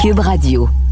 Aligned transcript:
Cube 0.00 0.20
Radio. 0.20 0.89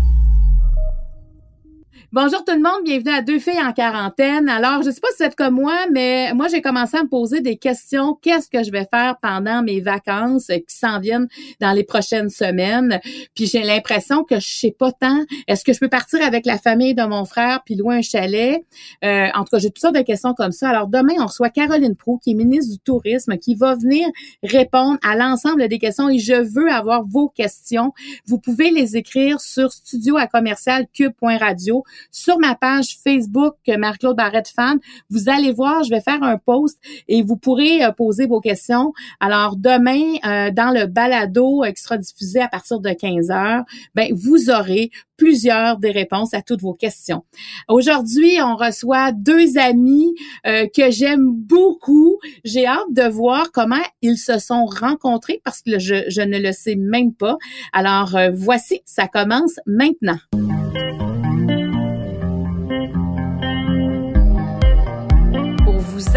Bonjour 2.11 2.43
tout 2.43 2.55
le 2.55 2.63
monde, 2.63 2.85
bienvenue 2.87 3.11
à 3.11 3.21
Deux 3.21 3.39
filles 3.39 3.61
en 3.61 3.75
quarantaine. 3.75 4.49
Alors, 4.49 4.83
je 4.83 4.91
sais 4.91 4.99
pas 4.99 5.09
si 5.11 5.19
vous 5.19 5.25
êtes 5.25 5.37
comme 5.37 5.57
moi, 5.57 5.77
mais 5.93 6.33
moi, 6.33 6.49
j'ai 6.49 6.63
commencé 6.63 6.97
à 6.97 7.03
me 7.03 7.09
poser 7.09 7.43
des 7.43 7.59
questions. 7.59 8.15
Qu'est-ce 8.23 8.49
que 8.49 8.63
je 8.63 8.71
vais 8.71 8.87
faire 8.91 9.17
pendant 9.21 9.63
mes 9.63 9.83
vacances 9.83 10.47
qui 10.47 10.75
s'en 10.75 11.01
viennent 11.01 11.29
dans 11.61 11.73
les 11.73 11.85
prochaines 11.85 12.31
semaines? 12.31 12.99
Puis 13.35 13.45
j'ai 13.45 13.63
l'impression 13.63 14.25
que 14.25 14.41
je 14.41 14.49
sais 14.49 14.71
pas 14.71 14.91
tant. 14.91 15.23
Est-ce 15.49 15.67
que 15.67 15.75
je 15.75 15.81
peux 15.81 15.91
partir 15.91 16.25
avec 16.25 16.47
la 16.47 16.57
famille 16.57 16.95
de 16.95 17.03
mon 17.03 17.27
frère 17.27 17.61
puis 17.67 17.75
louer 17.75 17.97
un 17.97 18.01
chalet? 18.01 18.65
Euh, 19.05 19.27
en 19.35 19.41
tout 19.41 19.51
cas, 19.51 19.59
j'ai 19.59 19.69
toutes 19.69 19.83
sortes 19.83 19.97
de 19.97 20.01
questions 20.01 20.33
comme 20.33 20.53
ça. 20.53 20.71
Alors, 20.71 20.87
demain, 20.87 21.13
on 21.19 21.27
reçoit 21.27 21.51
Caroline 21.51 21.95
Proux, 21.95 22.19
qui 22.25 22.31
est 22.31 22.35
ministre 22.35 22.73
du 22.73 22.79
Tourisme, 22.79 23.37
qui 23.37 23.55
va 23.55 23.75
venir 23.75 24.09
répondre 24.43 24.97
à 25.03 25.15
l'ensemble 25.15 25.69
des 25.69 25.79
questions 25.79 26.09
et 26.09 26.19
je 26.19 26.33
veux 26.33 26.73
avoir 26.73 27.03
vos 27.07 27.29
questions. 27.29 27.93
Vous 28.25 28.39
pouvez 28.39 28.71
les 28.71 28.97
écrire 28.97 29.43
sur 29.43 29.73
studio 29.73 30.17
à 30.17 30.27
commercial 30.27 30.87
cube.radio 30.91 31.85
sur 32.11 32.39
ma 32.39 32.55
page 32.55 32.99
Facebook 33.03 33.57
Marc-Claude 33.67 34.17
Barrette 34.17 34.49
Fan. 34.49 34.79
Vous 35.11 35.29
allez 35.29 35.53
voir, 35.53 35.83
je 35.85 35.91
vais 35.91 36.01
faire 36.01 36.23
un 36.23 36.39
post 36.39 36.79
et 37.09 37.23
vous 37.23 37.37
pourrez 37.37 37.85
euh, 37.85 37.93
poser 37.93 38.27
vos 38.27 38.41
questions. 38.41 38.93
Alors 39.21 39.57
demain, 39.57 40.17
euh, 40.25 40.51
dans 40.51 40.71
le 40.73 40.87
balado 40.87 41.65
extra 41.65 41.99
diffusé 41.99 42.41
à 42.41 42.49
partir 42.49 42.81
de 42.81 42.91
15 42.91 43.31
heures, 43.31 43.65
ben 43.95 44.13
vous 44.15 44.51
aurez 44.51 44.91
plusieurs 45.17 45.79
des 45.79 45.91
réponses 45.91 46.33
à 46.33 46.43
toutes 46.43 46.61
vos 46.61 46.75
questions. 46.75 47.25
Aujourd'hui, 47.67 48.39
on 48.41 48.55
reçoit 48.55 49.11
deux 49.11 49.59
amis 49.59 50.15
euh, 50.47 50.67
que 50.75 50.91
j'aime 50.91 51.33
beaucoup. 51.33 52.19
J'ai 52.45 52.67
hâte 52.67 52.93
de 52.93 53.09
voir 53.09 53.51
comment 53.53 53.83
ils 54.01 54.19
se 54.19 54.39
sont 54.39 54.65
rencontrés 54.65 55.41
parce 55.45 55.63
que 55.63 55.79
je 55.79 56.23
ne 56.23 56.39
le 56.39 56.53
sais 56.53 56.77
même 56.77 57.13
pas. 57.13 57.37
Alors 57.73 58.17
voici, 58.33 58.81
ça 58.85 59.09
commence 59.09 59.59
maintenant. 59.67 60.19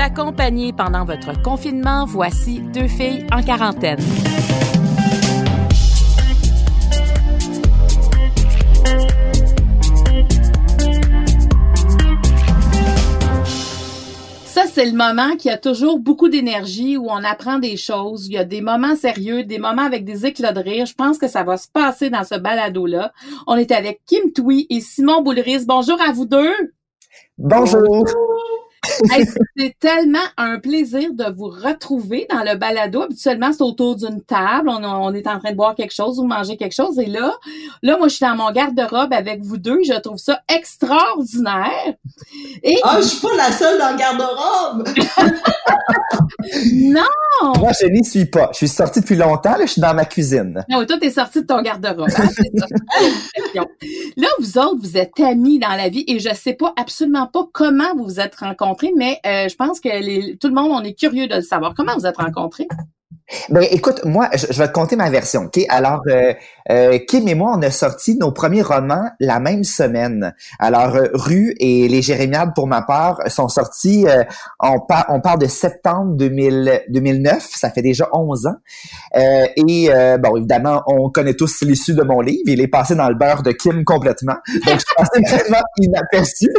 Accompagner 0.01 0.73
pendant 0.73 1.05
votre 1.05 1.39
confinement, 1.43 2.05
voici 2.05 2.59
deux 2.59 2.87
filles 2.87 3.25
en 3.31 3.43
quarantaine. 3.43 3.99
Ça, 14.45 14.63
c'est 14.65 14.85
le 14.85 14.97
moment 14.97 15.35
qui 15.37 15.49
a 15.49 15.57
toujours 15.57 15.99
beaucoup 15.99 16.29
d'énergie, 16.29 16.97
où 16.97 17.07
on 17.09 17.23
apprend 17.23 17.59
des 17.59 17.77
choses. 17.77 18.27
Il 18.27 18.33
y 18.33 18.37
a 18.37 18.43
des 18.43 18.61
moments 18.61 18.95
sérieux, 18.95 19.43
des 19.43 19.59
moments 19.59 19.83
avec 19.83 20.03
des 20.03 20.25
éclats 20.25 20.51
de 20.51 20.59
rire. 20.59 20.85
Je 20.87 20.95
pense 20.95 21.19
que 21.19 21.27
ça 21.27 21.43
va 21.43 21.57
se 21.57 21.67
passer 21.67 22.09
dans 22.09 22.23
ce 22.23 22.35
balado-là. 22.35 23.13
On 23.47 23.55
est 23.55 23.71
avec 23.71 24.01
Kim 24.07 24.31
Tui 24.33 24.65
et 24.69 24.81
Simon 24.81 25.21
Boulris. 25.21 25.65
Bonjour 25.67 26.01
à 26.01 26.11
vous 26.11 26.25
deux. 26.25 26.53
Bonjour 27.37 28.05
c'est 29.57 29.75
tellement 29.79 30.17
un 30.37 30.59
plaisir 30.59 31.13
de 31.13 31.25
vous 31.35 31.49
retrouver 31.49 32.25
dans 32.29 32.43
le 32.43 32.55
balado. 32.55 33.03
Habituellement, 33.03 33.51
c'est 33.53 33.61
autour 33.61 33.95
d'une 33.95 34.21
table. 34.21 34.69
On, 34.69 35.13
est 35.13 35.27
en 35.27 35.39
train 35.39 35.51
de 35.51 35.55
boire 35.55 35.75
quelque 35.75 35.93
chose 35.93 36.19
ou 36.19 36.23
manger 36.23 36.57
quelque 36.57 36.73
chose. 36.73 36.97
Et 36.97 37.05
là, 37.05 37.33
là, 37.83 37.97
moi, 37.97 38.07
je 38.07 38.15
suis 38.15 38.25
dans 38.25 38.35
mon 38.35 38.51
garde-robe 38.51 39.13
avec 39.13 39.43
vous 39.43 39.57
deux. 39.57 39.79
Je 39.85 39.99
trouve 39.99 40.17
ça 40.17 40.41
extraordinaire. 40.53 41.93
Et... 42.63 42.77
Ah, 42.83 42.97
je 42.97 43.07
suis 43.07 43.21
pas 43.21 43.35
la 43.35 43.51
seule 43.51 43.77
dans 43.77 43.91
le 43.91 43.97
garde-robe! 43.97 44.89
non! 46.73 47.59
Moi, 47.59 47.71
je 47.79 47.87
n'y 47.87 48.03
suis 48.03 48.25
pas. 48.25 48.49
Je 48.53 48.57
suis 48.57 48.67
sortie 48.67 49.01
depuis 49.01 49.15
longtemps. 49.15 49.57
Là, 49.57 49.65
je 49.65 49.73
suis 49.73 49.81
dans 49.81 49.93
ma 49.93 50.05
cuisine. 50.05 50.65
Non, 50.69 50.85
toi, 50.85 50.97
t'es 50.99 51.11
sortie 51.11 51.41
de 51.41 51.47
ton 51.47 51.61
garde-robe. 51.61 52.09
Hein? 52.17 52.27
là, 54.17 54.27
vous 54.39 54.57
autres, 54.57 54.79
vous 54.81 54.97
êtes 54.97 55.19
amis 55.19 55.59
dans 55.59 55.75
la 55.75 55.89
vie 55.89 56.03
et 56.07 56.19
je 56.19 56.33
sais 56.33 56.53
pas 56.53 56.73
absolument 56.77 57.27
pas 57.27 57.47
comment 57.53 57.95
vous 57.95 58.05
vous 58.05 58.19
êtes 58.19 58.35
rencontrés 58.35 58.70
mais 58.95 59.19
euh, 59.25 59.49
je 59.49 59.55
pense 59.55 59.79
que 59.79 60.35
tout 60.35 60.47
le 60.47 60.53
monde, 60.53 60.71
on 60.71 60.83
est 60.83 60.97
curieux 60.97 61.27
de 61.27 61.35
le 61.35 61.41
savoir. 61.41 61.73
Comment 61.75 61.95
vous 61.95 62.05
êtes 62.05 62.17
rencontrés? 62.17 62.67
Ben 63.49 63.65
écoute, 63.71 64.01
moi, 64.05 64.29
je, 64.33 64.57
vais 64.57 64.67
te 64.67 64.73
conter 64.73 64.95
ma 64.95 65.09
version. 65.09 65.43
Ok, 65.43 65.59
alors 65.69 66.01
euh, 66.07 66.33
euh, 66.69 66.99
Kim 67.07 67.27
et 67.27 67.35
moi, 67.35 67.53
on 67.57 67.61
a 67.61 67.71
sorti 67.71 68.15
nos 68.15 68.31
premiers 68.31 68.61
romans 68.61 69.09
la 69.19 69.39
même 69.39 69.63
semaine. 69.63 70.33
Alors 70.59 70.95
euh, 70.95 71.07
Rue 71.13 71.55
et 71.59 71.87
Les 71.87 72.01
Jérémiades, 72.01 72.51
pour 72.55 72.67
ma 72.67 72.81
part, 72.81 73.19
sont 73.27 73.47
sortis. 73.47 74.05
Euh, 74.07 74.23
on, 74.59 74.79
par, 74.79 75.05
on 75.09 75.21
parle 75.21 75.39
de 75.39 75.47
septembre 75.47 76.15
2000, 76.15 76.83
2009. 76.89 77.47
Ça 77.51 77.69
fait 77.69 77.81
déjà 77.81 78.09
11 78.13 78.47
ans. 78.47 78.55
et 79.15 79.89
bon, 80.19 80.37
évidemment, 80.37 80.83
on 80.87 81.09
connaît 81.09 81.33
tous 81.33 81.61
l'issue 81.61 81.93
de 81.93 82.03
mon 82.03 82.21
livre. 82.21 82.43
Il 82.45 82.61
est 82.61 82.67
passé 82.67 82.95
dans 82.95 83.09
le 83.09 83.15
beurre 83.15 83.43
de 83.43 83.51
Kim 83.51 83.83
complètement. 83.83 84.35
Donc 84.65 84.79
je 84.79 84.85
pensais 84.95 85.37
vraiment 85.37 85.63
inaperçu. 85.77 86.49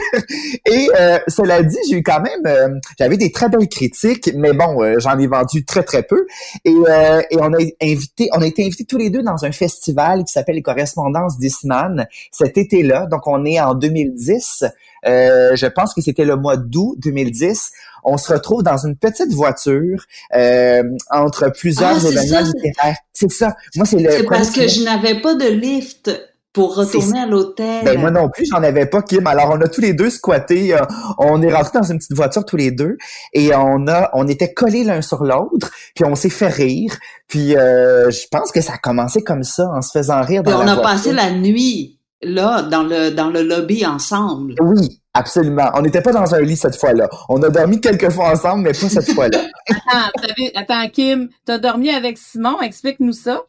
et 0.67 0.89
cela 1.29 1.63
dit, 1.63 1.79
j'ai 1.89 1.99
eu 1.99 2.03
quand 2.03 2.21
même, 2.21 2.81
j'avais 2.99 3.17
des 3.17 3.31
très 3.33 3.49
belles 3.49 3.69
critiques, 3.69 4.31
mais 4.37 4.53
bon, 4.53 4.99
j'en 4.99 5.19
ai 5.19 5.27
vendu 5.27 5.65
très 5.65 5.83
très 5.83 6.03
peu. 6.03 6.27
Et, 6.65 6.73
euh, 6.73 7.23
et 7.31 7.37
on 7.39 7.53
a 7.53 7.59
invité, 7.83 8.29
on 8.33 8.41
a 8.41 8.47
été 8.47 8.65
invités 8.65 8.85
tous 8.85 8.99
les 8.99 9.11
deux 9.11 9.23
dans 9.23 9.45
un 9.45 9.51
festival 9.51 10.25
qui 10.25 10.33
s'appelle 10.33 10.55
les 10.55 10.63
Correspondances 10.63 11.39
d'Isman 11.39 12.07
cet 12.31 12.57
été-là. 12.57 13.07
Donc 13.07 13.27
on 13.27 13.45
est 13.45 13.61
en 13.61 13.75
2010. 13.75 14.65
Euh, 15.05 15.57
je 15.57 15.67
pense 15.67 15.93
que 15.93 16.01
c'était 16.01 16.25
le 16.25 16.37
mois 16.37 16.57
d'août 16.57 16.97
2010. 16.99 17.73
On 18.05 18.17
se 18.17 18.33
retrouve 18.33 18.63
dans 18.63 18.79
une 18.79 18.97
petite 18.97 19.33
voiture 19.33 20.05
euh, 20.37 20.83
entre 21.11 21.51
plusieurs 21.51 22.05
ah, 22.05 22.09
événements 22.09 22.41
littéraires. 22.41 22.99
C'est 23.13 23.31
ça. 23.31 23.55
Moi, 23.77 23.85
c'est 23.85 23.99
le. 23.99 24.11
C'est 24.11 24.25
parce 24.25 24.51
que 24.51 24.69
je 24.69 24.85
n'avais 24.85 25.21
pas 25.21 25.35
de 25.35 25.49
lift 25.49 26.11
pour 26.53 26.77
retourner 26.77 27.21
à 27.21 27.27
l'hôtel. 27.27 27.85
Ben, 27.85 27.99
moi 27.99 28.11
non 28.11 28.29
plus, 28.29 28.45
j'en 28.51 28.63
avais 28.63 28.87
pas, 28.87 29.03
Kim. 29.03 29.27
Alors, 29.27 29.51
on 29.53 29.61
a 29.61 29.69
tous 29.69 29.81
les 29.81 29.95
deux 29.95 30.11
squatté. 30.11 30.75
Euh, 30.75 30.81
on 31.19 31.41
est 31.43 31.53
rentrés 31.53 31.79
dans 31.79 31.85
une 31.85 31.99
petite 31.99 32.15
voiture 32.15 32.45
tous 32.45 32.57
les 32.57 32.71
deux 32.71 32.99
et 33.33 33.55
on 33.55 33.87
a, 33.89 34.11
on 34.13 34.29
était 34.29 34.53
collés 34.53 34.85
l'un 34.85 35.01
sur 35.01 35.25
l'autre, 35.25 35.71
puis 35.95 36.05
on 36.05 36.15
s'est 36.15 36.29
fait 36.29 36.49
rire. 36.49 36.97
Puis, 37.29 37.57
euh, 37.57 38.11
je 38.11 38.27
pense 38.31 38.53
que 38.53 38.61
ça 38.61 38.75
a 38.75 38.79
commencé 38.79 39.23
comme 39.23 39.43
ça, 39.43 39.67
en 39.75 39.81
se 39.81 39.91
faisant 39.93 40.21
rire. 40.23 40.43
Dans 40.43 40.63
on 40.63 40.69
a 40.69 40.77
passé 40.77 41.13
la 41.13 41.31
nuit 41.31 41.99
là 42.23 42.63
dans 42.63 42.83
le 42.83 43.11
dans 43.11 43.31
le 43.31 43.43
lobby 43.43 43.85
ensemble. 43.85 44.55
Oui, 44.61 45.01
absolument. 45.13 45.71
On 45.75 45.83
n'était 45.83 46.03
pas 46.03 46.13
dans 46.13 46.35
un 46.35 46.41
lit 46.41 46.57
cette 46.57 46.77
fois-là. 46.77 47.09
On 47.29 47.43
a 47.43 47.49
dormi 47.49 47.81
quelques 47.81 48.11
fois 48.11 48.31
ensemble, 48.31 48.63
mais 48.65 48.73
pas 48.73 48.89
cette 48.89 49.13
fois-là. 49.13 49.41
attends, 49.69 50.45
attends, 50.55 50.89
Kim, 50.91 51.29
t'as 51.45 51.59
dormi 51.59 51.91
avec 51.91 52.19
Simon? 52.19 52.61
Explique-nous 52.61 53.13
ça. 53.13 53.43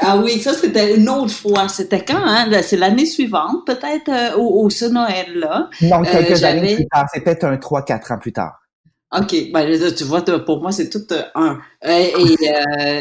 Ah 0.00 0.16
oui, 0.16 0.40
ça 0.40 0.54
c'était 0.54 0.96
une 0.96 1.08
autre 1.08 1.32
fois. 1.32 1.68
C'était 1.68 2.04
quand, 2.04 2.22
hein? 2.24 2.48
C'est 2.62 2.76
l'année 2.76 3.06
suivante, 3.06 3.66
peut-être, 3.66 4.08
euh, 4.08 4.36
au, 4.36 4.70
ce 4.70 4.84
Noël-là. 4.84 5.70
Non, 5.82 6.02
quelques 6.02 6.42
euh, 6.42 6.46
années 6.46 6.76
plus 6.76 6.86
tard. 6.88 7.06
C'est 7.12 7.20
peut-être 7.20 7.44
un 7.44 7.56
3-4 7.56 8.14
ans 8.14 8.18
plus 8.18 8.32
tard. 8.32 8.60
OK. 9.18 9.34
Ben, 9.52 9.94
tu 9.96 10.04
vois, 10.04 10.22
pour 10.22 10.60
moi, 10.60 10.70
c'est 10.70 10.90
tout 10.90 11.12
euh, 11.12 11.22
un. 11.34 11.58
Et 11.82 12.36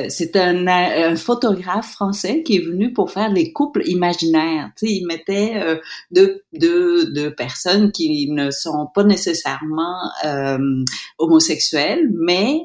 c'est 0.10 0.38
un, 0.38 0.66
un, 0.68 1.16
photographe 1.18 1.92
français 1.92 2.44
qui 2.44 2.58
est 2.58 2.66
venu 2.66 2.94
pour 2.94 3.12
faire 3.12 3.30
les 3.30 3.52
couples 3.52 3.84
imaginaires. 3.86 4.72
Tu 4.78 4.88
sais, 4.88 4.94
il 4.94 5.06
mettait 5.06 5.80
deux, 6.12 6.44
deux, 6.54 7.12
deux 7.12 7.36
personnes 7.36 7.92
qui 7.92 8.32
ne 8.32 8.52
sont 8.52 8.88
pas 8.94 9.04
nécessairement 9.04 10.00
homosexuelles, 11.18 12.10
mais 12.14 12.62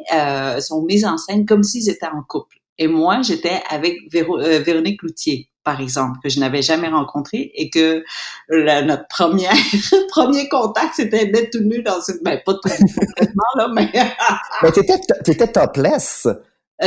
sont 0.61 0.83
mises 0.83 1.05
en 1.05 1.17
scène 1.17 1.45
comme 1.45 1.65
s'ils 1.65 1.91
étaient 1.91 2.07
en 2.07 2.23
couple. 2.23 2.62
Et 2.79 2.89
moi, 2.89 3.23
j'étais 3.23 3.61
avec 3.69 3.97
euh, 4.15 4.59
Véronique 4.65 5.03
Loutier, 5.03 5.49
par 5.65 5.81
exemple, 5.81 6.19
que 6.23 6.29
je 6.29 6.41
n'avais 6.41 6.63
jamais 6.63 6.89
rencontré 6.89 7.53
et 7.55 7.71
que 7.71 8.05
notre 8.51 9.07
première, 9.09 9.55
premier 10.11 10.49
contact, 10.49 10.95
c'était 10.97 11.27
d'être 11.27 11.51
tout 11.51 11.65
nu 11.65 11.83
dans 11.83 12.01
une, 12.09 12.19
ben, 12.23 12.41
pas 12.45 12.55
tout 12.55 12.69
complètement, 12.69 13.43
là, 13.57 13.69
mais. 13.75 13.91
mais 14.63 14.73
t'étais, 14.73 14.99
t'étais 15.25 15.49
topless. 15.49 16.27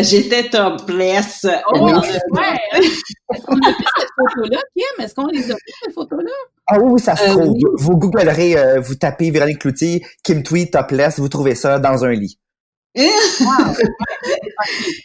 J'étais 0.01 0.49
topless. 0.49 1.47
Oh, 1.71 1.85
ouais. 1.85 1.93
Est-ce 3.33 3.45
qu'on 3.45 3.55
a 3.55 3.69
vu 3.69 3.85
cette 3.97 4.09
photo-là, 4.17 4.59
Kim? 4.75 5.05
Est-ce 5.05 5.15
qu'on 5.15 5.27
les 5.27 5.51
a 5.51 5.53
vu, 5.53 5.73
ces 5.85 5.93
photos-là? 5.93 6.31
Ah 6.67 6.79
oui, 6.79 6.99
ça 6.99 7.15
se 7.15 7.23
euh, 7.23 7.33
trouve. 7.33 7.55
Vous 7.77 7.95
googlerez, 7.95 8.57
euh, 8.57 8.79
vous 8.81 8.95
tapez 8.95 9.31
Véronique 9.31 9.59
Cloutier, 9.59 10.05
Kim 10.23 10.43
Tweet, 10.43 10.73
topless, 10.73 11.19
vous 11.19 11.29
trouvez 11.29 11.55
ça 11.55 11.79
dans 11.79 12.03
un 12.03 12.11
lit. 12.11 12.37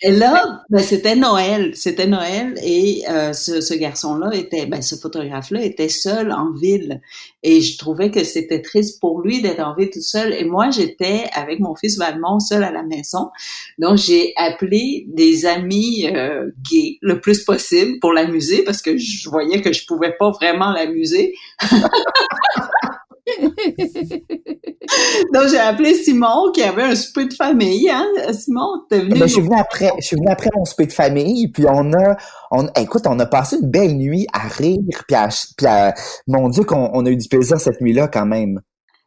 Et 0.03 0.13
là, 0.13 0.63
ben, 0.71 0.81
c'était 0.81 1.17
Noël, 1.17 1.73
c'était 1.75 2.07
Noël 2.07 2.55
et 2.63 3.03
euh, 3.09 3.33
ce, 3.33 3.61
ce 3.61 3.75
garçon-là 3.75 4.31
était, 4.35 4.67
ben, 4.67 4.81
ce 4.81 4.95
photographe-là 4.95 5.63
était 5.63 5.89
seul 5.89 6.31
en 6.31 6.53
ville. 6.53 7.01
Et 7.43 7.61
je 7.61 7.79
trouvais 7.79 8.11
que 8.11 8.23
c'était 8.23 8.63
triste 8.63 9.01
pour 9.01 9.23
lui 9.23 9.43
d'être 9.43 9.61
en 9.61 9.75
ville 9.75 9.91
tout 9.91 10.03
seul. 10.03 10.33
Et 10.35 10.45
moi 10.45 10.71
j'étais 10.71 11.25
avec 11.33 11.59
mon 11.59 11.75
fils 11.75 11.99
Valmont 11.99 12.39
seul 12.39 12.63
à 12.63 12.71
la 12.71 12.85
maison, 12.85 13.31
donc 13.79 13.97
j'ai 13.97 14.35
appelé 14.37 15.07
des 15.09 15.47
amis 15.47 16.07
euh, 16.15 16.51
gays 16.71 16.99
le 17.03 17.21
plus 17.21 17.43
possible 17.43 17.99
pour 18.01 18.13
l'amuser 18.13 18.63
parce 18.63 18.83
que 18.83 18.97
je 18.97 19.29
voyais 19.29 19.63
que 19.63 19.73
je 19.73 19.85
pouvais 19.87 20.15
pas 20.17 20.31
vraiment 20.31 20.71
l'amuser. 20.71 21.35
Donc, 25.33 25.49
j'ai 25.51 25.59
appelé 25.59 25.95
Simon 25.95 26.51
qui 26.53 26.63
avait 26.63 26.83
un 26.83 26.95
souper 26.95 27.27
de 27.27 27.35
famille. 27.35 27.91
Hein? 27.91 28.07
Simon, 28.33 28.85
t'es 28.89 29.01
venu. 29.01 29.19
Ben, 29.19 29.27
je 29.27 29.35
suis 29.35 29.43
venu 29.43 29.57
après, 29.59 29.91
je 29.99 30.07
suis 30.07 30.17
venu 30.17 30.29
après 30.29 30.51
mon 30.57 30.65
souper 30.65 30.87
de 30.87 30.93
famille, 30.93 31.49
puis 31.49 31.65
on 31.69 31.93
a, 31.93 32.17
on, 32.51 32.67
écoute, 32.81 33.03
on 33.07 33.19
a 33.19 33.27
passé 33.27 33.57
une 33.63 33.71
belle 33.71 33.97
nuit 33.97 34.27
à 34.33 34.49
rire, 34.49 34.79
puis 35.07 35.17
à, 35.17 35.29
puis 35.57 35.67
à 35.67 35.95
mon 36.27 36.49
Dieu, 36.49 36.65
qu'on 36.65 36.91
on 36.93 37.07
a 37.07 37.11
eu 37.11 37.17
du 37.17 37.29
plaisir 37.29 37.61
cette 37.61 37.81
nuit-là 37.81 38.09
quand 38.09 38.27
même. 38.27 38.61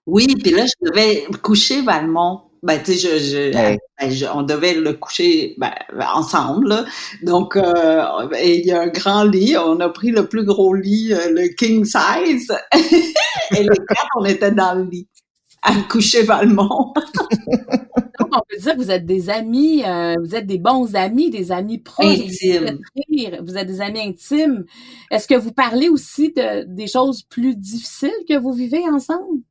Oui, 0.06 0.28
puis 0.42 0.52
là, 0.52 0.66
je 0.66 0.90
devais 0.90 1.26
coucher 1.42 1.82
Valmont. 1.82 2.42
Ben, 2.64 2.82
tu 2.82 2.94
sais, 2.94 3.20
je, 3.20 3.52
ben, 3.52 3.78
je, 4.10 4.26
on 4.34 4.42
devait 4.42 4.74
le 4.74 4.94
coucher 4.94 5.54
ben, 5.58 5.74
ensemble. 6.16 6.70
Là. 6.70 6.86
Donc, 7.22 7.58
euh, 7.58 8.30
il 8.42 8.66
y 8.66 8.72
a 8.72 8.82
un 8.82 8.88
grand 8.88 9.26
lit. 9.26 9.58
On 9.58 9.82
a 9.82 9.90
pris 9.90 10.12
le 10.12 10.28
plus 10.28 10.46
gros 10.46 10.74
lit, 10.74 11.14
euh, 11.14 11.30
le 11.30 11.50
king 11.50 11.84
size. 11.84 12.54
et 13.52 13.64
les 13.64 13.68
quatre, 13.68 14.08
on 14.18 14.24
était 14.24 14.52
dans 14.52 14.76
le 14.76 14.86
lit 14.86 15.08
à 15.62 15.74
coucher 15.90 16.24
Valmont. 16.24 16.94
Donc, 18.20 18.30
on 18.32 18.42
peut 18.48 18.58
dire 18.58 18.74
que 18.74 18.78
vous 18.78 18.92
êtes 18.92 19.06
des 19.06 19.30
amis, 19.30 19.84
euh, 19.86 20.16
vous 20.24 20.36
êtes 20.36 20.46
des 20.46 20.60
bons 20.60 20.96
amis, 20.96 21.30
des 21.30 21.52
amis 21.52 21.80
proches. 21.80 22.08
Intimes. 22.08 22.80
Vous 23.44 23.58
êtes 23.58 23.68
des 23.68 23.82
amis 23.82 24.02
intimes. 24.02 24.66
Est-ce 25.12 25.28
que 25.28 25.36
vous 25.36 25.52
parlez 25.52 25.90
aussi 25.90 26.32
de, 26.32 26.64
des 26.64 26.88
choses 26.88 27.24
plus 27.24 27.56
difficiles 27.56 28.12
que 28.30 28.38
vous 28.38 28.54
vivez 28.54 28.84
ensemble? 28.90 29.42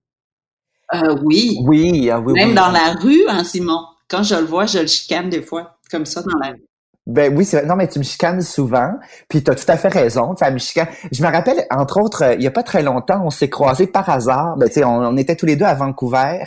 Euh, 0.94 1.16
oui. 1.24 1.58
Oui, 1.62 2.10
ah 2.10 2.20
oui, 2.20 2.34
Même 2.34 2.54
dans 2.54 2.70
la 2.70 2.92
rue, 3.00 3.22
hein, 3.28 3.44
Simon. 3.44 3.80
Quand 4.08 4.22
je 4.22 4.34
le 4.34 4.44
vois, 4.44 4.66
je 4.66 4.80
le 4.80 4.86
chicane 4.86 5.30
des 5.30 5.42
fois, 5.42 5.78
comme 5.90 6.04
ça, 6.04 6.22
dans 6.22 6.38
la 6.38 6.50
rue. 6.50 6.62
Ben 7.06 7.36
oui, 7.36 7.44
c'est 7.44 7.58
vrai. 7.58 7.66
Non, 7.66 7.74
mais 7.74 7.88
tu 7.88 7.98
me 7.98 8.04
chicanes 8.04 8.40
souvent, 8.42 8.92
puis 9.28 9.42
tu 9.42 9.50
as 9.50 9.56
tout 9.56 9.64
à 9.66 9.76
fait 9.76 9.88
raison. 9.88 10.36
Tu 10.36 10.44
me 10.44 10.58
chicane. 10.58 10.86
Je 11.10 11.22
me 11.24 11.28
rappelle, 11.32 11.66
entre 11.70 12.00
autres, 12.00 12.22
euh, 12.22 12.34
il 12.34 12.42
y 12.42 12.46
a 12.46 12.52
pas 12.52 12.62
très 12.62 12.82
longtemps, 12.82 13.22
on 13.24 13.30
s'est 13.30 13.50
croisés 13.50 13.88
par 13.88 14.08
hasard. 14.08 14.56
Ben, 14.56 14.68
tu 14.68 14.74
sais, 14.74 14.84
on, 14.84 15.16
était 15.16 15.34
tous 15.34 15.46
les 15.46 15.56
deux 15.56 15.64
à 15.64 15.74
Vancouver. 15.74 16.44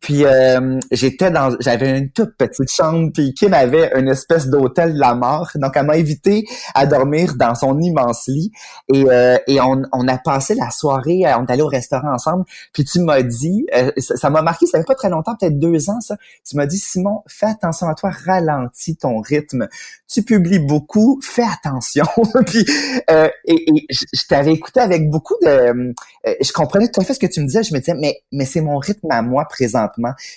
Puis 0.00 0.24
euh, 0.24 0.78
j'étais 0.90 1.30
dans, 1.30 1.56
j'avais 1.60 1.98
une 1.98 2.10
toute 2.10 2.36
petite 2.36 2.70
chambre, 2.70 3.10
puis 3.12 3.34
Kim 3.34 3.52
avait 3.52 3.90
une 3.96 4.08
espèce 4.08 4.46
d'hôtel 4.46 4.94
de 4.94 5.00
la 5.00 5.14
mort. 5.14 5.50
Donc 5.56 5.76
elle 5.76 5.86
m'a 5.86 5.94
invité 5.94 6.44
à 6.74 6.86
dormir 6.86 7.34
dans 7.36 7.54
son 7.54 7.78
immense 7.80 8.28
lit. 8.28 8.52
Et, 8.92 9.04
euh, 9.08 9.38
et 9.46 9.60
on, 9.60 10.08
a 10.08 10.18
passé 10.18 10.54
la 10.54 10.70
soirée, 10.70 11.22
on 11.36 11.46
est 11.46 11.50
allé 11.50 11.62
au 11.62 11.66
restaurant 11.66 12.12
ensemble. 12.14 12.44
Puis 12.72 12.84
tu 12.84 13.00
m'as 13.00 13.22
dit, 13.22 13.66
euh, 13.74 13.90
ça 13.98 14.30
m'a 14.30 14.42
marqué, 14.42 14.66
ça 14.66 14.78
fait 14.78 14.84
pas 14.84 14.94
très 14.94 15.10
longtemps, 15.10 15.34
peut-être 15.34 15.58
deux 15.58 15.90
ans 15.90 16.00
ça. 16.00 16.16
Tu 16.48 16.56
m'as 16.56 16.66
dit 16.66 16.78
Simon, 16.78 17.22
fais 17.26 17.46
attention 17.46 17.88
à 17.88 17.94
toi, 17.94 18.10
ralentis 18.10 18.96
ton 18.96 19.20
rythme. 19.20 19.68
Tu 20.08 20.22
publies 20.22 20.58
beaucoup, 20.58 21.20
fais 21.22 21.44
attention. 21.44 22.06
puis 22.46 22.64
et, 23.08 23.70
et 23.70 23.86
je, 23.90 24.26
t'avais 24.28 24.52
écouté 24.52 24.80
avec 24.80 25.10
beaucoup 25.10 25.34
de, 25.42 25.94
je 26.24 26.52
comprenais 26.52 26.88
tout 26.88 27.00
à 27.00 27.04
fait 27.04 27.14
ce 27.14 27.18
que 27.18 27.26
tu 27.26 27.40
me 27.40 27.46
disais. 27.46 27.62
Je 27.62 27.74
me 27.74 27.78
disais 27.78 27.94
mais 27.94 28.22
mais 28.32 28.44
c'est 28.44 28.60
mon 28.60 28.78
rythme 28.78 29.10
à 29.10 29.22
moi 29.22 29.44
présent 29.44 29.88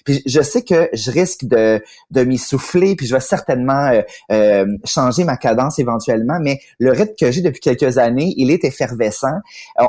puis 0.05 0.21
je 0.25 0.41
sais 0.41 0.63
que 0.63 0.89
je 0.93 1.11
risque 1.11 1.45
de, 1.45 1.83
de 2.11 2.23
m'y 2.23 2.37
souffler, 2.37 2.95
puis 2.95 3.05
je 3.05 3.15
vais 3.15 3.21
certainement 3.21 3.87
euh, 3.87 4.01
euh, 4.31 4.65
changer 4.85 5.23
ma 5.23 5.37
cadence 5.37 5.79
éventuellement, 5.79 6.39
mais 6.41 6.59
le 6.79 6.91
rythme 6.91 7.13
que 7.19 7.31
j'ai 7.31 7.41
depuis 7.41 7.59
quelques 7.59 7.97
années, 7.97 8.33
il 8.37 8.51
est 8.51 8.63
effervescent. 8.63 9.39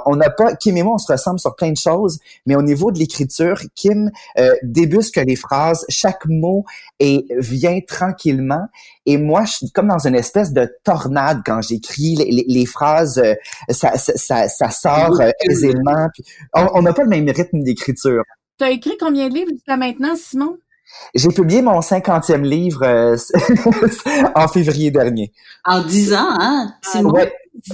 on 0.07 0.17
n'a 0.17 0.31
pas, 0.31 0.55
Kim 0.57 0.77
et 0.77 0.83
moi, 0.83 0.95
on 0.95 0.99
se 0.99 1.11
ressemble 1.11 1.39
sur 1.39 1.55
plein 1.55 1.71
de 1.71 1.77
choses, 1.77 2.19
mais 2.47 2.55
au 2.55 2.63
niveau 2.63 2.91
de 2.93 2.99
l'écriture, 2.99 3.61
Kim 3.75 4.11
euh, 4.39 4.55
débusque 4.63 5.17
les 5.17 5.37
phrases, 5.37 5.85
chaque 5.89 6.27
mot 6.27 6.65
et 6.99 7.27
vient 7.39 7.81
tranquillement. 7.87 8.67
Et 9.07 9.19
moi, 9.19 9.45
je 9.45 9.53
suis 9.53 9.71
comme 9.71 9.89
dans 9.89 10.07
une 10.07 10.15
espèce 10.15 10.53
de 10.53 10.69
tornade 10.85 11.43
quand 11.45 11.61
j'écris 11.61 12.17
les, 12.17 12.45
les, 12.47 12.67
phrases, 12.67 13.19
euh, 13.19 13.35
ça, 13.69 13.97
ça, 13.99 14.49
ça, 14.49 14.71
sort 14.71 15.21
aisément. 15.49 16.09
on 16.55 16.83
n'a 16.83 16.93
pas 16.93 17.03
le 17.03 17.09
même 17.09 17.29
rythme 17.29 17.63
d'écriture. 17.63 18.23
Tu 18.59 18.65
as 18.65 18.71
écrit 18.71 18.97
combien 18.99 19.29
de 19.29 19.35
livres 19.35 19.51
jusqu'à 19.51 19.77
maintenant, 19.77 20.15
Simon? 20.17 20.57
J'ai 21.15 21.29
publié 21.31 21.63
mon 21.63 21.81
cinquantième 21.81 22.45
livre 22.45 22.83
euh, 22.85 23.17
en 24.35 24.49
février 24.49 24.91
dernier. 24.91 25.33
En 25.65 25.83
dix 25.83 26.13
ans, 26.13 26.29
hein, 26.39 26.75
Simon? 26.83 27.13
Oui, 27.15 27.23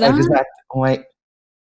exact, 0.00 0.46
ouais. 0.74 1.06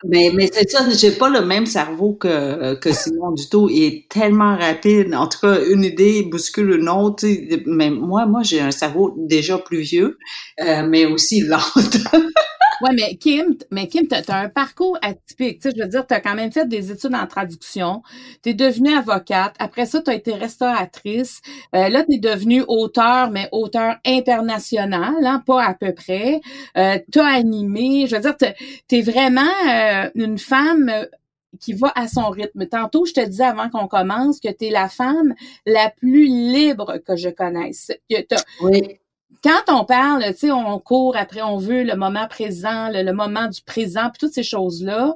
Mais, 0.05 0.31
mais 0.33 0.49
c'est 0.53 0.71
ça, 0.71 0.89
j'ai 0.91 1.11
pas 1.11 1.29
le 1.29 1.45
même 1.45 1.67
cerveau 1.67 2.13
que, 2.13 2.75
que 2.75 2.93
Simon 2.93 3.33
du 3.33 3.49
tout. 3.49 3.69
Il 3.69 3.83
est 3.83 4.09
tellement 4.09 4.57
rapide. 4.57 5.13
En 5.13 5.27
tout 5.27 5.41
cas, 5.41 5.59
une 5.69 5.83
idée 5.83 6.23
bouscule 6.23 6.79
une 6.79 6.89
autre. 6.89 7.27
Mais 7.67 7.91
moi, 7.91 8.27
moi, 8.27 8.43
j'ai 8.45 8.61
un 8.61 8.71
cerveau 8.71 9.15
déjà 9.17 9.59
plus 9.59 9.81
vieux, 9.81 10.19
euh, 10.61 10.87
mais 10.89 11.05
aussi 11.07 11.41
lent. 11.41 11.59
Ouais, 12.81 12.91
mais 12.95 13.17
Kim, 13.17 13.57
mais 13.71 13.89
Kim, 13.89 14.07
t'as 14.07 14.23
as 14.29 14.41
un 14.43 14.49
parcours 14.49 14.99
atypique. 15.03 15.61
Tu 15.61 15.71
sais, 15.71 15.77
je 15.77 15.83
veux 15.83 15.89
dire, 15.89 16.07
t'as 16.07 16.21
quand 16.21 16.35
même 16.35 16.53
fait 16.53 16.67
des 16.67 16.93
études 16.93 17.15
en 17.15 17.27
traduction. 17.27 18.03
T'es 18.43 18.55
devenue 18.55 18.97
avocate. 18.97 19.55
Après 19.59 19.87
ça, 19.87 20.01
t'as 20.01 20.15
été 20.15 20.33
restauratrice. 20.35 21.41
Euh, 21.75 21.89
là, 21.89 22.05
t'es 22.05 22.19
devenue 22.19 22.63
auteur, 22.69 23.31
mais 23.31 23.49
auteur 23.53 23.97
international, 24.07 25.15
hein, 25.25 25.43
pas 25.45 25.65
à 25.65 25.75
peu 25.75 25.93
près. 25.93 26.41
Euh, 26.77 26.99
t'as 27.11 27.27
animé. 27.27 28.07
Je 28.07 28.17
veux 28.17 28.23
dire, 28.23 28.37
t'es 28.87 29.03
vraiment 29.03 29.43
euh, 29.69 30.11
une 30.15 30.39
femme 30.39 30.89
euh, 30.89 31.07
qui 31.61 31.73
va 31.73 31.93
à 31.97 32.07
son 32.07 32.29
rythme. 32.29 32.67
Tantôt, 32.67 33.05
je 33.07 33.13
te 33.13 33.25
disais 33.25 33.45
avant 33.45 33.71
qu'on 33.71 33.89
commence 33.89 34.39
que 34.39 34.53
tu 34.53 34.67
es 34.67 34.71
la 34.71 34.89
femme 34.89 35.35
la 35.67 35.91
plus 35.91 36.27
libre 36.27 36.99
que 36.99 37.17
je 37.17 37.31
connaisse. 37.31 37.91
oui 38.61 39.01
quand 39.43 39.63
on 39.69 39.85
parle, 39.85 40.25
tu 40.33 40.39
sais, 40.39 40.51
on 40.51 40.79
court 40.79 41.17
après, 41.17 41.43
on 41.43 41.59
veut 41.59 41.83
le 41.83 41.97
moment 41.97 42.27
présent, 42.29 42.89
le, 42.91 43.13
moment 43.13 43.49
du 43.49 43.63
présent, 43.63 44.11
puis 44.11 44.19
toutes 44.19 44.35
ces 44.35 44.43
choses-là. 44.43 45.15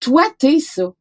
Toi, 0.00 0.24
t'es 0.38 0.60
ça. 0.60 0.92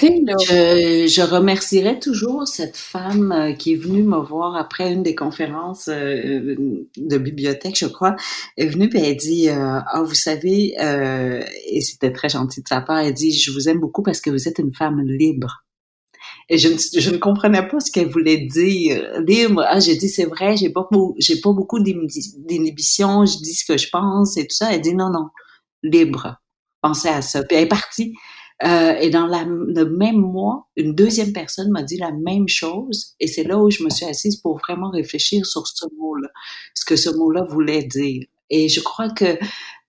T'es 0.00 0.22
là. 0.24 0.34
Je, 0.40 1.06
je 1.06 1.22
remercierais 1.22 1.98
toujours 1.98 2.48
cette 2.48 2.76
femme 2.78 3.30
euh, 3.32 3.52
qui 3.52 3.74
est 3.74 3.76
venue 3.76 4.02
me 4.02 4.16
voir 4.16 4.56
après 4.56 4.90
une 4.90 5.02
des 5.02 5.14
conférences 5.14 5.88
euh, 5.88 6.56
de 6.96 7.18
bibliothèque, 7.18 7.78
je 7.78 7.86
crois. 7.86 8.16
Elle 8.56 8.66
est 8.66 8.70
venue 8.70 8.90
et 8.94 9.10
elle 9.10 9.16
dit 9.16 9.50
euh, 9.50 9.80
ah 9.86 10.02
vous 10.02 10.14
savez 10.14 10.74
et 11.66 11.80
c'était 11.82 12.10
très 12.10 12.30
gentil 12.30 12.62
de 12.62 12.68
sa 12.68 12.80
part. 12.80 13.00
Elle 13.00 13.12
dit 13.12 13.32
je 13.32 13.52
vous 13.52 13.68
aime 13.68 13.78
beaucoup 13.78 14.02
parce 14.02 14.22
que 14.22 14.30
vous 14.30 14.48
êtes 14.48 14.58
une 14.58 14.72
femme 14.72 15.02
libre. 15.02 15.65
Et 16.48 16.58
je 16.58 16.68
ne, 16.68 16.76
je 16.78 17.10
ne 17.10 17.16
comprenais 17.18 17.66
pas 17.66 17.80
ce 17.80 17.90
qu'elle 17.90 18.08
voulait 18.08 18.46
dire. 18.46 19.20
Libre, 19.20 19.64
ah, 19.66 19.80
j'ai 19.80 19.96
dit, 19.96 20.08
c'est 20.08 20.26
vrai, 20.26 20.56
j'ai 20.56 20.70
pas, 20.70 20.88
j'ai 21.18 21.40
pas 21.40 21.52
beaucoup 21.52 21.80
d'inhibition, 21.80 23.26
je 23.26 23.38
dis 23.38 23.54
ce 23.54 23.64
que 23.64 23.76
je 23.76 23.88
pense 23.90 24.36
et 24.36 24.46
tout 24.46 24.54
ça. 24.54 24.72
Elle 24.72 24.80
dit, 24.80 24.94
non, 24.94 25.10
non, 25.10 25.28
libre. 25.82 26.36
Pensez 26.82 27.08
à 27.08 27.22
ça. 27.22 27.42
Puis 27.42 27.56
elle 27.56 27.64
est 27.64 27.68
partie. 27.68 28.14
Euh, 28.64 28.94
et 28.94 29.10
dans 29.10 29.26
la, 29.26 29.44
le 29.44 29.84
même 29.84 30.16
mois, 30.16 30.68
une 30.76 30.94
deuxième 30.94 31.32
personne 31.32 31.70
m'a 31.70 31.82
dit 31.82 31.98
la 31.98 32.12
même 32.12 32.48
chose. 32.48 33.14
Et 33.20 33.26
c'est 33.26 33.44
là 33.44 33.58
où 33.58 33.70
je 33.70 33.82
me 33.82 33.90
suis 33.90 34.06
assise 34.06 34.36
pour 34.36 34.58
vraiment 34.58 34.90
réfléchir 34.90 35.44
sur 35.46 35.66
ce 35.66 35.84
mot-là, 35.98 36.28
ce 36.74 36.84
que 36.84 36.96
ce 36.96 37.10
mot-là 37.10 37.44
voulait 37.44 37.82
dire. 37.82 38.24
Et 38.48 38.68
je 38.68 38.80
crois 38.80 39.10
que 39.10 39.38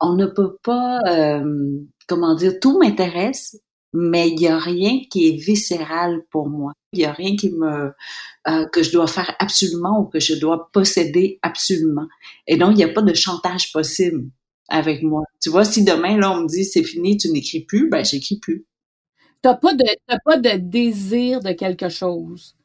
on 0.02 0.16
ne 0.16 0.26
peut 0.26 0.58
pas, 0.64 1.00
euh, 1.08 1.80
comment 2.08 2.36
dire, 2.36 2.54
tout 2.60 2.78
m'intéresse, 2.80 3.58
mais 4.00 4.30
il 4.30 4.40
y 4.40 4.48
a 4.48 4.60
rien 4.60 5.02
qui 5.10 5.28
est 5.28 5.36
viscéral 5.36 6.22
pour 6.30 6.50
moi. 6.50 6.74
Il 6.94 7.00
y 7.00 7.06
a 7.06 7.12
rien 7.12 7.36
qui 7.36 7.52
me 7.52 7.92
euh, 8.48 8.66
que 8.68 8.84
je 8.84 8.92
dois 8.92 9.08
faire 9.08 9.36
absolument 9.40 10.02
ou 10.02 10.06
que 10.06 10.20
je 10.20 10.36
dois 10.36 10.70
posséder 10.72 11.40
absolument. 11.42 12.08
Et 12.46 12.58
donc 12.58 12.74
il 12.74 12.78
n'y 12.78 12.84
a 12.84 12.90
pas 12.90 13.02
de 13.02 13.14
chantage 13.16 13.72
possible 13.74 14.30
avec 14.70 15.02
moi. 15.02 15.24
Tu 15.42 15.50
vois, 15.50 15.66
si 15.66 15.84
demain 15.84 16.18
là 16.18 16.32
on 16.32 16.44
me 16.44 16.48
dit 16.48 16.64
c'est 16.64 16.84
fini, 16.84 17.18
tu 17.18 17.30
n'écris 17.32 17.62
plus, 17.62 17.90
ben 17.90 18.06
j'écris 18.06 18.38
plus. 18.38 18.66
T'as 19.42 19.56
pas 19.56 19.74
de 19.74 19.86
t'as 20.08 20.20
pas 20.24 20.38
de 20.38 20.58
désir 20.58 21.40
de 21.42 21.54
quelque 21.54 21.90
chose. 21.90 22.56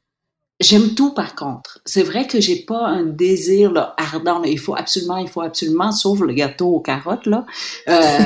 J'aime 0.62 0.94
tout 0.94 1.12
par 1.12 1.34
contre. 1.34 1.80
C'est 1.84 2.04
vrai 2.04 2.26
que 2.28 2.40
j'ai 2.40 2.64
pas 2.64 2.86
un 2.86 3.02
désir 3.02 3.72
là, 3.72 3.94
ardent. 3.96 4.44
il 4.44 4.60
faut 4.60 4.76
absolument, 4.76 5.16
il 5.16 5.28
faut 5.28 5.40
absolument, 5.40 5.90
sauf 5.90 6.20
le 6.20 6.32
gâteau 6.32 6.68
aux 6.68 6.80
carottes 6.80 7.26
là. 7.26 7.44
Euh... 7.88 8.18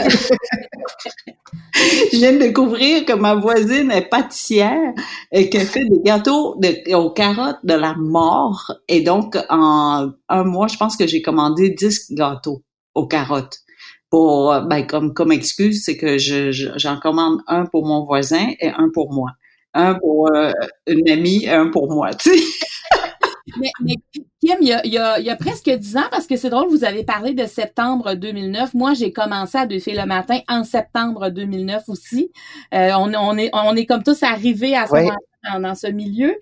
je 2.12 2.16
viens 2.19 2.35
de 2.35 2.38
découvrir 2.38 3.07
que 3.07 3.14
ma 3.14 3.35
voisine 3.35 3.90
est 3.90 4.09
pâtissière 4.11 4.93
et 5.33 5.49
qu'elle 5.49 5.66
fait 5.66 5.87
des 5.87 6.02
gâteaux 6.05 6.61
aux 6.93 7.11
carottes 7.11 7.64
de 7.64 7.75
la 7.75 7.95
mort. 7.95 8.71
Et 8.87 9.00
donc 9.00 9.38
en 9.49 10.11
un 10.28 10.45
mois, 10.45 10.69
je 10.69 10.76
pense 10.76 10.97
que 10.97 11.07
j'ai 11.07 11.23
commandé 11.23 11.71
10 11.71 12.12
gâteaux 12.12 12.62
aux 12.95 13.07
carottes. 13.07 13.61
Pour, 14.11 14.55
ben, 14.69 14.87
comme, 14.87 15.14
comme 15.14 15.33
excuse, 15.33 15.83
c'est 15.85 15.97
que 15.97 16.19
je, 16.19 16.52
j'en 16.52 17.00
commande 17.00 17.40
un 17.49 17.64
pour 17.64 17.87
mon 17.87 18.05
voisin 18.05 18.47
et 18.61 18.69
un 18.69 18.90
pour 18.93 19.12
moi 19.12 19.31
un 19.76 19.95
pour 19.95 20.28
euh, 20.35 20.52
une 20.87 21.09
amie 21.09 21.45
et 21.45 21.50
un 21.50 21.68
pour 21.68 21.90
moi, 21.90 22.14
tu 22.14 22.30
sais. 22.30 22.45
mais, 23.61 23.71
mais, 23.80 23.95
Kim, 24.40 24.56
il 24.61 24.68
y, 24.68 24.73
a, 24.73 24.80
il, 24.85 24.92
y 24.92 24.99
a, 24.99 25.18
il 25.18 25.25
y 25.25 25.30
a, 25.30 25.37
presque 25.37 25.71
dix 25.71 25.97
ans, 25.97 26.09
parce 26.11 26.26
que 26.26 26.37
c'est 26.37 26.50
drôle, 26.50 26.68
vous 26.68 26.85
avez 26.85 27.04
parlé 27.04 27.35
de 27.35 27.47
septembre 27.47 28.14
2009. 28.14 28.75
Moi, 28.75 28.95
j'ai 28.95 29.12
commencé 29.12 29.59
à 29.59 29.66
Deux 29.66 29.78
filles 29.78 29.97
le 29.97 30.06
matin 30.06 30.38
en 30.49 30.64
septembre 30.64 31.30
2009 31.30 31.88
aussi. 31.88 32.30
Euh, 32.75 32.90
on, 32.99 33.12
on, 33.14 33.37
est, 33.38 33.50
on 33.52 33.75
est 33.76 33.87
comme 33.87 34.02
tous 34.02 34.23
arrivés 34.23 34.76
à 34.76 34.87
ce 34.87 34.95
moment 34.95 35.16
dans, 35.61 35.75
ce 35.75 35.87
milieu. 35.87 36.35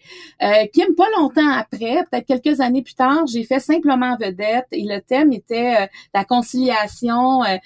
Euh, 0.43 0.67
Kim, 0.73 0.95
pas 0.97 1.09
longtemps 1.19 1.51
après, 1.51 2.05
peut-être 2.11 2.27
quelques 2.27 2.61
années 2.61 2.83
plus 2.83 2.95
tard, 2.95 3.27
j'ai 3.27 3.45
fait 3.45 3.61
simplement 3.61 4.17
vedette 4.17 4.67
et 4.73 4.83
le 4.83 5.01
thème 5.01 5.33
était 5.33 5.83
euh, 5.83 5.87
la 6.15 6.25
conciliation 6.25 7.43
euh, 7.45 7.57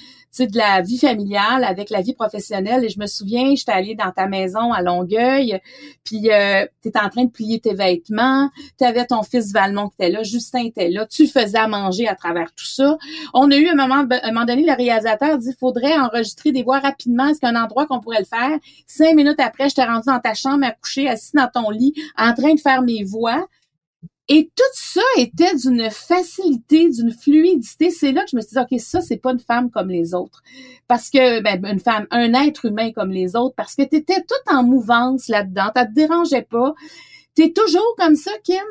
de 0.46 0.56
la 0.56 0.80
vie 0.80 0.98
familiale 0.98 1.64
avec 1.64 1.90
la 1.90 2.00
vie 2.00 2.14
professionnelle. 2.14 2.84
Et 2.84 2.88
je 2.88 2.98
me 2.98 3.06
souviens, 3.06 3.54
j'étais 3.54 3.72
allée 3.72 3.94
dans 3.94 4.10
ta 4.10 4.26
maison 4.26 4.72
à 4.72 4.82
Longueuil, 4.82 5.60
puis 6.04 6.30
euh, 6.30 6.66
tu 6.82 6.90
en 6.94 7.08
train 7.08 7.24
de 7.24 7.30
plier 7.30 7.60
tes 7.60 7.74
vêtements, 7.74 8.50
tu 8.78 8.84
avais 8.84 9.04
ton 9.06 9.22
fils 9.22 9.52
Valmont 9.52 9.88
qui 9.88 9.96
était 10.00 10.10
là, 10.10 10.22
Justin 10.22 10.64
était 10.64 10.88
là, 10.88 11.06
tu 11.06 11.26
faisais 11.26 11.58
à 11.58 11.68
manger 11.68 12.08
à 12.08 12.14
travers 12.14 12.52
tout 12.54 12.66
ça. 12.66 12.96
On 13.34 13.50
a 13.50 13.56
eu 13.56 13.68
un 13.68 13.74
moment, 13.74 14.04
un 14.10 14.32
moment 14.32 14.44
donné, 14.44 14.64
le 14.64 14.74
réalisateur 14.74 15.38
dit, 15.38 15.54
faudrait 15.58 15.98
enregistrer 15.98 16.52
des 16.52 16.62
voix 16.62 16.80
rapidement, 16.80 17.28
est-ce 17.28 17.40
qu'il 17.40 17.48
y 17.48 17.54
a 17.54 17.58
un 17.58 17.62
endroit 17.62 17.86
qu'on 17.86 18.00
pourrait 18.00 18.20
le 18.20 18.24
faire? 18.24 18.58
Cinq 18.86 19.14
minutes 19.14 19.40
après, 19.40 19.68
je 19.68 19.74
t'ai 19.74 19.84
rendu 19.84 20.06
dans 20.06 20.20
ta 20.20 20.34
chambre 20.34 20.64
à 20.64 20.72
coucher, 20.72 21.08
assis 21.08 21.32
dans 21.34 21.48
ton 21.52 21.70
lit, 21.70 21.94
en 22.16 22.32
train 22.34 22.54
de 22.54 22.60
faire 22.60 22.82
mes 22.82 23.04
voix. 23.04 23.46
Et 24.30 24.50
tout 24.54 24.62
ça 24.74 25.00
était 25.16 25.54
d'une 25.54 25.90
facilité, 25.90 26.90
d'une 26.90 27.12
fluidité. 27.12 27.90
C'est 27.90 28.12
là 28.12 28.24
que 28.24 28.30
je 28.30 28.36
me 28.36 28.42
suis 28.42 28.56
dit, 28.56 28.58
OK, 28.58 28.78
ça, 28.78 29.00
c'est 29.00 29.16
pas 29.16 29.32
une 29.32 29.38
femme 29.38 29.70
comme 29.70 29.88
les 29.88 30.14
autres. 30.14 30.42
Parce 30.86 31.08
que, 31.08 31.40
ben, 31.40 31.64
une 31.64 31.80
femme, 31.80 32.06
un 32.10 32.34
être 32.34 32.66
humain 32.66 32.92
comme 32.92 33.10
les 33.10 33.36
autres, 33.36 33.54
parce 33.56 33.74
que 33.74 33.82
tu 33.82 33.96
étais 33.96 34.20
toute 34.20 34.54
en 34.54 34.62
mouvance 34.62 35.28
là-dedans. 35.28 35.70
Ça 35.74 35.86
te 35.86 35.92
dérangeait 35.92 36.42
pas. 36.42 36.74
Tu 37.34 37.44
es 37.44 37.52
toujours 37.52 37.94
comme 37.96 38.16
ça, 38.16 38.32
Kim? 38.44 38.64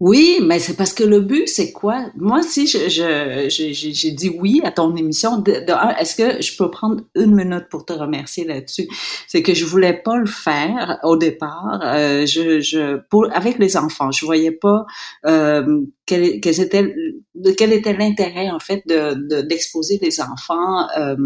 Oui, 0.00 0.40
mais 0.42 0.58
c'est 0.58 0.76
parce 0.76 0.92
que 0.92 1.04
le 1.04 1.20
but, 1.20 1.46
c'est 1.46 1.70
quoi? 1.70 2.06
Moi, 2.16 2.42
si 2.42 2.66
je, 2.66 2.88
je, 2.88 3.46
j'ai 3.48 4.10
dit 4.10 4.30
oui 4.30 4.60
à 4.64 4.72
ton 4.72 4.96
émission, 4.96 5.38
de, 5.38 5.52
est-ce 6.00 6.16
que 6.16 6.42
je 6.42 6.56
peux 6.56 6.72
prendre 6.72 7.04
une 7.14 7.36
minute 7.36 7.68
pour 7.70 7.84
te 7.84 7.92
remercier 7.92 8.44
là-dessus? 8.44 8.88
C'est 9.28 9.42
que 9.42 9.54
je 9.54 9.64
voulais 9.64 9.92
pas 9.92 10.16
le 10.16 10.26
faire 10.26 10.98
au 11.04 11.16
départ. 11.16 11.80
Euh, 11.84 12.26
je, 12.26 12.58
je, 12.58 12.96
pour, 13.10 13.28
avec 13.32 13.60
les 13.60 13.76
enfants, 13.76 14.10
je 14.10 14.26
voyais 14.26 14.50
pas 14.50 14.86
euh, 15.24 15.82
quel, 16.04 16.40
quel, 16.40 16.60
était, 16.60 17.92
l'intérêt 17.92 18.50
en 18.50 18.58
fait 18.58 18.82
de, 18.88 19.42
d'exposer 19.42 20.00
les 20.02 20.20
enfants. 20.20 20.88
Euh, 20.98 21.16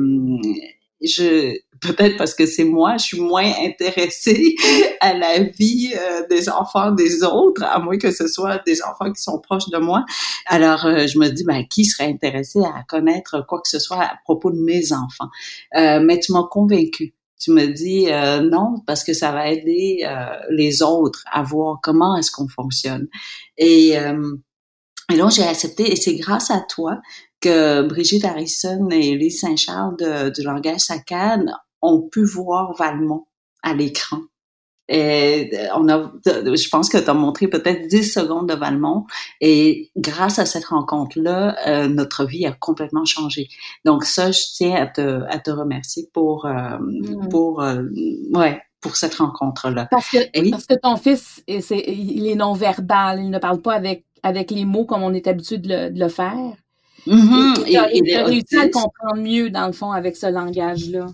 je 1.01 1.57
peut-être 1.81 2.17
parce 2.17 2.35
que 2.35 2.47
c'est 2.47 2.65
moi, 2.65 2.97
je 2.99 3.05
suis 3.05 3.21
moins 3.21 3.51
intéressée 3.65 4.55
à 5.01 5.15
la 5.15 5.43
vie 5.43 5.93
euh, 5.97 6.27
des 6.29 6.49
enfants 6.49 6.93
des 6.93 7.23
autres, 7.23 7.63
à 7.65 7.79
moins 7.79 7.99
que 7.99 8.11
ce 8.11 8.27
soit 8.27 8.63
des 8.67 8.83
enfants 8.83 9.13
qui 9.13 9.23
sont 9.23 9.41
proches 9.41 9.69
de 9.71 9.79
moi. 9.79 10.05
Alors, 10.47 10.87
euh, 10.87 11.07
je 11.07 11.19
me 11.19 11.29
dis, 11.29 11.45
ben, 11.45 11.65
qui 11.69 11.85
serait 11.85 12.09
intéressé 12.09 12.61
à 12.61 12.83
connaître 12.89 13.45
quoi 13.47 13.61
que 13.61 13.69
ce 13.69 13.79
soit 13.79 14.03
à 14.03 14.19
propos 14.25 14.51
de 14.51 14.61
mes 14.61 14.93
enfants? 14.93 15.29
Euh, 15.77 16.01
mais 16.01 16.21
tu 16.21 16.33
m'as 16.33 16.47
convaincue. 16.51 17.15
Tu 17.39 17.51
me 17.51 17.67
dis 17.67 18.07
non 18.51 18.81
parce 18.87 19.05
que 19.05 19.13
ça 19.13 19.31
va 19.31 19.51
aider 19.51 20.09
les 20.49 20.83
autres 20.83 21.23
à 21.31 21.43
voir 21.43 21.81
comment 21.83 22.17
est-ce 22.17 22.31
qu'on 22.31 22.49
fonctionne. 22.49 23.09
Et, 23.59 23.91
et 23.91 25.17
donc 25.19 25.33
j'ai 25.33 25.43
accepté 25.43 25.93
et 25.93 25.97
c'est 25.97 26.15
grâce 26.15 26.51
à 26.51 26.61
toi 26.61 26.99
que 27.43 27.83
Brigitte 27.83 28.25
Harrison 28.25 28.89
et 28.91 29.17
Lise 29.17 29.41
Saint-Charles 29.41 30.33
du 30.33 30.43
langage 30.45 30.81
saccade 30.81 31.45
ont 31.83 32.03
pu 32.03 32.25
voir 32.25 32.75
Valmont 32.75 33.27
à 33.63 33.75
l'écran. 33.75 34.19
Et 34.89 35.51
on 35.75 35.89
a, 35.89 36.13
je 36.25 36.69
pense 36.69 36.89
que 36.89 36.99
tu 36.99 37.11
as 37.11 37.15
montré 37.15 37.49
peut-être 37.49 37.89
10 37.89 38.05
secondes 38.05 38.49
de 38.49 38.55
Valmont 38.55 39.07
et 39.41 39.91
grâce 39.97 40.39
à 40.39 40.47
cette 40.47 40.67
rencontre-là, 40.67 41.57
euh, 41.67 41.89
notre 41.89 42.25
vie 42.25 42.47
a 42.47 42.53
complètement 42.53 43.05
changé. 43.05 43.49
Donc 43.85 44.05
ça, 44.05 44.31
je 44.31 44.43
tiens 44.55 44.77
à 44.77 44.87
te, 44.87 45.25
à 45.29 45.41
te 45.41 45.51
remercier 45.51 46.09
pour, 46.13 46.47
euh, 46.47 46.79
mm. 46.79 47.29
pour, 47.31 47.63
euh, 47.63 47.83
ouais, 48.35 48.61
pour 48.81 48.95
cette 48.95 49.15
rencontre-là. 49.15 49.89
Parce 49.91 50.09
que, 50.09 50.51
parce 50.51 50.67
que 50.67 50.75
ton 50.81 50.97
fils, 50.97 51.43
c'est, 51.61 51.85
il 51.89 52.29
est 52.29 52.37
non-verbal, 52.37 53.21
il 53.21 53.31
ne 53.31 53.39
parle 53.41 53.61
pas 53.61 53.75
avec, 53.75 54.05
avec 54.23 54.53
les 54.53 54.65
mots 54.65 54.85
comme 54.85 55.03
on 55.03 55.13
est 55.13 55.27
habitué 55.27 55.59
de 55.59 55.69
le, 55.69 55.91
de 55.91 55.99
le 55.99 56.09
faire. 56.09 56.53
Mm-hmm. 57.09 57.65
il 57.67 58.17
a 58.17 58.25
réussi 58.25 58.57
à 58.57 58.69
comprendre 58.69 59.17
mieux, 59.17 59.51
dans 59.51 59.67
le 59.67 59.73
fond, 59.73 59.91
avec 59.91 60.17
ce 60.17 60.27
langage-là. 60.27 61.07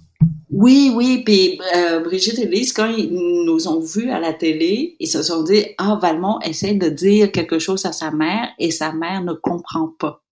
Oui, 0.53 0.93
oui. 0.95 1.23
Puis 1.25 1.59
euh, 1.75 2.01
Brigitte 2.01 2.39
et 2.39 2.47
Lise, 2.47 2.73
quand 2.73 2.87
ils 2.87 3.11
nous 3.11 3.69
ont 3.69 3.81
vus 3.81 4.11
à 4.11 4.21
la 4.21 4.35
télé, 4.35 4.97
ils 5.01 5.09
se 5.09 5.23
sont 5.23 5.43
dit 5.43 5.65
Ah, 5.79 5.99
Valmont 6.01 6.41
essaie 6.41 6.75
de 6.75 6.91
dire 6.91 7.33
quelque 7.33 7.59
chose 7.59 7.87
à 7.87 7.93
sa 7.93 8.11
mère 8.11 8.51
et 8.59 8.71
sa 8.71 8.93
mère 8.93 9.23
ne 9.23 9.33
comprend 9.33 9.89
pas. 9.99 10.23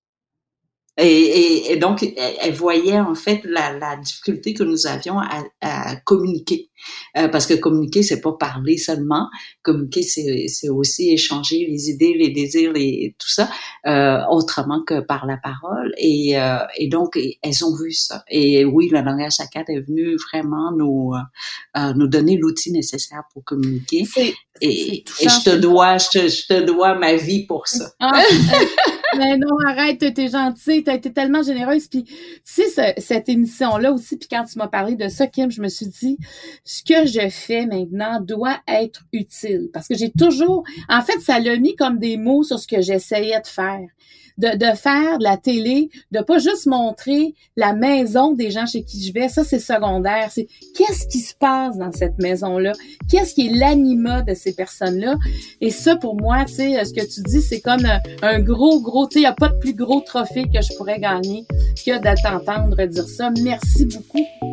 Et, 1.01 1.73
et, 1.73 1.77
donc, 1.77 2.05
elle, 2.17 2.53
voyait 2.53 3.01
en 3.01 3.15
fait 3.15 3.41
la, 3.45 3.73
la, 3.79 3.97
difficulté 3.97 4.55
que 4.55 4.63
nous 4.63 4.87
avions 4.87 5.19
à, 5.19 5.43
à 5.61 5.97
communiquer. 5.97 6.71
Euh, 7.17 7.29
parce 7.29 7.47
que 7.47 7.55
communiquer, 7.55 8.03
c'est 8.03 8.21
pas 8.21 8.33
parler 8.33 8.79
seulement. 8.79 9.29
Communiquer, 9.63 10.03
c'est 10.03 10.69
aussi 10.69 11.13
échanger 11.13 11.67
les 11.69 11.91
idées, 11.91 12.15
les 12.15 12.31
désirs, 12.31 12.73
les, 12.73 13.15
tout 13.19 13.29
ça, 13.29 13.51
euh, 13.87 14.21
autrement 14.31 14.83
que 14.87 15.01
par 15.01 15.27
la 15.27 15.37
parole. 15.37 15.93
Et, 15.99 16.39
euh, 16.39 16.59
et 16.77 16.89
donc, 16.89 17.19
elles 17.43 17.65
ont 17.65 17.75
vu 17.77 17.93
ça. 17.93 18.25
Et 18.29 18.65
oui, 18.65 18.89
le 18.91 19.01
langage 19.01 19.33
saccade 19.33 19.69
est 19.69 19.81
venu 19.81 20.17
vraiment 20.33 20.73
nous, 20.73 21.13
euh, 21.77 21.93
nous 21.95 22.07
donner 22.07 22.37
l'outil 22.37 22.73
nécessaire 22.73 23.23
pour 23.33 23.45
communiquer. 23.45 24.07
Et, 24.17 24.35
et, 24.61 25.05
je 25.21 25.45
te 25.45 25.57
dois, 25.57 25.99
je 25.99 26.09
te, 26.09 26.29
je 26.29 26.47
te 26.47 26.61
dois 26.65 26.95
ma 26.95 27.15
vie 27.15 27.47
pour 27.47 27.67
ça. 27.67 27.93
Ah, 28.01 28.23
mais 29.17 29.37
non, 29.37 29.49
arrête, 29.67 29.99
t'es 29.99 30.29
gentille, 30.29 30.85
t'as 30.85 30.95
été 30.95 31.13
tellement 31.13 31.43
généreuse. 31.43 31.89
Puis, 31.89 32.05
tu 32.05 32.15
sais, 32.45 32.95
cette 32.99 33.29
émission-là 33.29 33.93
aussi, 33.93 34.17
puis 34.17 34.29
quand 34.29 34.45
tu 34.45 34.59
m'as 34.59 34.69
parlé 34.69 34.95
de 34.95 35.09
ça, 35.09 35.27
Kim, 35.27 35.51
je 35.51 35.61
me 35.61 35.69
suis 35.69 35.87
dit, 35.87 36.19
ce 36.65 36.83
que 36.83 37.07
je 37.07 37.29
fais 37.29 37.67
maintenant 37.67 38.21
doit 38.21 38.59
être 38.69 39.05
utile. 39.13 39.71
Parce 39.73 39.89
que 39.89 39.97
j'ai 39.97 40.11
toujours, 40.11 40.65
en 40.89 41.03
fait, 41.03 41.21
ça 41.21 41.39
l'a 41.39 41.57
mis 41.57 41.77
comme 41.77 41.99
des 41.99 42.17
mots 42.17 42.43
sur 42.43 42.59
ce 42.59 42.67
que 42.67 42.81
j'essayais 42.81 43.41
de 43.41 43.47
faire 43.47 43.87
de, 44.39 44.57
de 44.57 44.77
faire 44.77 45.19
de 45.19 45.25
la 45.25 45.37
télé, 45.37 45.91
de 46.11 46.21
pas 46.21 46.39
juste 46.39 46.67
montrer 46.67 47.35
la 47.57 47.73
maison 47.73 48.33
des 48.33 48.51
gens 48.51 48.67
chez 48.67 48.83
qui 48.83 49.03
je 49.05 49.13
vais, 49.13 49.29
ça 49.29 49.45
c'est 49.45 49.59
secondaire. 49.59 50.29
C'est 50.31 50.49
qu'est-ce 50.77 51.07
qui 51.07 51.19
se 51.19 51.35
passe 51.35 51.77
dans 51.77 51.93
cette 51.93 52.19
maison-là, 52.19 52.73
qu'est-ce 53.09 53.35
qui 53.35 53.49
est 53.49 53.53
l'anima 53.53 54.23
de 54.23 54.35
ces 54.35 54.55
personnes-là? 54.55 55.17
Et 55.61 55.71
ça 55.71 55.97
pour 55.97 56.17
moi, 56.17 56.45
tu 56.45 56.55
sais, 56.55 56.85
ce 56.85 56.93
que 56.93 57.07
tu 57.07 57.23
dis, 57.23 57.43
c'est 57.43 57.61
comme 57.61 57.87
un, 58.23 58.41
gros 58.41 58.81
gros, 58.81 59.07
tu 59.07 59.15
sais, 59.15 59.21
il 59.21 59.25
y 59.25 59.27
a 59.27 59.33
pas 59.33 59.49
de 59.49 59.59
plus 59.59 59.75
gros 59.75 60.01
trophée 60.01 60.45
que 60.45 60.61
je 60.61 60.77
pourrais 60.77 60.99
gagner 60.99 61.45
que 61.85 61.99
de 61.99 62.23
t'entendre 62.23 62.85
dire 62.87 63.09
ça. 63.09 63.31
Merci 63.43 63.87
beaucoup. 63.87 64.50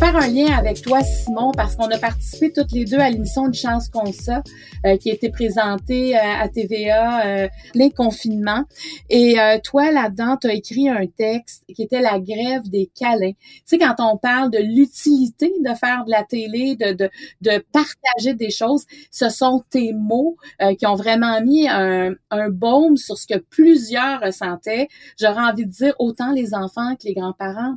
Faire 0.00 0.16
un 0.16 0.28
lien 0.28 0.46
avec 0.56 0.80
toi, 0.80 1.02
Simon, 1.02 1.52
parce 1.52 1.76
qu'on 1.76 1.90
a 1.90 1.98
participé 1.98 2.50
toutes 2.50 2.72
les 2.72 2.86
deux 2.86 2.98
à 2.98 3.10
l'émission 3.10 3.48
de 3.48 3.54
Chance 3.54 3.90
qu'on 3.90 4.10
ça, 4.12 4.42
euh, 4.86 4.96
qui 4.96 5.10
a 5.10 5.14
été 5.14 5.28
présentée 5.28 6.16
euh, 6.16 6.20
à 6.40 6.48
TVA, 6.48 7.26
euh, 7.26 7.48
les 7.74 7.90
confinements. 7.90 8.64
Et 9.10 9.38
euh, 9.38 9.58
toi, 9.62 9.92
là-dedans, 9.92 10.38
tu 10.40 10.46
as 10.46 10.54
écrit 10.54 10.88
un 10.88 11.06
texte 11.06 11.64
qui 11.74 11.82
était 11.82 12.00
la 12.00 12.18
grève 12.18 12.62
des 12.70 12.90
câlins. 12.98 13.32
Tu 13.32 13.62
sais, 13.66 13.78
quand 13.78 13.96
on 13.98 14.16
parle 14.16 14.50
de 14.50 14.58
l'utilité 14.58 15.52
de 15.60 15.74
faire 15.74 16.06
de 16.06 16.10
la 16.10 16.24
télé, 16.24 16.76
de, 16.76 16.94
de, 16.94 17.10
de 17.42 17.62
partager 17.70 18.32
des 18.32 18.50
choses, 18.50 18.86
ce 19.10 19.28
sont 19.28 19.62
tes 19.68 19.92
mots 19.92 20.36
qui 20.78 20.86
ont 20.86 20.94
vraiment 20.94 21.42
mis 21.42 21.68
un, 21.68 22.14
un 22.30 22.48
baume 22.48 22.96
sur 22.96 23.18
ce 23.18 23.26
que 23.26 23.38
plusieurs 23.38 24.20
ressentaient. 24.20 24.88
J'aurais 25.20 25.42
envie 25.42 25.66
de 25.66 25.70
dire 25.70 25.94
autant 25.98 26.32
les 26.32 26.54
enfants 26.54 26.94
que 26.96 27.06
les 27.06 27.14
grands-parents. 27.14 27.76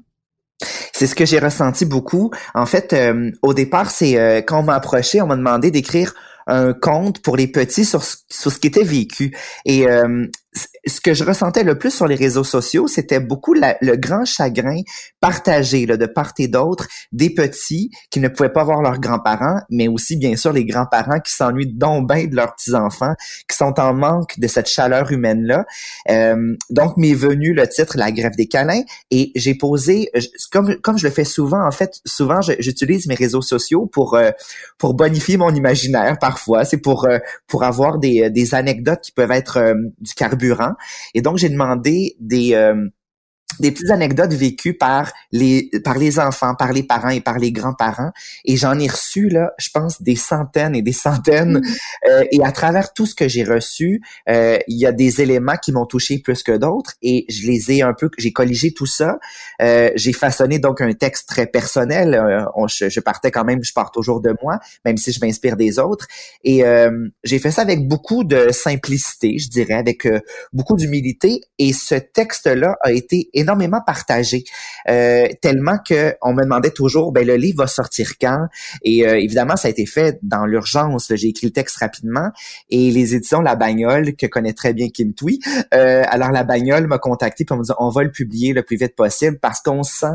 C'est 0.93 1.07
ce 1.07 1.15
que 1.15 1.25
j'ai 1.25 1.39
ressenti 1.39 1.85
beaucoup. 1.85 2.31
En 2.53 2.65
fait, 2.65 2.93
euh, 2.93 3.31
au 3.41 3.53
départ, 3.53 3.91
c'est 3.91 4.17
euh, 4.17 4.41
quand 4.41 4.59
on 4.59 4.63
m'a 4.63 4.75
approché, 4.75 5.21
on 5.21 5.27
m'a 5.27 5.35
demandé 5.35 5.71
d'écrire 5.71 6.13
un 6.47 6.73
conte 6.73 7.21
pour 7.21 7.37
les 7.37 7.47
petits 7.47 7.85
sur, 7.85 8.03
sur 8.03 8.51
ce 8.51 8.59
qui 8.59 8.67
était 8.67 8.83
vécu. 8.83 9.35
Et 9.65 9.87
euh, 9.87 10.27
ce 10.85 11.01
que 11.01 11.13
je 11.13 11.23
ressentais 11.23 11.63
le 11.63 11.77
plus 11.77 11.91
sur 11.91 12.07
les 12.07 12.15
réseaux 12.15 12.43
sociaux, 12.43 12.87
c'était 12.87 13.19
beaucoup 13.19 13.53
le 13.53 13.95
grand 13.95 14.25
chagrin 14.25 14.81
partagé 15.19 15.85
là, 15.85 15.97
de 15.97 16.05
part 16.05 16.33
et 16.37 16.47
d'autre 16.47 16.87
des 17.11 17.29
petits 17.29 17.89
qui 18.09 18.19
ne 18.19 18.27
pouvaient 18.27 18.51
pas 18.51 18.63
voir 18.63 18.81
leurs 18.81 18.99
grands-parents, 18.99 19.59
mais 19.69 19.87
aussi 19.87 20.17
bien 20.17 20.35
sûr 20.35 20.51
les 20.51 20.65
grands-parents 20.65 21.19
qui 21.19 21.33
s'ennuient 21.33 21.73
donc 21.73 22.09
bien 22.09 22.25
de 22.25 22.35
leurs 22.35 22.55
petits-enfants, 22.55 23.13
qui 23.49 23.55
sont 23.55 23.79
en 23.79 23.93
manque 23.93 24.39
de 24.39 24.47
cette 24.47 24.67
chaleur 24.67 25.11
humaine-là. 25.11 25.65
Euh, 26.09 26.55
donc 26.69 26.97
m'est 26.97 27.13
venu 27.13 27.53
le 27.53 27.67
titre 27.67 27.97
La 27.97 28.11
grève 28.11 28.35
des 28.35 28.47
câlins 28.47 28.83
et 29.11 29.31
j'ai 29.35 29.55
posé, 29.55 30.09
comme, 30.51 30.75
comme 30.81 30.97
je 30.97 31.07
le 31.07 31.13
fais 31.13 31.23
souvent, 31.23 31.65
en 31.65 31.71
fait, 31.71 31.99
souvent 32.05 32.41
j'utilise 32.59 33.07
mes 33.07 33.15
réseaux 33.15 33.41
sociaux 33.41 33.85
pour, 33.85 34.15
euh, 34.15 34.31
pour 34.77 34.93
bonifier 34.93 35.37
mon 35.37 35.53
imaginaire 35.53 36.17
parfois. 36.19 36.65
C'est 36.65 36.77
pour, 36.77 37.05
euh, 37.05 37.19
pour 37.47 37.63
avoir 37.63 37.99
des, 37.99 38.29
des 38.29 38.55
anecdotes 38.55 39.01
qui 39.01 39.11
peuvent 39.11 39.31
être 39.31 39.73
du 40.01 40.13
carburant 40.13 40.42
et 41.13 41.21
donc, 41.21 41.37
j'ai 41.37 41.49
demandé 41.49 42.15
des, 42.19 42.53
euh, 42.55 42.87
des 43.59 43.71
petites 43.71 43.91
anecdotes 43.91 44.33
vécues 44.33 44.73
par 44.73 45.11
les 45.31 45.69
par 45.83 45.97
les 45.97 46.19
enfants, 46.19 46.55
par 46.55 46.73
les 46.73 46.83
parents 46.83 47.09
et 47.09 47.21
par 47.21 47.39
les 47.39 47.51
grands-parents. 47.51 48.11
Et 48.45 48.57
j'en 48.57 48.77
ai 48.79 48.87
reçu 48.87 49.29
là, 49.29 49.51
je 49.57 49.69
pense 49.69 50.01
des 50.01 50.15
centaines 50.15 50.75
et 50.75 50.81
des 50.81 50.93
centaines. 50.93 51.59
Mm. 51.59 51.63
Euh, 52.09 52.23
et 52.31 52.43
à 52.43 52.51
travers 52.51 52.93
tout 52.93 53.05
ce 53.05 53.15
que 53.15 53.27
j'ai 53.27 53.43
reçu, 53.43 54.01
euh, 54.29 54.57
il 54.67 54.77
y 54.77 54.85
a 54.85 54.91
des 54.91 55.21
éléments 55.21 55.57
qui 55.61 55.71
m'ont 55.71 55.85
touché 55.85 56.19
plus 56.19 56.43
que 56.43 56.55
d'autres. 56.57 56.93
Et 57.01 57.25
je 57.29 57.47
les 57.47 57.71
ai 57.71 57.81
un 57.81 57.93
peu, 57.93 58.09
j'ai 58.17 58.31
colligé 58.31 58.73
tout 58.73 58.85
ça. 58.85 59.17
Euh, 59.61 59.91
j'ai 59.95 60.13
façonné 60.13 60.59
donc 60.59 60.81
un 60.81 60.93
texte 60.93 61.27
très 61.27 61.47
personnel. 61.47 62.19
je, 62.67 62.89
je, 62.89 62.99
partais 62.99 63.31
quand 63.31 63.45
même, 63.45 63.63
je 63.63 63.73
pars 63.73 63.91
toujours 63.91 64.21
de 64.21 64.35
moi, 64.41 64.59
même 64.85 64.97
si 64.97 65.11
je 65.11 65.19
m'inspire 65.23 65.57
des 65.57 65.79
autres. 65.79 66.07
Et 66.43 66.63
j'ai 67.23 67.39
fait 67.39 67.51
ça 67.51 67.61
avec 67.61 67.87
beaucoup 67.87 68.23
de 68.23 68.51
simplicité, 68.51 69.37
je 69.37 69.49
dirais, 69.49 69.73
avec 69.73 70.07
beaucoup 70.51 70.75
d'humilité. 70.75 71.41
Et 71.59 71.73
ce 71.73 71.95
texte-là 71.95 72.77
a 72.81 72.91
été 72.91 73.29
énormément 73.43 73.81
partagé, 73.85 74.43
euh, 74.89 75.27
tellement 75.41 75.77
que 75.77 76.15
on 76.21 76.33
me 76.33 76.43
demandait 76.43 76.71
toujours, 76.71 77.11
ben 77.11 77.25
le 77.25 77.35
livre 77.35 77.59
va 77.59 77.67
sortir 77.67 78.17
quand? 78.19 78.47
Et 78.83 79.07
euh, 79.07 79.19
évidemment, 79.19 79.55
ça 79.55 79.67
a 79.67 79.71
été 79.71 79.85
fait 79.85 80.19
dans 80.23 80.45
l'urgence. 80.45 81.11
J'ai 81.15 81.29
écrit 81.29 81.47
le 81.47 81.53
texte 81.53 81.77
rapidement 81.77 82.29
et 82.69 82.91
les 82.91 83.15
éditions 83.15 83.41
La 83.41 83.55
Bagnole 83.55 84.15
que 84.15 84.25
connaît 84.25 84.53
très 84.53 84.73
bien 84.73 84.89
Kim 84.89 85.13
Tui. 85.13 85.39
Euh, 85.73 86.03
alors 86.07 86.31
La 86.31 86.43
Bagnole 86.43 86.87
m'a 86.87 86.97
contacté 86.97 87.45
pour 87.45 87.57
me 87.57 87.63
dire 87.63 87.75
on 87.79 87.89
va 87.89 88.03
le 88.03 88.11
publier 88.11 88.53
le 88.53 88.63
plus 88.63 88.77
vite 88.77 88.95
possible 88.95 89.37
parce 89.39 89.61
qu'on 89.61 89.83
sent 89.83 90.07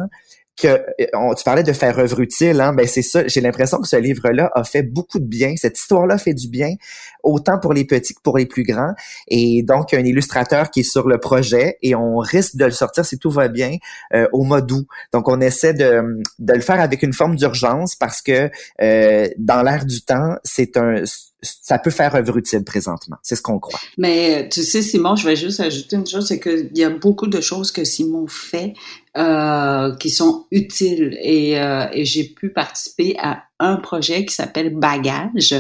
que 0.61 0.67
euh, 0.69 1.35
tu 1.37 1.45
parlais 1.45 1.63
de 1.63 1.73
faire 1.73 1.99
œuvre 1.99 2.21
utile, 2.21 2.61
hein, 2.61 2.73
ben 2.73 2.87
c'est 2.87 3.03
ça. 3.03 3.27
J'ai 3.27 3.41
l'impression 3.41 3.79
que 3.79 3.89
ce 3.89 3.97
livre-là 3.97 4.51
a 4.55 4.65
fait 4.65 4.83
beaucoup 4.83 5.19
de 5.19 5.25
bien. 5.27 5.55
Cette 5.57 5.79
histoire-là 5.79 6.19
fait 6.19 6.35
du 6.35 6.49
bien, 6.49 6.75
autant 7.23 7.59
pour 7.59 7.73
les 7.73 7.85
petits 7.85 8.15
que 8.15 8.21
pour 8.23 8.39
les 8.39 8.47
plus 8.47 8.65
grands. 8.65 8.95
Et 9.29 9.63
donc, 9.63 9.95
un 9.95 10.05
illustrateur 10.05 10.71
qui 10.71 10.81
est 10.81 10.91
sur 10.91 11.09
le 11.09 11.19
projet 11.19 11.79
et 11.83 11.95
on 11.95 12.19
risque 12.19 12.57
de 12.57 12.65
le 12.65 12.71
sortir 12.71 13.05
si 13.05 13.19
tout 13.19 13.31
va 13.31 13.49
bien 13.49 13.77
euh, 14.15 14.27
au 14.33 14.43
mois 14.43 14.61
d'août. 14.61 14.87
Donc, 15.13 15.29
on 15.29 15.41
essaie 15.41 15.75
de, 15.75 16.21
de 16.39 16.53
le 16.53 16.61
faire 16.61 16.81
avec 16.81 17.03
une 17.03 17.13
forme 17.13 17.37
d'urgence 17.37 17.95
parce 17.97 18.21
que 18.21 18.51
euh, 18.83 19.29
dans 19.39 19.63
l'air 19.63 19.85
du 19.85 20.03
temps, 20.03 20.37
c'est 20.43 20.77
un 20.77 21.05
ça 21.43 21.79
peut 21.79 21.91
faire 21.91 22.15
œuvre 22.15 22.37
utile 22.37 22.65
présentement. 22.65 23.17
C'est 23.23 23.37
ce 23.37 23.43
qu'on 23.43 23.59
croit. 23.59 23.79
Mais 23.97 24.49
tu 24.49 24.63
sais, 24.63 24.83
Simon, 24.83 25.17
je 25.17 25.27
vais 25.27 25.37
juste 25.37 25.61
ajouter 25.61 25.97
une 25.97 26.07
chose, 26.07 26.27
c'est 26.27 26.41
qu'il 26.41 26.71
y 26.75 26.85
a 26.85 26.91
beaucoup 26.91 27.29
de 27.29 27.41
choses 27.41 27.71
que 27.71 27.85
Simon 27.85 28.27
fait 28.27 28.75
euh, 29.17 29.95
qui 29.97 30.11
sont 30.11 30.47
utiles 30.51 31.17
et, 31.23 31.61
euh, 31.61 31.87
et 31.93 32.05
j'ai 32.05 32.25
pu 32.25 32.51
participer 32.51 33.17
à 33.19 33.45
un 33.61 33.77
projet 33.77 34.25
qui 34.25 34.35
s'appelle 34.35 34.75
Bagage 34.75 35.55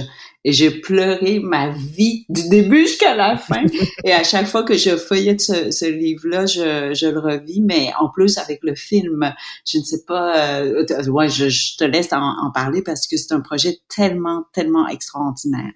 et 0.44 0.52
j'ai 0.52 0.70
pleuré 0.70 1.40
ma 1.40 1.70
vie 1.70 2.24
du 2.28 2.48
début 2.48 2.86
jusqu'à 2.86 3.14
la 3.14 3.36
fin. 3.36 3.64
et 4.04 4.12
à 4.12 4.22
chaque 4.22 4.46
fois 4.46 4.62
que 4.62 4.76
je 4.76 4.96
feuillette 4.96 5.40
ce, 5.40 5.70
ce 5.70 5.84
livre-là, 5.84 6.46
je, 6.46 6.94
je, 6.94 7.06
le 7.06 7.18
revis, 7.18 7.60
mais 7.60 7.90
en 8.00 8.08
plus 8.08 8.38
avec 8.38 8.60
le 8.62 8.74
film, 8.74 9.34
je 9.66 9.78
ne 9.78 9.82
sais 9.82 10.04
pas, 10.06 10.60
euh, 10.60 10.84
ouais, 11.08 11.28
je, 11.28 11.48
je, 11.48 11.76
te 11.76 11.84
laisse 11.84 12.12
en, 12.12 12.46
en 12.46 12.50
parler 12.52 12.82
parce 12.82 13.06
que 13.06 13.16
c'est 13.16 13.32
un 13.32 13.40
projet 13.40 13.78
tellement, 13.94 14.44
tellement 14.52 14.88
extraordinaire. 14.88 15.72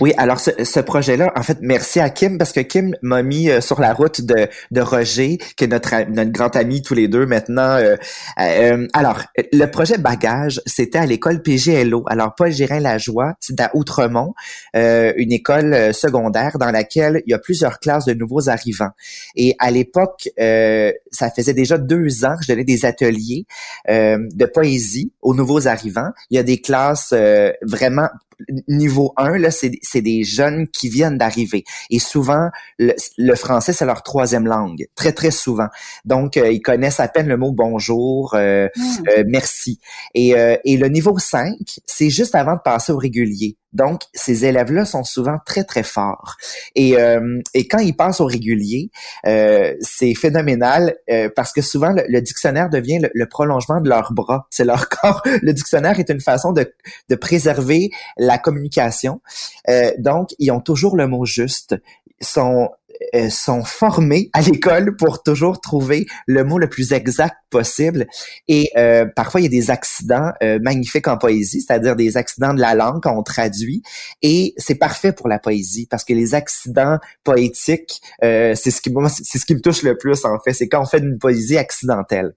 Oui, 0.00 0.12
alors 0.16 0.40
ce, 0.40 0.50
ce 0.62 0.80
projet-là, 0.80 1.32
en 1.36 1.42
fait, 1.42 1.58
merci 1.60 2.00
à 2.00 2.10
Kim 2.10 2.38
parce 2.38 2.52
que 2.52 2.60
Kim 2.60 2.94
m'a 3.02 3.22
mis 3.22 3.50
euh, 3.50 3.60
sur 3.60 3.80
la 3.80 3.92
route 3.92 4.20
de, 4.20 4.48
de 4.70 4.80
Roger, 4.80 5.38
qui 5.56 5.64
est 5.64 5.68
notre, 5.68 6.10
notre 6.10 6.30
grand 6.30 6.54
ami 6.56 6.82
tous 6.82 6.94
les 6.94 7.08
deux 7.08 7.26
maintenant. 7.26 7.76
Euh, 7.76 7.96
euh, 8.40 8.86
alors, 8.92 9.20
le 9.52 9.66
projet 9.66 9.98
Bagage, 9.98 10.60
c'était 10.66 10.98
à 10.98 11.06
l'école 11.06 11.42
PGLO. 11.42 12.04
Alors, 12.06 12.34
Paul 12.34 12.50
Gérin-Lajoie, 12.50 13.34
c'est 13.40 13.60
à 13.60 13.70
Outremont, 13.74 14.13
euh, 14.76 15.12
une 15.16 15.32
école 15.32 15.92
secondaire 15.94 16.58
dans 16.58 16.70
laquelle 16.70 17.22
il 17.26 17.30
y 17.30 17.34
a 17.34 17.38
plusieurs 17.38 17.80
classes 17.80 18.04
de 18.04 18.14
nouveaux 18.14 18.48
arrivants. 18.48 18.90
Et 19.36 19.54
à 19.58 19.70
l'époque, 19.70 20.28
ça 20.36 21.30
faisait 21.34 21.54
déjà 21.54 21.78
deux 21.78 22.24
ans 22.24 22.36
que 22.36 22.44
je 22.44 22.48
donnais 22.48 22.64
des 22.64 22.84
ateliers 22.84 23.46
de 23.88 24.46
poésie 24.46 25.12
aux 25.22 25.34
nouveaux 25.34 25.66
arrivants. 25.66 26.10
Il 26.30 26.36
y 26.36 26.38
a 26.38 26.42
des 26.42 26.60
classes 26.60 27.14
vraiment 27.62 28.08
niveau 28.68 29.12
1, 29.16 29.38
là, 29.38 29.50
c'est 29.50 30.00
des 30.00 30.24
jeunes 30.24 30.68
qui 30.68 30.88
viennent 30.88 31.18
d'arriver. 31.18 31.64
Et 31.90 31.98
souvent, 31.98 32.50
le, 32.78 33.34
français, 33.34 33.72
c'est 33.72 33.86
leur 33.86 34.02
troisième 34.02 34.46
langue. 34.46 34.86
Très, 34.94 35.12
très 35.12 35.30
souvent. 35.30 35.68
Donc, 36.04 36.36
euh, 36.36 36.50
ils 36.50 36.62
connaissent 36.62 37.00
à 37.00 37.08
peine 37.08 37.28
le 37.28 37.36
mot 37.36 37.52
bonjour, 37.52 38.34
euh, 38.34 38.68
hmm. 38.76 39.08
euh, 39.08 39.24
merci. 39.26 39.80
Et, 40.14 40.34
et 40.64 40.76
le 40.76 40.88
niveau 40.88 41.18
5, 41.18 41.56
c'est 41.86 42.10
juste 42.10 42.34
avant 42.34 42.54
de 42.54 42.60
passer 42.60 42.92
au 42.92 42.98
régulier. 42.98 43.56
Donc, 43.74 44.02
ces 44.14 44.44
élèves-là 44.44 44.84
sont 44.84 45.02
souvent 45.04 45.38
très, 45.44 45.64
très 45.64 45.82
forts. 45.82 46.36
Et, 46.76 46.96
euh, 46.96 47.40
et 47.54 47.66
quand 47.66 47.78
ils 47.78 47.94
passent 47.94 48.20
au 48.20 48.26
régulier, 48.26 48.90
euh, 49.26 49.74
c'est 49.80 50.14
phénoménal 50.14 50.94
euh, 51.10 51.28
parce 51.34 51.52
que 51.52 51.60
souvent, 51.60 51.92
le, 51.92 52.20
dictionnaire 52.20 52.70
devient 52.70 53.00
le, 53.12 53.26
prolongement 53.26 53.80
de 53.80 53.88
leur 53.88 54.12
bras. 54.12 54.46
C'est 54.50 54.64
leur 54.64 54.88
corps. 54.88 55.22
Le 55.42 55.52
dictionnaire 55.52 55.98
est 55.98 56.08
une 56.08 56.20
façon 56.20 56.52
de, 56.52 56.72
de 57.08 57.14
préserver 57.16 57.90
la 58.24 58.38
communication. 58.38 59.20
donc, 59.98 60.34
ils 60.38 60.50
ont 60.50 60.60
toujours 60.60 60.96
le 60.96 61.06
mot 61.06 61.24
juste. 61.24 61.76
Sont 62.20 62.70
euh, 63.14 63.28
sont 63.30 63.64
formés 63.64 64.30
à 64.32 64.40
l'école 64.40 64.96
pour 64.96 65.22
toujours 65.22 65.60
trouver 65.60 66.06
le 66.26 66.44
mot 66.44 66.58
le 66.58 66.68
plus 66.68 66.92
exact 66.92 67.36
possible. 67.50 68.06
Et 68.48 68.70
euh, 68.76 69.06
parfois, 69.14 69.40
il 69.40 69.44
y 69.44 69.46
a 69.46 69.50
des 69.50 69.70
accidents 69.70 70.32
euh, 70.42 70.58
magnifiques 70.62 71.08
en 71.08 71.16
poésie, 71.16 71.60
c'est-à-dire 71.60 71.96
des 71.96 72.16
accidents 72.16 72.54
de 72.54 72.60
la 72.60 72.74
langue 72.74 73.02
quand 73.02 73.16
on 73.16 73.22
traduit. 73.22 73.82
Et 74.22 74.54
c'est 74.56 74.74
parfait 74.74 75.12
pour 75.12 75.28
la 75.28 75.38
poésie 75.38 75.86
parce 75.88 76.04
que 76.04 76.12
les 76.12 76.34
accidents 76.34 76.98
poétiques, 77.22 78.00
c'est 78.20 78.54
ce 78.54 78.80
qui 78.80 78.92
c'est 79.08 79.38
ce 79.38 79.44
qui 79.44 79.54
me 79.54 79.60
touche 79.60 79.82
le 79.82 79.96
plus 79.96 80.24
en 80.24 80.38
fait. 80.38 80.52
C'est 80.52 80.68
quand 80.68 80.82
on 80.82 80.86
fait 80.86 80.98
une 80.98 81.18
poésie 81.18 81.56
accidentelle. 81.56 82.34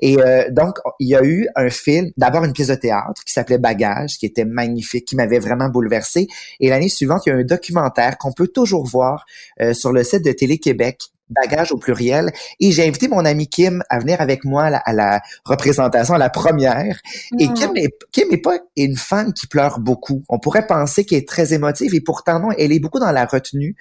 Et 0.00 0.16
donc, 0.50 0.78
il 0.98 1.08
y 1.08 1.16
a 1.16 1.24
eu 1.24 1.48
un 1.54 1.70
film, 1.70 2.10
d'abord 2.16 2.44
une 2.44 2.52
pièce 2.52 2.68
de 2.68 2.74
théâtre 2.74 3.22
qui 3.24 3.32
s'appelait 3.32 3.58
Bagage, 3.58 4.18
qui 4.18 4.26
était 4.26 4.44
magnifique, 4.44 5.06
qui 5.06 5.16
m'avait 5.16 5.38
vraiment 5.38 5.68
bouleversé. 5.68 6.26
Et 6.60 6.68
l'année 6.68 6.88
suivante, 6.88 7.22
il 7.26 7.30
y 7.30 7.32
a 7.32 7.36
un 7.36 7.44
documentaire 7.44 8.18
qu'on 8.18 8.32
peut 8.32 8.48
toujours 8.48 8.86
voir 8.86 9.26
sur 9.72 9.92
le 9.96 10.04
site 10.04 10.24
de 10.24 10.32
Télé-Québec 10.32 11.10
bagage 11.30 11.72
au 11.72 11.76
pluriel. 11.76 12.32
Et 12.60 12.70
j'ai 12.70 12.86
invité 12.86 13.08
mon 13.08 13.24
ami 13.24 13.48
Kim 13.48 13.82
à 13.88 13.98
venir 13.98 14.20
avec 14.20 14.44
moi 14.44 14.64
à 14.64 14.92
la, 14.92 15.20
représentation, 15.44 16.14
à 16.14 16.18
la 16.18 16.30
première. 16.30 17.00
Et. 17.38 17.48
Kim 17.48 17.76
est, 17.76 17.94
Kim 18.12 18.28
est 18.30 18.42
pas 18.42 18.58
une 18.76 18.96
femme 18.96 19.32
qui 19.32 19.46
pleure 19.46 19.78
beaucoup. 19.80 20.22
On 20.28 20.38
pourrait 20.38 20.66
penser 20.66 21.04
qu'elle 21.04 21.18
est 21.18 21.28
très 21.28 21.54
émotive 21.54 21.94
et 21.94 22.00
pourtant 22.00 22.40
non, 22.40 22.48
elle 22.58 22.72
est 22.72 22.80
beaucoup 22.80 22.98
dans 22.98 23.12
la 23.12 23.24
retenue. 23.24 23.76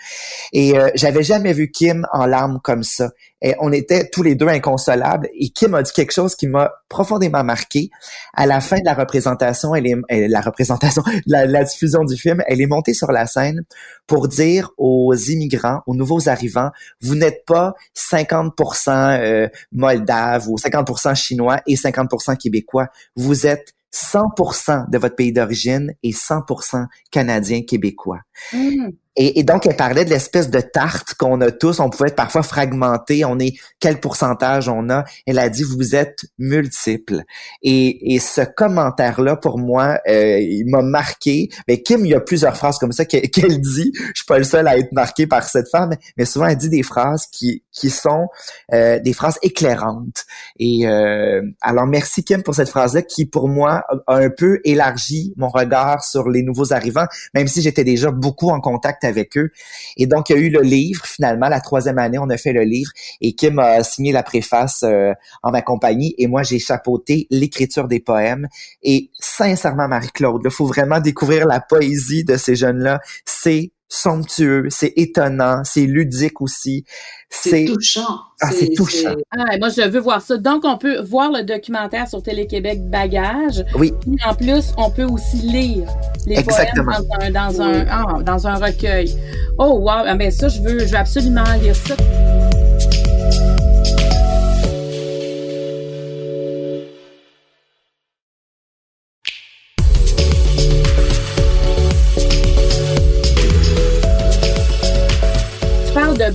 Et 0.53 0.77
euh, 0.77 0.89
j'avais 0.95 1.23
jamais 1.23 1.53
vu 1.53 1.71
Kim 1.71 2.07
en 2.11 2.25
larmes 2.25 2.59
comme 2.63 2.83
ça. 2.83 3.11
Et 3.41 3.53
on 3.59 3.71
était 3.71 4.09
tous 4.09 4.23
les 4.23 4.33
deux 4.33 4.47
inconsolables. 4.47 5.27
Et 5.39 5.49
Kim 5.49 5.75
a 5.75 5.83
dit 5.83 5.91
quelque 5.91 6.13
chose 6.13 6.35
qui 6.35 6.47
m'a 6.47 6.71
profondément 6.89 7.43
marqué. 7.43 7.89
À 8.33 8.45
la 8.45 8.59
fin 8.61 8.77
de 8.77 8.85
la 8.85 8.93
représentation, 8.93 9.75
elle 9.75 9.85
est, 9.87 10.27
la 10.27 10.41
représentation, 10.41 11.03
la, 11.27 11.45
la 11.45 11.63
diffusion 11.63 12.03
du 12.03 12.17
film, 12.17 12.41
elle 12.47 12.61
est 12.61 12.65
montée 12.65 12.93
sur 12.93 13.11
la 13.11 13.27
scène 13.27 13.63
pour 14.07 14.27
dire 14.27 14.71
aux 14.77 15.13
immigrants, 15.13 15.81
aux 15.85 15.95
nouveaux 15.95 16.29
arrivants, 16.29 16.71
vous 17.01 17.15
n'êtes 17.15 17.34
pas 17.45 17.73
50% 17.95 19.19
euh, 19.19 19.47
moldave 19.71 20.47
ou 20.49 20.57
50% 20.57 21.15
chinois 21.15 21.61
et 21.67 21.75
50% 21.75 22.37
québécois. 22.37 22.87
Vous 23.15 23.45
êtes 23.47 23.73
100% 23.93 24.89
de 24.89 24.97
votre 24.97 25.15
pays 25.15 25.31
d'origine 25.31 25.93
et 26.03 26.11
100% 26.11 26.85
canadien 27.11 27.61
québécois. 27.63 28.19
Mmh. 28.53 28.89
Et, 29.17 29.43
donc, 29.43 29.65
elle 29.65 29.77
parlait 29.77 30.03
de 30.03 30.09
l'espèce 30.09 30.49
de 30.49 30.59
tarte 30.59 31.13
qu'on 31.13 31.39
a 31.41 31.51
tous. 31.51 31.79
On 31.79 31.89
pouvait 31.89 32.09
être 32.09 32.15
parfois 32.15 32.43
fragmenté. 32.43 33.23
On 33.23 33.39
est 33.39 33.53
quel 33.79 33.99
pourcentage 33.99 34.67
on 34.67 34.89
a? 34.89 35.05
Elle 35.25 35.39
a 35.39 35.49
dit 35.49 35.63
vous 35.63 35.95
êtes 35.95 36.25
multiples. 36.37 37.23
Et, 37.61 38.13
et 38.13 38.19
ce 38.19 38.41
commentaire-là, 38.41 39.37
pour 39.37 39.57
moi, 39.57 39.99
euh, 40.07 40.39
il 40.39 40.65
m'a 40.67 40.81
marqué. 40.81 41.49
Mais 41.67 41.81
Kim, 41.81 42.05
il 42.05 42.11
y 42.11 42.15
a 42.15 42.19
plusieurs 42.19 42.57
phrases 42.57 42.77
comme 42.77 42.91
ça 42.91 43.05
qu'elle 43.05 43.61
dit. 43.61 43.93
Je 43.95 44.11
suis 44.15 44.25
pas 44.27 44.37
le 44.37 44.43
seul 44.43 44.67
à 44.67 44.77
être 44.77 44.91
marqué 44.91 45.27
par 45.27 45.43
cette 45.43 45.69
femme, 45.69 45.95
mais 46.17 46.25
souvent 46.25 46.47
elle 46.47 46.57
dit 46.57 46.69
des 46.69 46.83
phrases 46.83 47.27
qui 47.31 47.63
qui 47.71 47.89
sont 47.89 48.27
euh, 48.73 48.99
des 48.99 49.13
phrases 49.13 49.37
éclairantes. 49.41 50.25
Et 50.59 50.87
euh, 50.87 51.41
alors 51.61 51.85
merci 51.85 52.23
Kim 52.23 52.41
pour 52.43 52.55
cette 52.55 52.69
phrase-là 52.69 53.01
qui, 53.01 53.25
pour 53.25 53.47
moi, 53.47 53.83
a 54.07 54.15
un 54.15 54.29
peu 54.29 54.59
élargi 54.63 55.33
mon 55.37 55.49
regard 55.49 56.03
sur 56.03 56.29
les 56.29 56.41
nouveaux 56.41 56.73
arrivants, 56.73 57.05
même 57.33 57.47
si 57.47 57.61
j'étais 57.61 57.83
déjà 57.83 58.11
beaucoup 58.11 58.49
en 58.49 58.59
contact 58.59 59.04
avec 59.05 59.37
eux. 59.37 59.51
Et 59.97 60.07
donc, 60.07 60.29
il 60.29 60.35
y 60.35 60.39
a 60.39 60.41
eu 60.41 60.49
le 60.49 60.61
livre, 60.61 61.05
finalement, 61.05 61.47
la 61.47 61.61
troisième 61.61 61.97
année, 61.97 62.17
on 62.17 62.29
a 62.29 62.37
fait 62.37 62.53
le 62.53 62.63
livre 62.63 62.91
et 63.21 63.33
Kim 63.33 63.59
a 63.59 63.83
signé 63.83 64.11
la 64.11 64.23
préface 64.23 64.83
euh, 64.83 65.13
en 65.43 65.51
ma 65.51 65.61
compagnie 65.61 66.15
et 66.17 66.27
moi, 66.27 66.43
j'ai 66.43 66.59
chapeauté 66.59 67.27
l'écriture 67.29 67.87
des 67.87 67.99
poèmes. 67.99 68.47
Et 68.83 69.09
sincèrement, 69.19 69.87
Marie-Claude, 69.87 70.41
il 70.43 70.51
faut 70.51 70.65
vraiment 70.65 70.99
découvrir 70.99 71.47
la 71.47 71.59
poésie 71.59 72.23
de 72.23 72.37
ces 72.37 72.55
jeunes-là. 72.55 72.99
C'est 73.25 73.71
somptueux, 73.87 74.67
c'est 74.69 74.93
étonnant, 74.95 75.61
c'est 75.63 75.85
ludique 75.85 76.41
aussi. 76.41 76.85
C'est 77.29 77.65
touchant. 77.65 78.19
Ah, 78.41 78.49
c'est 78.51 78.69
touchant. 78.75 79.15
Ah, 79.31 79.57
moi, 79.59 79.69
je 79.69 79.87
veux 79.87 79.99
voir 79.99 80.21
ça. 80.21 80.37
Donc, 80.37 80.63
on 80.63 80.77
peut 80.77 81.01
voir 81.01 81.31
le 81.31 81.43
documentaire 81.43 82.07
sur 82.07 82.23
Télé-Québec 82.23 82.89
Bagage. 82.89 83.63
Oui. 83.75 83.93
en 84.25 84.33
plus, 84.33 84.73
on 84.77 84.89
peut 84.89 85.03
aussi 85.03 85.37
lire 85.37 85.87
les 86.25 86.39
Exactement. 86.39 86.93
poèmes 86.93 87.33
dans 87.33 87.61
un, 87.61 87.85
ah, 87.89 88.21
dans 88.23 88.47
un, 88.47 88.55
recueil. 88.55 89.15
Oh, 89.57 89.79
wow. 89.79 90.03
Ah, 90.05 90.15
ben 90.15 90.31
ça, 90.31 90.47
je 90.47 90.61
veux, 90.61 90.79
je 90.79 90.85
veux 90.85 90.97
absolument 90.97 91.43
lire 91.61 91.75
ça. 91.75 91.95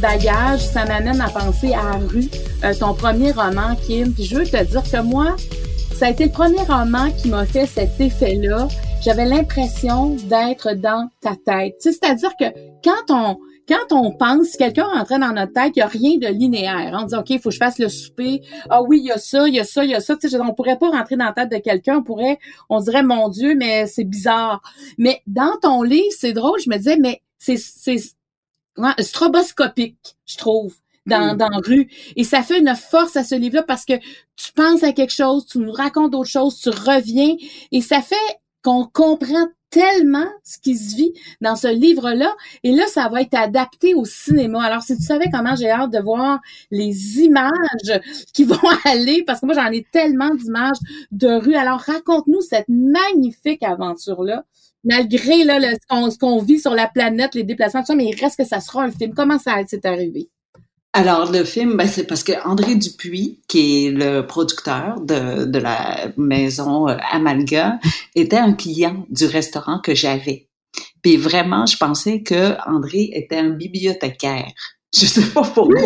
Bagage, 0.01 0.61
ça 0.61 0.87
m'amène 0.87 1.21
à 1.21 1.29
penser 1.29 1.75
à 1.75 1.99
Rue, 1.99 2.29
euh, 2.65 2.73
ton 2.79 2.95
premier 2.95 3.33
roman, 3.33 3.77
Kim. 3.87 4.15
Je 4.19 4.37
veux 4.37 4.45
te 4.45 4.65
dire 4.65 4.83
que 4.83 5.03
moi, 5.03 5.37
ça 5.95 6.07
a 6.07 6.11
été 6.11 6.25
le 6.25 6.31
premier 6.31 6.63
roman 6.63 7.11
qui 7.11 7.29
m'a 7.29 7.45
fait 7.45 7.67
cet 7.67 8.01
effet-là. 8.01 8.69
J'avais 9.03 9.27
l'impression 9.27 10.17
d'être 10.25 10.73
dans 10.75 11.09
ta 11.21 11.33
tête. 11.37 11.77
C'est-à-dire 11.81 12.31
que 12.39 12.47
quand 12.83 13.11
on 13.15 13.39
quand 13.69 13.93
on 13.93 14.11
pense, 14.11 14.57
quelqu'un 14.57 14.87
rentrait 14.87 15.21
dans 15.21 15.33
notre 15.33 15.53
tête, 15.53 15.73
il 15.77 15.79
n'y 15.79 15.83
a 15.83 15.87
rien 15.87 16.17
de 16.19 16.27
linéaire. 16.27 16.99
On 17.01 17.05
dit, 17.05 17.15
OK, 17.15 17.31
il 17.31 17.39
faut 17.39 17.51
que 17.51 17.55
je 17.55 17.59
fasse 17.59 17.79
le 17.79 17.89
souper. 17.89 18.43
Ah 18.69 18.83
oui, 18.83 18.99
il 18.99 19.07
y 19.07 19.13
a 19.13 19.19
ça, 19.19 19.47
il 19.47 19.55
y 19.55 19.61
a 19.61 19.65
ça, 19.65 19.85
il 19.85 19.91
y 19.91 19.95
a 19.95 20.01
ça. 20.01 20.17
Tu 20.17 20.29
sais, 20.29 20.41
on 20.41 20.55
pourrait 20.55 20.79
pas 20.79 20.91
rentrer 20.91 21.17
dans 21.17 21.27
la 21.27 21.33
tête 21.33 21.53
de 21.53 21.59
quelqu'un. 21.59 21.99
On 21.99 22.03
pourrait, 22.03 22.41
on 22.69 22.81
dirait, 22.81 23.05
mon 23.05 23.29
Dieu, 23.29 23.55
mais 23.55 23.87
c'est 23.87 24.03
bizarre. 24.03 24.61
Mais 24.99 25.21
dans 25.29 25.57
ton 25.63 25.85
livre, 25.85 26.13
c'est 26.19 26.33
drôle. 26.33 26.59
Je 26.59 26.69
me 26.69 26.79
disais, 26.79 26.97
mais 26.97 27.23
c'est, 27.39 27.59
c'est 27.59 27.99
stroboscopique, 28.99 30.17
je 30.27 30.37
trouve. 30.37 30.75
Dans, 31.07 31.33
mm. 31.35 31.39
dans 31.39 31.61
rue. 31.65 31.91
Et 32.15 32.25
ça 32.25 32.43
fait 32.43 32.59
une 32.59 32.77
force 32.77 33.17
à 33.17 33.25
ce 33.25 33.35
livre-là 33.35 33.63
parce 33.63 33.87
que 33.87 33.95
tu 34.37 34.53
penses 34.55 34.83
à 34.83 34.93
quelque 34.93 35.15
chose, 35.15 35.47
tu 35.47 35.59
nous 35.59 35.73
racontes 35.73 36.11
d'autres 36.11 36.29
choses, 36.29 36.61
tu 36.61 36.69
reviens 36.69 37.37
et 37.73 37.81
ça 37.81 38.03
fait 38.03 38.17
qu'on 38.63 38.85
comprend 38.85 39.47
tellement 39.71 40.27
ce 40.45 40.59
qui 40.59 40.77
se 40.77 40.97
vit 40.97 41.13
dans 41.41 41.57
ce 41.57 41.69
livre-là. 41.69 42.37
Et 42.65 42.73
là, 42.73 42.87
ça 42.87 43.09
va 43.09 43.23
être 43.23 43.35
adapté 43.35 43.95
au 43.95 44.05
cinéma. 44.05 44.63
Alors, 44.63 44.83
si 44.83 44.97
tu 44.97 45.03
savais 45.03 45.31
comment 45.33 45.57
j'ai 45.57 45.71
hâte 45.71 45.93
de 45.93 46.01
voir 46.01 46.41
les 46.71 47.21
images 47.21 48.01
qui 48.35 48.45
vont 48.45 48.59
aller, 48.85 49.23
parce 49.25 49.41
que 49.41 49.47
moi, 49.47 49.55
j'en 49.55 49.71
ai 49.71 49.87
tellement 49.93 50.35
d'images 50.35 50.79
de 51.13 51.29
rue. 51.29 51.55
Alors, 51.55 51.81
raconte-nous 51.81 52.41
cette 52.43 52.69
magnifique 52.69 53.63
aventure-là. 53.63 54.45
Malgré 54.85 55.45
là, 55.45 55.59
ce 55.61 56.19
qu'on 56.19 56.43
vit 56.43 56.59
sur 56.59 56.75
la 56.75 56.89
planète, 56.89 57.35
les 57.35 57.45
déplacements, 57.45 57.81
tout 57.81 57.89
ça, 57.89 57.95
mais 57.95 58.07
il 58.07 58.21
reste 58.21 58.39
que 58.39 58.47
ça 58.47 58.61
sera 58.61 58.83
un 58.85 58.91
film. 58.91 59.13
Comment 59.15 59.39
ça 59.39 59.57
s'est 59.67 59.87
arrivé? 59.87 60.29
Alors, 60.93 61.31
le 61.31 61.45
film, 61.45 61.77
ben, 61.77 61.87
c'est 61.87 62.05
parce 62.05 62.25
que 62.25 62.33
André 62.45 62.75
Dupuis, 62.75 63.41
qui 63.47 63.87
est 63.87 63.91
le 63.91 64.27
producteur 64.27 65.01
de, 65.01 65.45
de 65.45 65.59
la 65.59 66.13
maison 66.17 66.89
euh, 66.89 66.97
Amalga, 67.13 67.79
était 68.17 68.39
un 68.39 68.55
client 68.55 69.07
du 69.09 69.27
restaurant 69.27 69.79
que 69.79 69.95
j'avais. 69.95 70.49
Puis 71.03 71.17
vraiment, 71.17 71.65
je 71.67 71.77
pensais 71.77 72.23
que 72.23 72.57
André 72.69 73.11
était 73.13 73.39
un 73.39 73.51
bibliothécaire. 73.51 74.53
Je 74.93 75.07
sais 75.07 75.23
pas 75.31 75.43
pourquoi. 75.43 75.81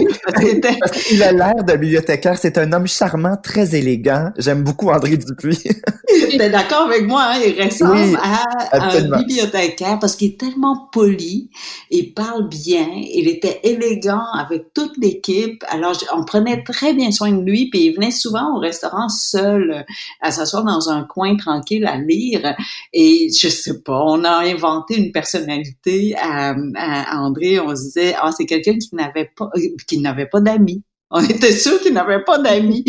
Il 1.11 1.23
a 1.23 1.33
l'air 1.33 1.63
de 1.63 1.77
bibliothécaire. 1.77 2.39
C'est 2.39 2.57
un 2.57 2.73
homme 2.73 2.87
charmant, 2.87 3.37
très 3.37 3.75
élégant. 3.75 4.31
J'aime 4.39 4.63
beaucoup 4.65 4.89
André 4.89 5.19
Dupuis. 5.19 5.59
T'es 6.31 6.49
d'accord 6.49 6.87
avec 6.87 7.07
moi, 7.07 7.23
hein? 7.33 7.41
Il 7.45 7.63
ressemble 7.63 8.17
à 8.23 8.43
un 8.73 9.19
bibliothécaire 9.19 9.99
parce 9.99 10.17
qu'il 10.17 10.33
est 10.33 10.41
tellement 10.41 10.89
poli, 10.91 11.51
il 11.91 12.15
parle 12.15 12.49
bien, 12.49 12.89
il 12.95 13.29
était 13.29 13.61
élégant 13.65 14.25
avec 14.33 14.73
toute 14.73 14.97
l'équipe. 14.97 15.63
Alors, 15.69 15.95
on 16.17 16.25
prenait 16.25 16.63
très 16.63 16.95
bien 16.95 17.11
soin 17.11 17.33
de 17.33 17.43
lui, 17.43 17.69
puis 17.69 17.87
il 17.87 17.95
venait 17.95 18.11
souvent 18.11 18.57
au 18.57 18.59
restaurant 18.59 19.09
seul, 19.09 19.85
à 20.21 20.31
s'asseoir 20.31 20.65
dans 20.65 20.89
un 20.89 21.03
coin 21.05 21.37
tranquille 21.37 21.87
à 21.87 21.99
lire. 21.99 22.55
Et 22.93 23.29
je 23.37 23.49
sais 23.49 23.81
pas, 23.83 24.03
on 24.07 24.25
a 24.25 24.47
inventé 24.47 24.97
une 24.97 25.13
personnalité 25.13 26.15
à, 26.17 26.55
à 26.77 27.19
André. 27.19 27.61
On 27.61 27.75
se 27.75 27.83
disait, 27.83 28.15
ah, 28.21 28.31
c'est 28.35 28.47
quelqu'un 28.47 28.79
qui 28.79 28.94
n'avait 28.95 29.31
pas, 29.37 29.51
euh, 29.57 29.61
qui 29.87 30.01
n'avait 30.01 30.27
pas 30.27 30.41
d'amis. 30.41 30.85
On 31.17 31.23
était 31.23 31.53
sûr 31.53 31.81
qu'il 31.81 31.93
n'avait 31.93 32.25
pas 32.25 32.39
d'amis. 32.39 32.85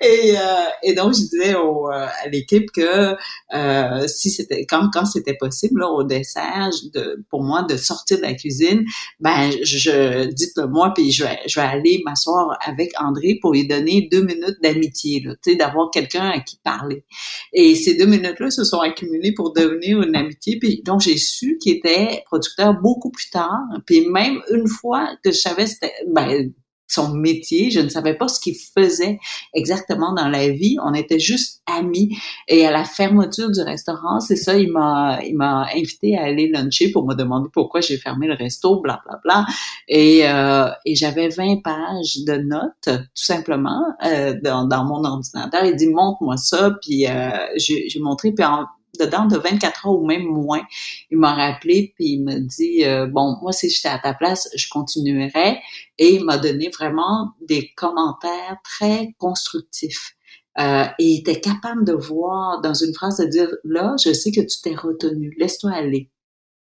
Et, 0.00 0.34
euh, 0.34 0.40
et 0.82 0.94
donc, 0.94 1.12
je 1.12 1.20
disais 1.20 1.54
au, 1.54 1.90
euh, 1.90 2.06
à 2.06 2.28
l'équipe 2.30 2.70
que 2.70 3.14
euh, 3.54 4.08
si 4.08 4.30
c'était 4.30 4.64
quand, 4.64 4.88
quand 4.90 5.04
c'était 5.04 5.34
possible 5.34 5.80
là, 5.80 5.90
au 5.90 6.02
dessert, 6.02 6.70
de, 6.94 7.22
pour 7.28 7.42
moi 7.42 7.64
de 7.64 7.76
sortir 7.76 8.16
de 8.16 8.22
la 8.22 8.32
cuisine, 8.32 8.82
ben 9.20 9.50
je 9.62 10.24
dites-le 10.32 10.68
moi, 10.68 10.92
puis 10.94 11.12
je 11.12 11.24
vais, 11.24 11.38
je 11.46 11.60
vais 11.60 11.66
aller 11.66 12.00
m'asseoir 12.06 12.56
avec 12.64 12.92
André 12.98 13.38
pour 13.42 13.52
lui 13.52 13.66
donner 13.66 14.08
deux 14.10 14.22
minutes 14.22 14.56
d'amitié, 14.62 15.22
tu 15.22 15.34
sais, 15.44 15.56
d'avoir 15.56 15.90
quelqu'un 15.90 16.30
à 16.30 16.40
qui 16.40 16.58
parler. 16.64 17.04
Et 17.52 17.74
ces 17.74 17.94
deux 17.98 18.06
minutes-là 18.06 18.50
se 18.50 18.64
sont 18.64 18.80
accumulées 18.80 19.32
pour 19.34 19.52
devenir 19.52 20.00
une 20.00 20.16
amitié. 20.16 20.58
Puis 20.58 20.80
donc 20.82 21.02
j'ai 21.02 21.18
su 21.18 21.58
qu'il 21.58 21.76
était 21.76 22.22
producteur 22.24 22.80
beaucoup 22.80 23.10
plus 23.10 23.28
tard. 23.28 23.60
Puis 23.84 24.06
même 24.08 24.40
une 24.50 24.66
fois 24.66 25.10
que 25.22 25.30
je 25.30 25.38
savais 25.38 25.66
ben 26.06 26.52
son 26.88 27.14
métier. 27.14 27.70
Je 27.70 27.80
ne 27.80 27.88
savais 27.88 28.14
pas 28.14 28.28
ce 28.28 28.40
qu'il 28.40 28.54
faisait 28.54 29.18
exactement 29.54 30.12
dans 30.14 30.28
la 30.28 30.48
vie. 30.48 30.76
On 30.84 30.94
était 30.94 31.18
juste 31.18 31.62
amis. 31.66 32.16
Et 32.48 32.66
à 32.66 32.70
la 32.70 32.84
fermeture 32.84 33.50
du 33.50 33.60
restaurant, 33.60 34.20
c'est 34.20 34.36
ça, 34.36 34.56
il 34.56 34.70
m'a, 34.70 35.18
il 35.24 35.36
m'a 35.36 35.66
invité 35.74 36.16
à 36.16 36.24
aller 36.24 36.48
luncher 36.48 36.90
pour 36.90 37.06
me 37.06 37.14
demander 37.14 37.48
pourquoi 37.52 37.80
j'ai 37.80 37.96
fermé 37.96 38.26
le 38.26 38.34
resto, 38.34 38.80
bla 38.80 39.00
bla 39.06 39.18
bla. 39.24 39.46
Et, 39.88 40.28
euh, 40.28 40.68
et 40.84 40.94
j'avais 40.94 41.28
20 41.28 41.62
pages 41.62 42.18
de 42.26 42.36
notes, 42.36 42.72
tout 42.84 43.04
simplement, 43.14 43.82
euh, 44.04 44.34
dans, 44.42 44.66
dans 44.66 44.84
mon 44.84 45.04
ordinateur. 45.04 45.64
Il 45.64 45.76
dit 45.76 45.88
montre-moi 45.88 46.36
ça, 46.36 46.72
puis 46.82 47.06
euh, 47.06 47.30
j'ai, 47.56 47.88
montré. 48.00 48.32
Puis 48.32 48.44
en, 48.44 48.64
dedans 48.98 49.26
de 49.26 49.36
24 49.36 49.86
heures 49.86 49.94
ou 49.94 50.06
même 50.06 50.24
moins. 50.24 50.62
Il 51.10 51.18
m'a 51.18 51.34
rappelé 51.34 51.92
puis 51.94 52.12
il 52.12 52.24
me 52.24 52.40
dit 52.40 52.84
euh, 52.84 53.06
bon 53.06 53.36
moi 53.42 53.52
si 53.52 53.70
j'étais 53.70 53.88
à 53.88 53.98
ta 53.98 54.14
place 54.14 54.48
je 54.54 54.68
continuerais 54.68 55.60
et 55.98 56.14
il 56.14 56.24
m'a 56.24 56.38
donné 56.38 56.70
vraiment 56.70 57.32
des 57.40 57.72
commentaires 57.76 58.56
très 58.64 59.14
constructifs. 59.18 60.12
Euh, 60.58 60.84
et 60.98 61.04
il 61.04 61.20
était 61.20 61.40
capable 61.40 61.84
de 61.84 61.92
voir 61.92 62.60
dans 62.62 62.74
une 62.74 62.94
phrase 62.94 63.18
de 63.18 63.26
dire 63.26 63.50
là 63.64 63.94
je 64.02 64.12
sais 64.12 64.30
que 64.30 64.40
tu 64.40 64.60
t'es 64.62 64.74
retenu 64.74 65.34
laisse-toi 65.38 65.70
aller 65.72 66.10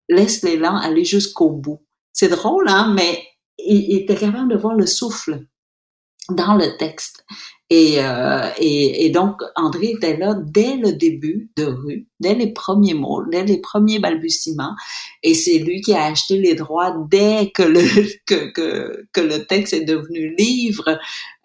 laisse 0.08 0.42
l'élan 0.42 0.76
aller 0.76 1.04
jusqu'au 1.04 1.50
bout. 1.50 1.82
C'est 2.12 2.28
drôle 2.28 2.68
hein 2.68 2.92
mais 2.94 3.22
il 3.58 3.96
était 3.96 4.16
capable 4.16 4.50
de 4.52 4.56
voir 4.58 4.74
le 4.74 4.86
souffle 4.86 5.46
dans 6.30 6.54
le 6.54 6.76
texte. 6.76 7.24
Et, 7.70 7.96
euh, 7.98 8.50
et, 8.58 9.06
et, 9.06 9.10
donc, 9.10 9.40
André 9.56 9.92
était 9.96 10.18
là 10.18 10.34
dès 10.38 10.76
le 10.76 10.92
début 10.92 11.50
de 11.56 11.64
rue, 11.64 12.06
dès 12.20 12.34
les 12.34 12.52
premiers 12.52 12.92
mots, 12.92 13.22
dès 13.30 13.42
les 13.42 13.58
premiers 13.58 13.98
balbutiements. 13.98 14.74
Et 15.22 15.34
c'est 15.34 15.58
lui 15.58 15.80
qui 15.80 15.94
a 15.94 16.04
acheté 16.04 16.38
les 16.38 16.54
droits 16.54 16.94
dès 17.10 17.50
que 17.52 17.62
le, 17.62 17.80
que, 18.26 18.52
que, 18.52 19.06
que 19.12 19.20
le 19.20 19.46
texte 19.46 19.72
est 19.72 19.84
devenu 19.84 20.34
livre. 20.36 20.98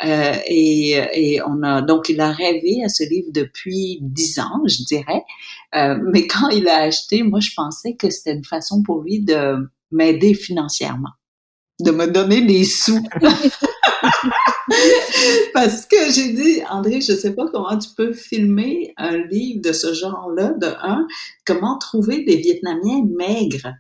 Euh, 0.06 0.34
et, 0.46 1.00
et 1.14 1.42
on 1.42 1.64
a 1.64 1.82
donc 1.82 2.10
il 2.10 2.20
a 2.20 2.32
rêvé 2.32 2.84
à 2.84 2.90
ce 2.90 3.04
livre 3.10 3.30
depuis 3.34 4.00
dix 4.02 4.40
ans, 4.40 4.62
je 4.68 4.84
dirais. 4.84 5.24
Euh, 5.74 5.98
mais 6.12 6.28
quand 6.28 6.50
il 6.50 6.68
a 6.68 6.82
acheté, 6.82 7.24
moi, 7.24 7.40
je 7.40 7.52
pensais 7.56 7.96
que 7.96 8.10
c'était 8.10 8.34
une 8.34 8.46
façon 8.46 8.84
pour 8.84 9.04
lui 9.04 9.22
de 9.22 9.56
m'aider 9.92 10.34
financièrement, 10.34 11.12
de 11.80 11.92
me 11.92 12.08
donner 12.08 12.42
des 12.42 12.66
sous. 12.66 13.04
Parce 15.54 15.86
que 15.86 16.12
j'ai 16.12 16.34
dit, 16.34 16.62
André, 16.70 17.02
je 17.02 17.14
sais 17.14 17.34
pas 17.34 17.48
comment 17.52 17.78
tu 17.78 17.90
peux 17.96 18.14
filmer 18.14 18.94
un 18.98 19.18
livre 19.18 19.62
de 19.62 19.72
ce 19.72 19.94
genre-là, 19.94 20.54
de 20.60 20.68
un, 20.82 21.08
comment 21.46 21.78
trouver 21.78 22.24
des 22.24 22.38
Vietnamiens 22.38 23.04
maigres, 23.16 23.74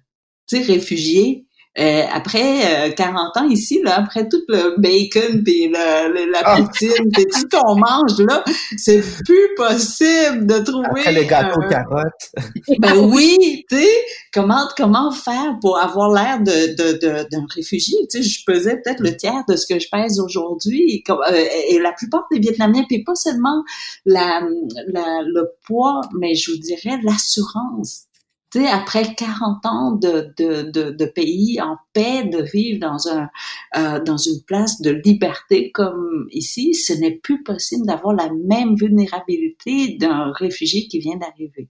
tu 0.48 0.58
sais, 0.58 0.64
réfugiés, 0.64 1.46
euh, 1.78 2.02
après 2.12 2.94
40 2.98 3.38
euh, 3.38 3.40
ans 3.40 3.48
ici, 3.48 3.80
là, 3.84 4.00
après 4.00 4.28
tout 4.28 4.42
le 4.48 4.82
bacon 4.82 5.44
puis 5.44 5.70
la 5.70 6.42
ah. 6.44 6.58
poutine 6.58 7.12
puis 7.14 7.26
tout 7.26 7.40
ce 7.40 7.46
qu'on 7.46 7.76
mange 7.76 8.20
là, 8.20 8.44
c'est 8.76 9.02
plus 9.24 9.56
possible 9.56 10.48
de 10.48 10.58
trouver. 10.60 11.02
Après 11.02 11.12
les 11.12 11.28
gâteaux 11.28 11.62
carottes. 11.70 12.32
ben 12.80 12.98
oui, 12.98 13.66
tu 13.70 13.78
sais, 13.78 13.88
comment 14.34 14.68
comment 14.76 15.12
faire 15.12 15.58
pour 15.62 15.78
avoir 15.78 16.12
l'air 16.12 16.40
de 16.40 16.76
d'un 16.76 17.24
de, 17.24 17.54
réfugié? 17.56 17.98
Tu 18.12 18.24
sais, 18.24 18.28
je 18.28 18.44
pesais 18.46 18.82
peut-être 18.84 19.02
le 19.02 19.16
tiers 19.16 19.44
de 19.48 19.56
ce 19.56 19.72
que 19.72 19.80
je 19.80 19.88
pèse 19.92 20.20
aujourd'hui. 20.20 21.04
Euh, 21.08 21.46
et, 21.70 21.80
la 21.80 21.94
plupart 21.94 22.26
des 22.32 22.40
Vietnamiens 22.40 22.84
puis 22.90 23.04
pas 23.04 23.16
seulement 23.16 23.64
la, 24.06 24.42
la 24.88 25.22
le 25.24 25.52
poids, 25.68 26.02
mais 26.20 26.34
je 26.34 26.52
vous 26.52 26.58
dirais 26.58 27.00
l'assurance 27.04 28.09
tu 28.52 28.62
sais, 28.62 28.68
après 28.68 29.16
40 29.16 29.66
ans 29.66 29.92
de, 29.92 30.34
de, 30.38 30.64
de, 30.64 30.92
de, 30.92 31.06
pays 31.06 31.62
en 31.62 31.78
paix, 31.94 32.24
de 32.24 32.42
vivre 32.42 32.80
dans 32.80 33.08
un 33.08 33.30
euh, 33.78 34.00
dans 34.04 34.18
une 34.18 34.42
place 34.46 34.82
de 34.82 34.92
liberté 34.92 35.72
comme 35.72 36.28
ici, 36.32 36.74
ce 36.74 36.94
n'est 36.94 37.16
plus 37.16 37.44
possible 37.44 37.86
d'avoir 37.86 38.16
la 38.16 38.30
même 38.46 38.76
vulnérabilité 38.76 39.98
d'un 40.00 40.32
réfugié 40.32 40.88
qui 40.88 41.00
vient 41.00 41.18
d'arriver. 41.18 41.68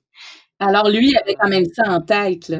Alors 0.59 0.89
lui 0.89 1.15
avait 1.17 1.35
quand 1.35 1.49
même 1.49 1.65
ça 1.73 1.91
en 1.91 2.01
tête, 2.01 2.49
là. 2.49 2.59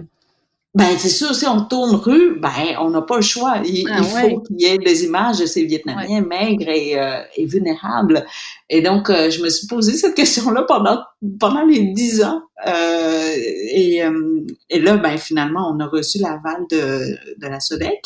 Ben, 0.76 0.98
c'est 1.00 1.10
sûr, 1.10 1.34
si 1.34 1.48
on 1.48 1.66
tourne 1.66 1.96
rue, 1.96 2.40
ben, 2.40 2.78
on 2.80 2.92
n'a 2.92 3.02
pas 3.02 3.16
le 3.16 3.24
choix. 3.24 3.56
Il, 3.66 3.88
ah 3.92 4.04
faut 4.04 4.42
qu'il 4.42 4.62
y 4.62 4.66
ait 4.66 4.78
des 4.78 5.04
images 5.04 5.40
de 5.40 5.48
ces 5.48 5.66
Vietnamiens 5.66 6.22
maigres 6.22 6.70
et, 6.70 7.00
euh, 7.00 7.24
et, 7.36 7.48
vulnérables. 7.48 8.24
Et 8.70 8.82
donc, 8.84 9.10
euh, 9.10 9.32
je 9.32 9.42
me 9.42 9.50
suis 9.50 9.66
posé 9.66 9.94
cette 9.94 10.14
question-là 10.14 10.66
pendant 10.68 11.02
pendant 11.40 11.66
les 11.66 11.92
dix 11.94 12.24
ans. 12.24 12.42
Euh, 12.68 13.34
et, 13.72 14.04
euh, 14.04 14.46
et 14.70 14.80
là, 14.82 14.98
ben, 14.98 15.18
finalement, 15.18 15.72
on 15.74 15.80
a 15.80 15.88
reçu 15.88 16.20
l'aval 16.20 16.66
de, 16.70 17.16
de 17.40 17.48
la 17.48 17.60
SODEC 17.60 18.04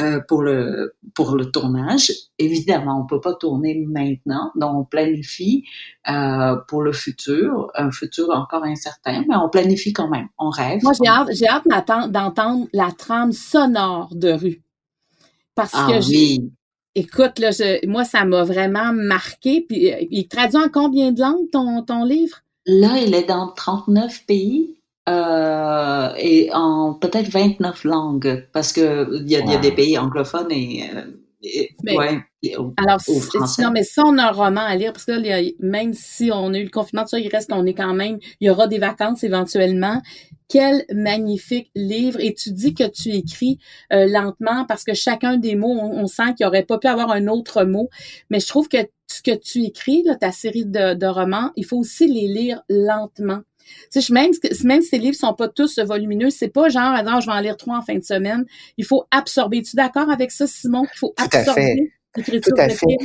euh, 0.00 0.20
pour 0.28 0.42
le 0.42 0.94
pour 1.14 1.34
le 1.36 1.50
tournage. 1.50 2.12
Évidemment, 2.38 3.00
on 3.02 3.06
peut 3.06 3.20
pas 3.20 3.34
tourner 3.34 3.84
maintenant, 3.88 4.50
donc 4.54 4.74
on 4.74 4.84
planifie 4.84 5.64
pour 6.68 6.82
le 6.82 6.92
futur, 6.92 7.70
un 7.74 7.90
futur 7.90 8.30
encore 8.30 8.64
incertain, 8.64 9.24
mais 9.28 9.36
on 9.36 9.48
planifie 9.48 9.92
quand 9.92 10.08
même. 10.08 10.28
On 10.38 10.50
rêve. 10.50 10.80
Moi, 10.82 10.92
j'ai 11.02 11.08
hâte, 11.08 11.28
j'ai 11.32 11.48
hâte 11.48 11.64
d'entendre 12.10 12.68
la 12.72 12.90
trame 12.92 13.32
sonore 13.32 14.14
de 14.14 14.32
rue. 14.32 14.62
Parce 15.54 15.72
Ah 15.74 15.86
que 15.90 16.00
j'ai- 16.02 16.16
oui. 16.38 16.50
écoute, 16.94 17.38
là, 17.38 17.50
je- 17.50 17.86
moi, 17.88 18.04
ça 18.04 18.24
m'a 18.26 18.44
vraiment 18.44 18.92
marqué. 18.92 19.62
Puis, 19.66 19.90
euh, 19.92 20.04
il 20.10 20.28
traduit 20.28 20.58
en 20.58 20.68
combien 20.68 21.12
de 21.12 21.20
langues 21.20 21.50
ton, 21.50 21.82
ton 21.82 22.04
livre? 22.04 22.42
Là, 22.66 22.98
il 22.98 23.14
est 23.14 23.24
dans 23.28 23.48
39 23.48 24.24
pays 24.26 24.74
euh, 25.08 26.08
et 26.18 26.50
en 26.52 26.94
peut-être 26.94 27.28
29 27.28 27.84
langues 27.84 28.48
parce 28.52 28.72
que 28.72 29.08
il 29.22 29.30
y 29.30 29.36
a, 29.36 29.40
y 29.40 29.60
des 29.60 29.70
pays 29.72 29.96
anglophones 29.98 30.50
et, 30.50 30.82
euh, 30.92 31.02
et- 31.42 31.70
Mais- 31.84 31.96
ouais, 31.96 32.20
et 32.42 32.56
au- 32.56 32.74
Alors, 32.76 32.96
Au 32.96 33.12
c'est- 33.12 33.20
français. 33.20 33.62
non, 33.62 33.70
mais 33.70 33.84
si 33.84 34.00
on 34.04 34.18
a 34.18 34.24
un 34.24 34.32
roman 34.32 34.62
à 34.62 34.74
lire, 34.74 34.92
parce 34.92 35.04
que 35.04 35.12
là, 35.12 35.36
a- 35.38 35.52
même 35.60 35.92
si 35.94 36.30
on 36.32 36.52
a 36.54 36.58
eu 36.58 36.64
le 36.64 36.70
confinement, 36.70 37.06
ça, 37.06 37.20
il 37.20 37.28
reste 37.28 37.50
qu'on 37.50 37.64
est 37.66 37.74
quand 37.74 37.94
même, 37.94 38.18
il 38.40 38.48
y 38.48 38.50
aura 38.50 38.66
des 38.66 38.78
vacances 38.78 39.22
éventuellement. 39.22 40.02
Quel 40.48 40.84
magnifique 40.92 41.70
livre. 41.74 42.20
Et 42.20 42.34
tu 42.34 42.52
dis 42.52 42.74
que 42.74 42.88
tu 42.88 43.10
écris 43.10 43.58
euh, 43.92 44.06
lentement 44.06 44.64
parce 44.66 44.84
que 44.84 44.94
chacun 44.94 45.36
des 45.36 45.56
mots, 45.56 45.76
on, 45.78 46.02
on 46.02 46.06
sent 46.06 46.34
qu'il 46.36 46.46
aurait 46.46 46.64
pas 46.64 46.78
pu 46.78 46.86
avoir 46.86 47.10
un 47.10 47.26
autre 47.26 47.64
mot. 47.64 47.88
Mais 48.30 48.40
je 48.40 48.46
trouve 48.46 48.68
que 48.68 48.78
ce 49.08 49.22
que 49.22 49.34
tu 49.36 49.62
écris, 49.64 50.02
là, 50.04 50.16
ta 50.16 50.32
série 50.32 50.64
de, 50.64 50.94
de 50.94 51.06
romans, 51.06 51.52
il 51.56 51.64
faut 51.64 51.78
aussi 51.78 52.06
les 52.06 52.28
lire 52.28 52.62
lentement. 52.68 53.40
Tu 53.92 54.00
sais, 54.00 54.12
même, 54.12 54.30
même 54.64 54.82
si 54.82 54.90
tes 54.90 54.98
livres 54.98 55.16
sont 55.16 55.34
pas 55.34 55.48
tous 55.48 55.78
volumineux, 55.80 56.30
c'est 56.30 56.48
pas 56.48 56.68
genre, 56.68 56.94
alors, 56.94 57.20
je 57.20 57.26
vais 57.26 57.32
en 57.32 57.40
lire 57.40 57.56
trois 57.56 57.78
en 57.78 57.82
fin 57.82 57.96
de 57.96 58.04
semaine. 58.04 58.44
Il 58.76 58.84
faut 58.84 59.04
absorber. 59.10 59.58
Es-tu 59.58 59.76
d'accord 59.76 60.10
avec 60.10 60.30
ça, 60.30 60.46
Simon? 60.46 60.84
Il 60.94 60.98
faut 60.98 61.14
Tout 61.16 61.24
à 61.24 61.38
absorber 61.38 61.60
fait. 61.60 61.92
Tout 62.24 62.54
à 62.58 62.68
fait. 62.68 62.96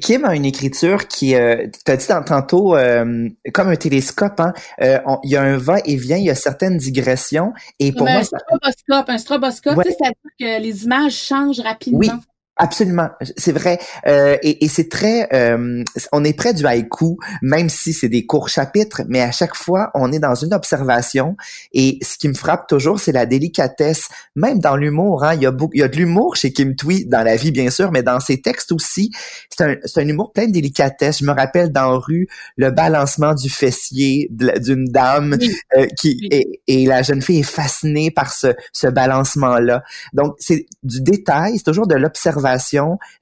Kim 0.00 0.24
a 0.24 0.34
une 0.34 0.44
écriture 0.44 1.08
qui, 1.08 1.34
euh, 1.34 1.66
tu 1.84 1.90
as 1.92 1.96
dit 1.96 2.06
tant- 2.06 2.22
tantôt, 2.22 2.76
euh, 2.76 3.28
comme 3.54 3.68
un 3.68 3.76
télescope, 3.76 4.38
hein, 4.40 4.52
euh, 4.82 4.98
on- 5.06 5.18
il 5.24 5.30
y 5.30 5.36
a 5.36 5.42
un 5.42 5.56
va-et-vient, 5.56 6.16
il 6.18 6.24
y 6.24 6.30
a 6.30 6.34
certaines 6.34 6.76
digressions, 6.76 7.52
et 7.78 7.92
pour 7.92 8.06
moi, 8.06 8.18
un 8.20 8.24
ça- 8.24 8.38
stroboscope. 8.38 9.08
Un 9.08 9.18
stroboscope, 9.18 9.76
Ouais. 9.78 9.84
tu 9.84 9.90
sais, 9.90 9.96
c'est-à-dire 9.98 10.58
que 10.58 10.62
les 10.62 10.84
images 10.84 11.14
changent 11.14 11.60
rapidement. 11.60 11.98
Oui. 12.00 12.10
Absolument, 12.60 13.08
c'est 13.36 13.52
vrai. 13.52 13.78
Euh, 14.08 14.36
et 14.42 14.64
et 14.64 14.68
c'est 14.68 14.88
très, 14.88 15.28
euh, 15.32 15.84
on 16.10 16.24
est 16.24 16.32
près 16.32 16.52
du 16.54 16.66
haïku, 16.66 17.16
même 17.40 17.68
si 17.68 17.92
c'est 17.92 18.08
des 18.08 18.26
courts 18.26 18.48
chapitres, 18.48 19.02
mais 19.08 19.20
à 19.20 19.30
chaque 19.30 19.54
fois, 19.54 19.92
on 19.94 20.10
est 20.10 20.18
dans 20.18 20.34
une 20.34 20.52
observation. 20.52 21.36
Et 21.72 22.00
ce 22.02 22.18
qui 22.18 22.26
me 22.26 22.34
frappe 22.34 22.66
toujours, 22.66 22.98
c'est 22.98 23.12
la 23.12 23.26
délicatesse, 23.26 24.08
même 24.34 24.58
dans 24.58 24.74
l'humour. 24.74 25.22
Hein, 25.22 25.34
il 25.36 25.42
y 25.42 25.46
a 25.46 25.52
beaucoup, 25.52 25.72
il 25.74 25.80
y 25.80 25.82
a 25.84 25.88
de 25.88 25.96
l'humour 25.96 26.34
chez 26.34 26.52
Kim 26.52 26.74
Twee 26.74 27.04
dans 27.04 27.22
la 27.22 27.36
vie, 27.36 27.52
bien 27.52 27.70
sûr, 27.70 27.92
mais 27.92 28.02
dans 28.02 28.18
ses 28.18 28.40
textes 28.42 28.72
aussi, 28.72 29.12
c'est 29.56 29.62
un, 29.64 29.76
un 30.02 30.08
humour 30.08 30.32
plein 30.32 30.46
de 30.46 30.52
délicatesse. 30.52 31.18
Je 31.20 31.24
me 31.26 31.32
rappelle 31.32 31.70
dans 31.70 31.96
Rue 32.00 32.26
le 32.56 32.72
balancement 32.72 33.34
du 33.34 33.50
fessier 33.50 34.28
d'une 34.32 34.86
dame 34.86 35.36
Oui. 35.40 35.54
euh, 35.76 35.86
qui 35.96 36.26
et, 36.32 36.60
et 36.66 36.86
la 36.86 37.02
jeune 37.02 37.22
fille 37.22 37.38
est 37.40 37.42
fascinée 37.44 38.10
par 38.10 38.32
ce, 38.32 38.48
ce 38.72 38.88
balancement-là. 38.88 39.84
Donc, 40.12 40.34
c'est 40.40 40.66
du 40.82 41.00
détail, 41.00 41.58
c'est 41.58 41.64
toujours 41.64 41.86
de 41.86 41.94
l'observation 41.94 42.47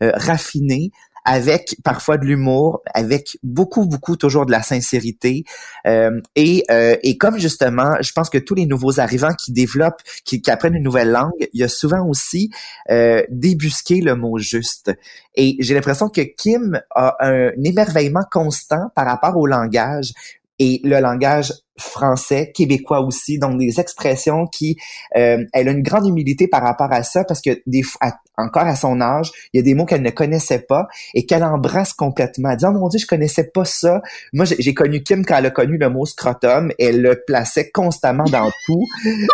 euh, 0.02 0.12
raffinée, 0.14 0.92
avec 1.26 1.76
parfois 1.82 2.18
de 2.18 2.24
l'humour, 2.24 2.82
avec 2.94 3.36
beaucoup, 3.42 3.84
beaucoup 3.84 4.16
toujours 4.16 4.46
de 4.46 4.52
la 4.52 4.62
sincérité. 4.62 5.44
Euh, 5.86 6.20
et, 6.36 6.64
euh, 6.70 6.96
et 7.02 7.18
comme 7.18 7.36
justement, 7.38 7.96
je 8.00 8.12
pense 8.12 8.30
que 8.30 8.38
tous 8.38 8.54
les 8.54 8.64
nouveaux 8.64 9.00
arrivants 9.00 9.34
qui 9.34 9.52
développent, 9.52 10.02
qui, 10.24 10.40
apprennent 10.46 10.76
une 10.76 10.84
nouvelle 10.84 11.10
langue, 11.10 11.32
il 11.52 11.60
y 11.60 11.64
a 11.64 11.68
souvent 11.68 12.06
aussi 12.06 12.50
euh, 12.90 13.22
débusqué 13.28 14.00
le 14.00 14.14
mot 14.14 14.38
juste. 14.38 14.92
Et 15.34 15.56
j'ai 15.58 15.74
l'impression 15.74 16.08
que 16.08 16.20
Kim 16.20 16.80
a 16.94 17.16
un 17.18 17.50
émerveillement 17.64 18.24
constant 18.30 18.90
par 18.94 19.06
rapport 19.06 19.36
au 19.36 19.46
langage 19.48 20.12
et 20.58 20.80
le 20.84 21.00
langage 21.00 21.52
français, 21.78 22.52
québécois 22.54 23.00
aussi, 23.00 23.38
donc 23.38 23.58
des 23.58 23.78
expressions 23.80 24.46
qui, 24.46 24.76
euh, 25.16 25.44
elle 25.52 25.68
a 25.68 25.70
une 25.72 25.82
grande 25.82 26.06
humilité 26.06 26.48
par 26.48 26.62
rapport 26.62 26.90
à 26.90 27.02
ça 27.02 27.24
parce 27.24 27.42
que 27.42 27.60
des 27.66 27.82
à- 28.00 28.14
encore 28.38 28.64
à 28.64 28.76
son 28.76 29.00
âge, 29.00 29.30
il 29.52 29.58
y 29.58 29.60
a 29.60 29.62
des 29.62 29.74
mots 29.74 29.84
qu'elle 29.84 30.02
ne 30.02 30.10
connaissait 30.10 30.60
pas 30.60 30.86
et 31.14 31.26
qu'elle 31.26 31.44
embrasse 31.44 31.92
complètement. 31.92 32.50
Elle 32.50 32.56
dit, 32.56 32.64
oh 32.66 32.72
mon 32.72 32.88
dieu, 32.88 32.98
je 32.98 33.06
connaissais 33.06 33.44
pas 33.44 33.64
ça. 33.64 34.00
Moi, 34.32 34.44
j'ai 34.58 34.74
connu 34.74 35.02
Kim 35.02 35.24
quand 35.24 35.36
elle 35.36 35.46
a 35.46 35.50
connu 35.50 35.76
le 35.78 35.88
mot 35.90 36.06
scrotum, 36.06 36.70
elle 36.78 37.02
le 37.02 37.22
plaçait 37.26 37.70
constamment 37.70 38.24
dans 38.24 38.50
tout. 38.64 38.82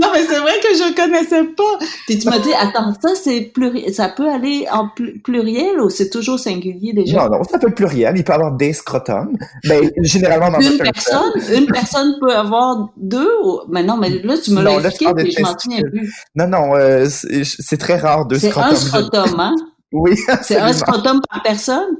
Non, 0.00 0.10
mais 0.12 0.24
c'est 0.26 0.38
vrai 0.38 0.47
que 0.60 0.74
je 0.74 0.94
connaissais 0.94 1.44
pas. 1.44 1.78
Puis 2.06 2.18
tu 2.18 2.28
m'as 2.28 2.38
dit, 2.38 2.52
attends, 2.54 2.92
ça 3.00 3.14
c'est 3.14 3.40
pluriel, 3.54 3.92
ça 3.94 4.08
peut 4.08 4.28
aller 4.28 4.66
en 4.70 4.88
pl- 4.88 5.20
pluriel 5.22 5.80
ou 5.80 5.90
c'est 5.90 6.10
toujours 6.10 6.38
singulier 6.38 6.92
déjà? 6.92 7.24
Non, 7.28 7.38
non, 7.38 7.44
c'est 7.48 7.56
un 7.56 7.58
peu 7.60 7.70
pluriel. 7.70 8.14
Il 8.16 8.24
peut 8.24 8.32
y 8.32 8.34
avoir 8.34 8.52
des 8.56 8.72
scrotums. 8.72 9.36
Ben, 9.68 9.90
généralement, 10.02 10.50
dans 10.50 10.60
Une 10.60 10.74
un 10.74 10.84
personne, 10.84 11.32
une 11.56 11.66
personne 11.66 12.14
peut 12.20 12.34
avoir 12.34 12.88
deux 12.96 13.30
ou, 13.44 13.60
mais 13.68 13.82
non, 13.82 13.96
mais 13.96 14.10
là, 14.10 14.34
tu 14.38 14.50
me 14.52 14.62
l'as 14.62 14.80
tu 14.80 14.86
expliqué, 14.86 15.12
puis 15.14 15.32
je 15.36 15.42
m'en 15.42 15.58
souviens 15.58 15.82
plus. 15.90 16.12
Non, 16.34 16.48
non, 16.48 16.76
euh, 16.76 17.06
c'est 17.08 17.44
c'est 17.44 17.76
très 17.78 17.96
rare 17.96 18.26
deux 18.26 18.38
C'est 18.38 18.50
scrotums. 18.50 18.72
un 18.72 18.76
scrotum, 18.76 19.40
hein? 19.40 19.54
Oui, 19.92 20.16
C'est 20.42 20.58
un 20.58 20.72
scrotum 20.72 21.20
par 21.30 21.42
personne? 21.42 21.96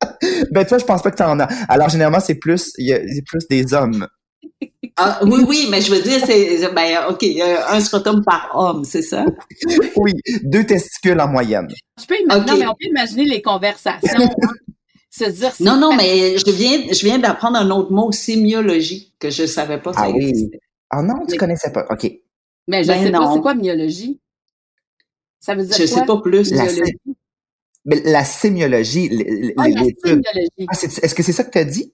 Ben, 0.52 0.64
toi, 0.64 0.78
je 0.78 0.84
pense 0.84 1.02
pas 1.02 1.10
que 1.10 1.16
t'en 1.16 1.38
as. 1.40 1.48
Alors, 1.68 1.88
généralement, 1.88 2.20
c'est 2.20 2.36
plus, 2.36 2.72
il 2.78 2.86
y 2.88 2.92
a 2.92 2.98
c'est 2.98 3.22
plus 3.26 3.46
des 3.48 3.74
hommes. 3.74 4.06
Ah, 4.96 5.20
oui, 5.22 5.44
oui, 5.46 5.68
mais 5.70 5.80
je 5.80 5.94
veux 5.94 6.02
dire, 6.02 6.20
c'est, 6.26 6.72
ben, 6.74 7.06
OK, 7.08 7.22
euh, 7.22 7.56
un 7.68 7.80
scrotum 7.80 8.24
par 8.24 8.50
homme, 8.54 8.84
c'est 8.84 9.02
ça? 9.02 9.24
Oui, 9.96 10.12
deux 10.42 10.64
testicules 10.66 11.20
en 11.20 11.28
moyenne. 11.28 11.68
Je 12.00 12.06
peux 12.06 12.18
imaginer, 12.20 12.58
mais 12.58 12.66
on 12.66 12.74
peut 12.74 12.86
imaginer 12.88 13.24
les 13.24 13.40
conversations. 13.42 14.10
hein. 14.42 14.48
Se 15.10 15.24
dire 15.30 15.52
Non, 15.60 15.76
non, 15.76 15.90
pas- 15.90 15.96
mais 15.98 16.36
je 16.38 16.50
viens, 16.50 16.92
je 16.92 17.04
viens 17.04 17.18
d'apprendre 17.18 17.58
un 17.58 17.70
autre 17.70 17.92
mot, 17.92 18.10
sémiologie, 18.12 19.14
que 19.18 19.30
je 19.30 19.46
savais 19.46 19.80
pas 19.80 19.92
ça 19.92 20.00
Ah 20.02 20.10
oui. 20.10 20.26
existait. 20.28 20.60
Ah 20.90 21.02
non, 21.02 21.24
tu 21.26 21.32
Oui. 21.32 21.36
connaissais 21.38 21.72
pas. 21.72 21.86
OK. 21.90 22.10
Mais 22.66 22.82
je 22.82 22.88
Ben 22.88 23.04
sais 23.04 23.10
pas, 23.12 23.18
non. 23.20 23.34
c'est 23.34 23.40
quoi 23.40 23.54
myologie? 23.54 24.20
Ça 25.40 25.54
veut 25.54 25.64
dire 25.64 25.76
Je 25.76 25.86
quoi? 25.86 26.00
sais 26.00 26.06
pas 26.06 26.20
plus. 26.20 26.52
La 26.52 26.64
myologie? 26.64 26.92
Mais 27.84 28.02
la 28.04 28.24
sémiologie, 28.24 29.06
l- 29.10 29.54
Ah, 29.56 29.68
la 29.68 29.84
sémiologie. 29.84 30.66
Ah, 30.68 30.72
est-ce 30.82 31.14
que 31.14 31.22
c'est 31.22 31.32
ça 31.32 31.44
que 31.44 31.50
tu 31.50 31.58
as 31.58 31.64
dit? 31.64 31.92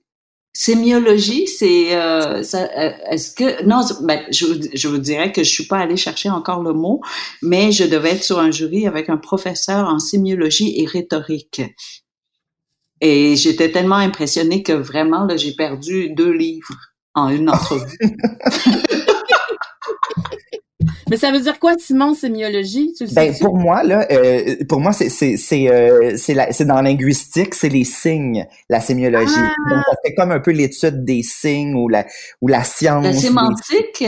Sémiologie, 0.56 1.48
c'est 1.48 1.96
euh, 1.96 2.44
ça, 2.44 2.68
euh, 2.78 2.92
est-ce 3.10 3.32
que 3.34 3.64
non, 3.64 3.80
ben, 4.02 4.20
je, 4.30 4.46
vous- 4.46 4.68
je 4.72 4.86
vous 4.88 4.98
dirais 4.98 5.32
que 5.32 5.42
je 5.42 5.50
suis 5.50 5.66
pas 5.66 5.78
allée 5.78 5.96
chercher 5.96 6.30
encore 6.30 6.62
le 6.62 6.72
mot, 6.72 7.00
mais 7.42 7.72
je 7.72 7.82
devais 7.82 8.10
être 8.12 8.22
sur 8.22 8.38
un 8.38 8.52
jury 8.52 8.86
avec 8.86 9.08
un 9.08 9.16
professeur 9.16 9.88
en 9.88 9.98
sémiologie 9.98 10.80
et 10.80 10.86
rhétorique. 10.86 11.60
Et 13.00 13.34
j'étais 13.34 13.72
tellement 13.72 13.96
impressionnée 13.96 14.62
que 14.62 14.72
vraiment 14.72 15.24
là, 15.24 15.36
j'ai 15.36 15.52
perdu 15.54 16.10
deux 16.10 16.30
livres 16.32 16.76
en 17.14 17.28
une 17.30 17.50
entrevue. 17.50 17.98
Mais 21.14 21.18
ça 21.20 21.30
veut 21.30 21.38
dire 21.40 21.60
quoi, 21.60 21.74
Simon, 21.78 22.12
sémiologie? 22.12 22.92
Tu 22.98 23.04
le 23.04 23.14
Ben 23.14 23.32
pour 23.40 23.56
moi 23.56 23.84
là, 23.84 24.04
euh, 24.10 24.56
pour 24.68 24.80
moi 24.80 24.92
c'est 24.92 25.08
c'est 25.08 25.36
c'est 25.36 25.68
euh, 25.70 26.16
c'est 26.16 26.34
la- 26.34 26.50
c'est 26.50 26.64
dans 26.64 26.74
la 26.74 26.82
linguistique, 26.82 27.54
c'est 27.54 27.68
les 27.68 27.84
signes, 27.84 28.44
la 28.68 28.80
sémiologie. 28.80 29.32
Ah! 29.38 29.54
Donc 29.70 29.84
ça 29.88 29.96
fait 30.04 30.14
comme 30.14 30.32
un 30.32 30.40
peu 30.40 30.50
l'étude 30.50 31.04
des 31.04 31.22
signes 31.22 31.74
ou 31.76 31.88
la 31.88 32.04
ou 32.40 32.48
la 32.48 32.64
science. 32.64 33.04
La 33.04 33.12
des- 33.12 33.18
sémantique, 33.18 34.04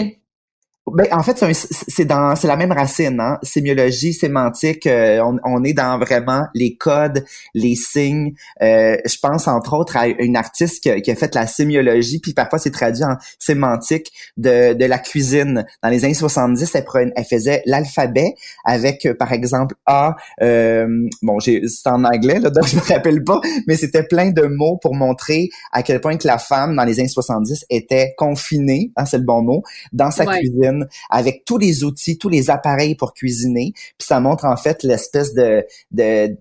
Ben, 0.92 1.06
en 1.10 1.20
fait, 1.24 1.44
c'est 1.52 2.04
dans 2.04 2.36
c'est 2.36 2.46
la 2.46 2.56
même 2.56 2.70
racine, 2.70 3.18
hein. 3.18 3.38
Sémiologie, 3.42 4.12
sémantique, 4.14 4.86
euh, 4.86 5.18
on, 5.20 5.36
on 5.44 5.64
est 5.64 5.72
dans 5.72 5.98
vraiment 5.98 6.46
les 6.54 6.76
codes, 6.76 7.24
les 7.54 7.74
signes. 7.74 8.34
Euh, 8.62 8.96
je 9.04 9.16
pense 9.20 9.48
entre 9.48 9.74
autres 9.76 9.96
à 9.96 10.06
une 10.06 10.36
artiste 10.36 10.80
qui 10.84 10.90
a, 10.90 11.00
qui 11.00 11.10
a 11.10 11.16
fait 11.16 11.34
la 11.34 11.48
sémiologie, 11.48 12.20
puis 12.20 12.34
parfois 12.34 12.60
c'est 12.60 12.70
traduit 12.70 13.02
en 13.02 13.16
sémantique 13.40 14.12
de, 14.36 14.74
de 14.74 14.84
la 14.84 14.98
cuisine. 15.00 15.66
Dans 15.82 15.88
les 15.88 16.04
années 16.04 16.14
70, 16.14 16.72
elle, 16.76 16.84
prenait- 16.84 17.12
elle 17.16 17.24
faisait 17.24 17.62
l'alphabet 17.66 18.34
avec, 18.64 19.06
euh, 19.06 19.14
par 19.14 19.32
exemple, 19.32 19.74
A. 19.86 20.14
euh, 20.40 20.86
bon, 21.20 21.40
c'est 21.40 21.62
en 21.86 22.04
anglais 22.04 22.38
là, 22.38 22.48
donc 22.50 22.64
je 22.68 22.76
me 22.76 22.80
rappelle 22.82 23.24
pas, 23.24 23.40
mais 23.66 23.74
c'était 23.76 24.04
plein 24.04 24.30
de 24.30 24.42
mots 24.42 24.76
pour 24.80 24.94
montrer 24.94 25.48
à 25.72 25.82
quel 25.82 26.00
point 26.00 26.16
que 26.16 26.28
la 26.28 26.38
femme 26.38 26.76
dans 26.76 26.84
les 26.84 27.00
années 27.00 27.08
70 27.08 27.64
était 27.70 28.14
confinée, 28.16 28.92
hein, 28.96 29.04
c'est 29.04 29.18
le 29.18 29.24
bon 29.24 29.42
mot, 29.42 29.62
dans 29.92 30.12
sa 30.12 30.24
Ouais. 30.26 30.38
cuisine 30.38 30.75
avec 31.10 31.44
tous 31.44 31.58
les 31.58 31.84
outils, 31.84 32.18
tous 32.18 32.28
les 32.28 32.50
appareils 32.50 32.94
pour 32.94 33.14
cuisiner. 33.14 33.72
Puis 33.74 34.06
ça 34.06 34.20
montre 34.20 34.44
en 34.44 34.56
fait 34.56 34.82
l'espèce 34.82 35.34
de 35.34 35.64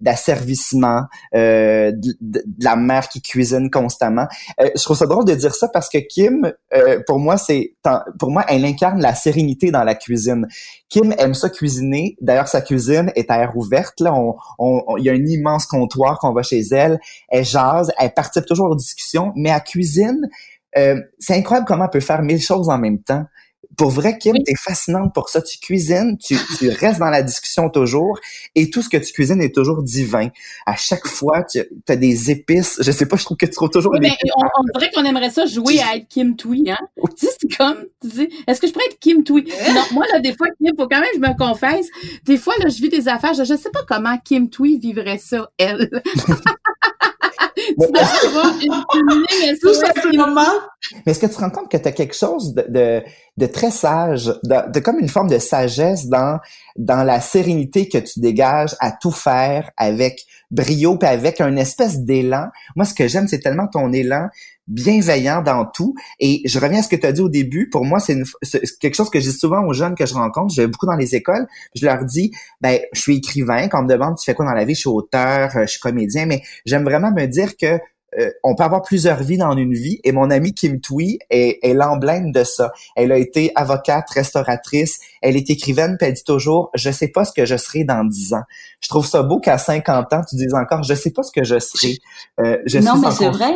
d'asservissement 0.01 1.03
euh, 1.33 1.91
de, 1.91 2.13
de- 2.21 2.43
de 2.45 2.63
la 2.63 2.75
mère 2.75 3.09
qui 3.09 3.21
cuisine 3.21 3.69
constamment. 3.69 4.27
Euh, 4.59 4.69
je 4.75 4.83
trouve 4.83 4.97
ça 4.97 5.05
drôle 5.05 5.25
de 5.25 5.33
dire 5.35 5.53
ça 5.55 5.67
parce 5.67 5.89
que 5.89 5.97
Kim, 5.97 6.51
euh, 6.73 6.99
pour 7.07 7.19
moi, 7.19 7.37
c'est 7.37 7.73
pour 8.19 8.31
moi, 8.31 8.45
elle 8.47 8.65
incarne 8.65 9.01
la 9.01 9.13
sérénité 9.15 9.71
dans 9.71 9.83
la 9.83 9.95
cuisine. 9.95 10.47
Kim 10.89 11.13
aime 11.17 11.33
ça 11.33 11.49
cuisiner. 11.49 12.15
D'ailleurs, 12.21 12.47
sa 12.47 12.61
cuisine 12.61 13.11
est 13.15 13.29
à 13.31 13.39
air 13.39 13.55
ouverte. 13.57 13.99
Là, 13.99 14.13
on- 14.13 14.35
on- 14.59 14.97
il 14.97 15.03
y 15.05 15.09
a 15.09 15.13
un 15.13 15.25
immense 15.25 15.65
comptoir 15.65 16.19
qu'on 16.19 16.33
va 16.33 16.43
chez 16.43 16.61
elle. 16.71 16.99
Elle 17.29 17.45
jase, 17.45 17.91
elle 17.99 18.13
participe 18.13 18.45
toujours 18.45 18.69
aux 18.71 18.75
discussions, 18.75 19.31
mais 19.35 19.49
à 19.49 19.59
cuisine, 19.59 20.21
euh, 20.77 20.99
c'est 21.19 21.35
incroyable 21.35 21.65
comment 21.67 21.85
elle 21.85 21.89
peut 21.89 21.99
faire 21.99 22.21
mille 22.21 22.41
choses 22.41 22.69
en 22.69 22.77
même 22.77 22.99
temps 22.99 23.25
Pour 23.77 23.89
vrai, 23.89 24.17
Kim, 24.17 24.35
t'es 24.43 24.55
fascinante 24.55 25.13
pour 25.13 25.29
ça. 25.29 25.41
Tu 25.41 25.59
cuisines, 25.59 26.17
tu, 26.17 26.37
tu 26.57 26.69
restes 26.69 26.99
dans 26.99 27.09
la 27.09 27.21
discussion 27.21 27.69
toujours, 27.69 28.19
et 28.55 28.69
tout 28.69 28.81
ce 28.81 28.89
que 28.89 28.97
tu 28.97 29.13
cuisines 29.13 29.41
est 29.41 29.53
toujours 29.53 29.83
divin. 29.83 30.29
À 30.65 30.75
chaque 30.75 31.07
fois, 31.07 31.43
tu 31.43 31.61
as 31.87 31.95
des 31.95 32.31
épices. 32.31 32.79
Je 32.81 32.91
sais 32.91 33.05
pas, 33.05 33.17
je 33.17 33.25
trouve 33.25 33.37
que 33.37 33.45
tu 33.45 33.53
trouves 33.53 33.69
toujours. 33.69 33.93
Oui, 33.99 34.09
on, 34.37 34.41
on, 34.41 34.79
dirait 34.79 34.91
qu'on 34.91 35.05
aimerait 35.05 35.29
ça 35.29 35.45
jouer 35.45 35.79
à 35.81 35.95
être 35.97 36.07
Kim 36.07 36.35
Twee, 36.35 36.69
hein. 36.69 36.77
Tu 37.17 37.27
sais, 37.27 37.33
c'est 37.39 37.57
comme, 37.57 37.85
tu 38.01 38.07
dis, 38.07 38.29
est-ce 38.47 38.59
que 38.61 38.67
je 38.67 38.73
pourrais 38.73 38.85
être 38.85 38.99
Kim 38.99 39.23
Twee? 39.23 39.45
Non, 39.73 39.83
moi 39.91 40.05
là, 40.11 40.19
des 40.19 40.35
fois, 40.35 40.47
Kim, 40.57 40.71
faut 40.77 40.87
quand 40.87 41.01
même 41.01 41.09
je 41.15 41.19
me 41.19 41.37
confesse. 41.37 41.87
Des 42.25 42.37
fois, 42.37 42.53
là, 42.59 42.69
je 42.69 42.81
vis 42.81 42.89
des 42.89 43.07
affaires, 43.07 43.33
je, 43.33 43.43
je 43.43 43.55
sais 43.55 43.69
pas 43.69 43.81
comment 43.87 44.17
Kim 44.23 44.49
Twee 44.49 44.77
vivrait 44.77 45.17
ça, 45.17 45.49
elle. 45.57 45.89
Mais 51.05 51.11
est-ce 51.11 51.19
que 51.19 51.25
tu 51.25 51.33
te 51.33 51.39
rends 51.39 51.49
compte 51.49 51.71
que 51.71 51.77
tu 51.77 51.87
as 51.87 51.91
quelque 51.91 52.15
chose 52.15 52.53
de, 52.53 52.65
de, 52.67 53.03
de 53.37 53.45
très 53.45 53.71
sage, 53.71 54.27
de, 54.43 54.71
de, 54.71 54.79
comme 54.79 54.99
une 54.99 55.09
forme 55.09 55.29
de 55.29 55.39
sagesse 55.39 56.07
dans, 56.07 56.39
dans 56.75 57.03
la 57.03 57.21
sérénité 57.21 57.89
que 57.89 57.97
tu 57.97 58.19
dégages 58.19 58.75
à 58.79 58.91
tout 58.91 59.11
faire 59.11 59.71
avec 59.77 60.25
brio 60.51 60.97
puis 60.97 61.07
avec 61.07 61.41
un 61.41 61.55
espèce 61.55 61.99
d'élan? 61.99 62.47
Moi, 62.75 62.85
ce 62.85 62.93
que 62.93 63.07
j'aime, 63.07 63.27
c'est 63.27 63.39
tellement 63.39 63.67
ton 63.67 63.91
élan 63.93 64.27
bienveillant 64.67 65.41
dans 65.41 65.65
tout. 65.65 65.95
Et 66.19 66.41
je 66.45 66.59
reviens 66.59 66.79
à 66.79 66.83
ce 66.83 66.89
que 66.89 66.95
tu 66.95 67.05
as 67.05 67.11
dit 67.11 67.21
au 67.21 67.29
début. 67.29 67.69
Pour 67.69 67.85
moi, 67.85 67.99
c'est 67.99 68.17
quelque 68.79 68.95
chose 68.95 69.09
que 69.09 69.19
je 69.19 69.29
dis 69.29 69.37
souvent 69.37 69.63
aux 69.65 69.73
jeunes 69.73 69.95
que 69.95 70.05
je 70.05 70.13
rencontre. 70.13 70.53
Je 70.55 70.61
vais 70.61 70.67
beaucoup 70.67 70.85
dans 70.87 70.95
les 70.95 71.15
écoles. 71.15 71.47
Je 71.75 71.85
leur 71.85 72.03
dis, 72.05 72.31
ben, 72.61 72.79
je 72.93 72.99
suis 72.99 73.17
écrivain. 73.17 73.67
Quand 73.67 73.81
on 73.81 73.83
me 73.83 73.89
demande, 73.89 74.17
tu 74.17 74.25
fais 74.25 74.33
quoi 74.33 74.45
dans 74.45 74.53
la 74.53 74.65
vie? 74.65 74.75
Je 74.75 74.81
suis 74.81 74.89
auteur, 74.89 75.51
je 75.53 75.67
suis 75.67 75.79
comédien. 75.79 76.25
Mais 76.25 76.41
j'aime 76.65 76.83
vraiment 76.83 77.11
me 77.11 77.25
dire 77.25 77.57
que 77.57 77.79
euh, 78.17 78.31
on 78.43 78.55
peut 78.55 78.63
avoir 78.63 78.81
plusieurs 78.81 79.21
vies 79.23 79.37
dans 79.37 79.55
une 79.57 79.73
vie 79.73 79.99
et 80.03 80.11
mon 80.11 80.29
amie 80.29 80.53
Kim 80.53 80.79
Twee 80.79 81.17
est, 81.29 81.59
est 81.63 81.73
l'emblème 81.73 82.31
de 82.31 82.43
ça. 82.43 82.71
Elle 82.95 83.11
a 83.11 83.17
été 83.17 83.51
avocate, 83.55 84.09
restauratrice, 84.09 84.99
elle 85.21 85.35
est 85.35 85.49
écrivaine, 85.49 85.97
puis 85.97 86.07
elle 86.07 86.13
dit 86.13 86.23
toujours 86.23 86.69
je 86.75 86.91
sais 86.91 87.09
pas 87.09 87.25
ce 87.25 87.33
que 87.33 87.45
je 87.45 87.57
serai 87.57 87.83
dans 87.83 88.05
dix 88.05 88.33
ans. 88.33 88.43
Je 88.79 88.87
trouve 88.87 89.05
ça 89.05 89.21
beau 89.23 89.39
qu'à 89.39 89.57
50 89.57 90.13
ans 90.13 90.21
tu 90.27 90.35
dises 90.37 90.53
encore 90.53 90.83
je 90.83 90.93
sais 90.93 91.11
pas 91.11 91.23
ce 91.23 91.31
que 91.31 91.43
je 91.43 91.59
serai. 91.59 91.97
Euh, 92.39 92.57
je 92.65 92.79
non, 92.79 92.93
suis 92.93 93.01
mais 93.01 93.07
en 93.07 93.11
c'est 93.11 93.29
vrai. 93.29 93.55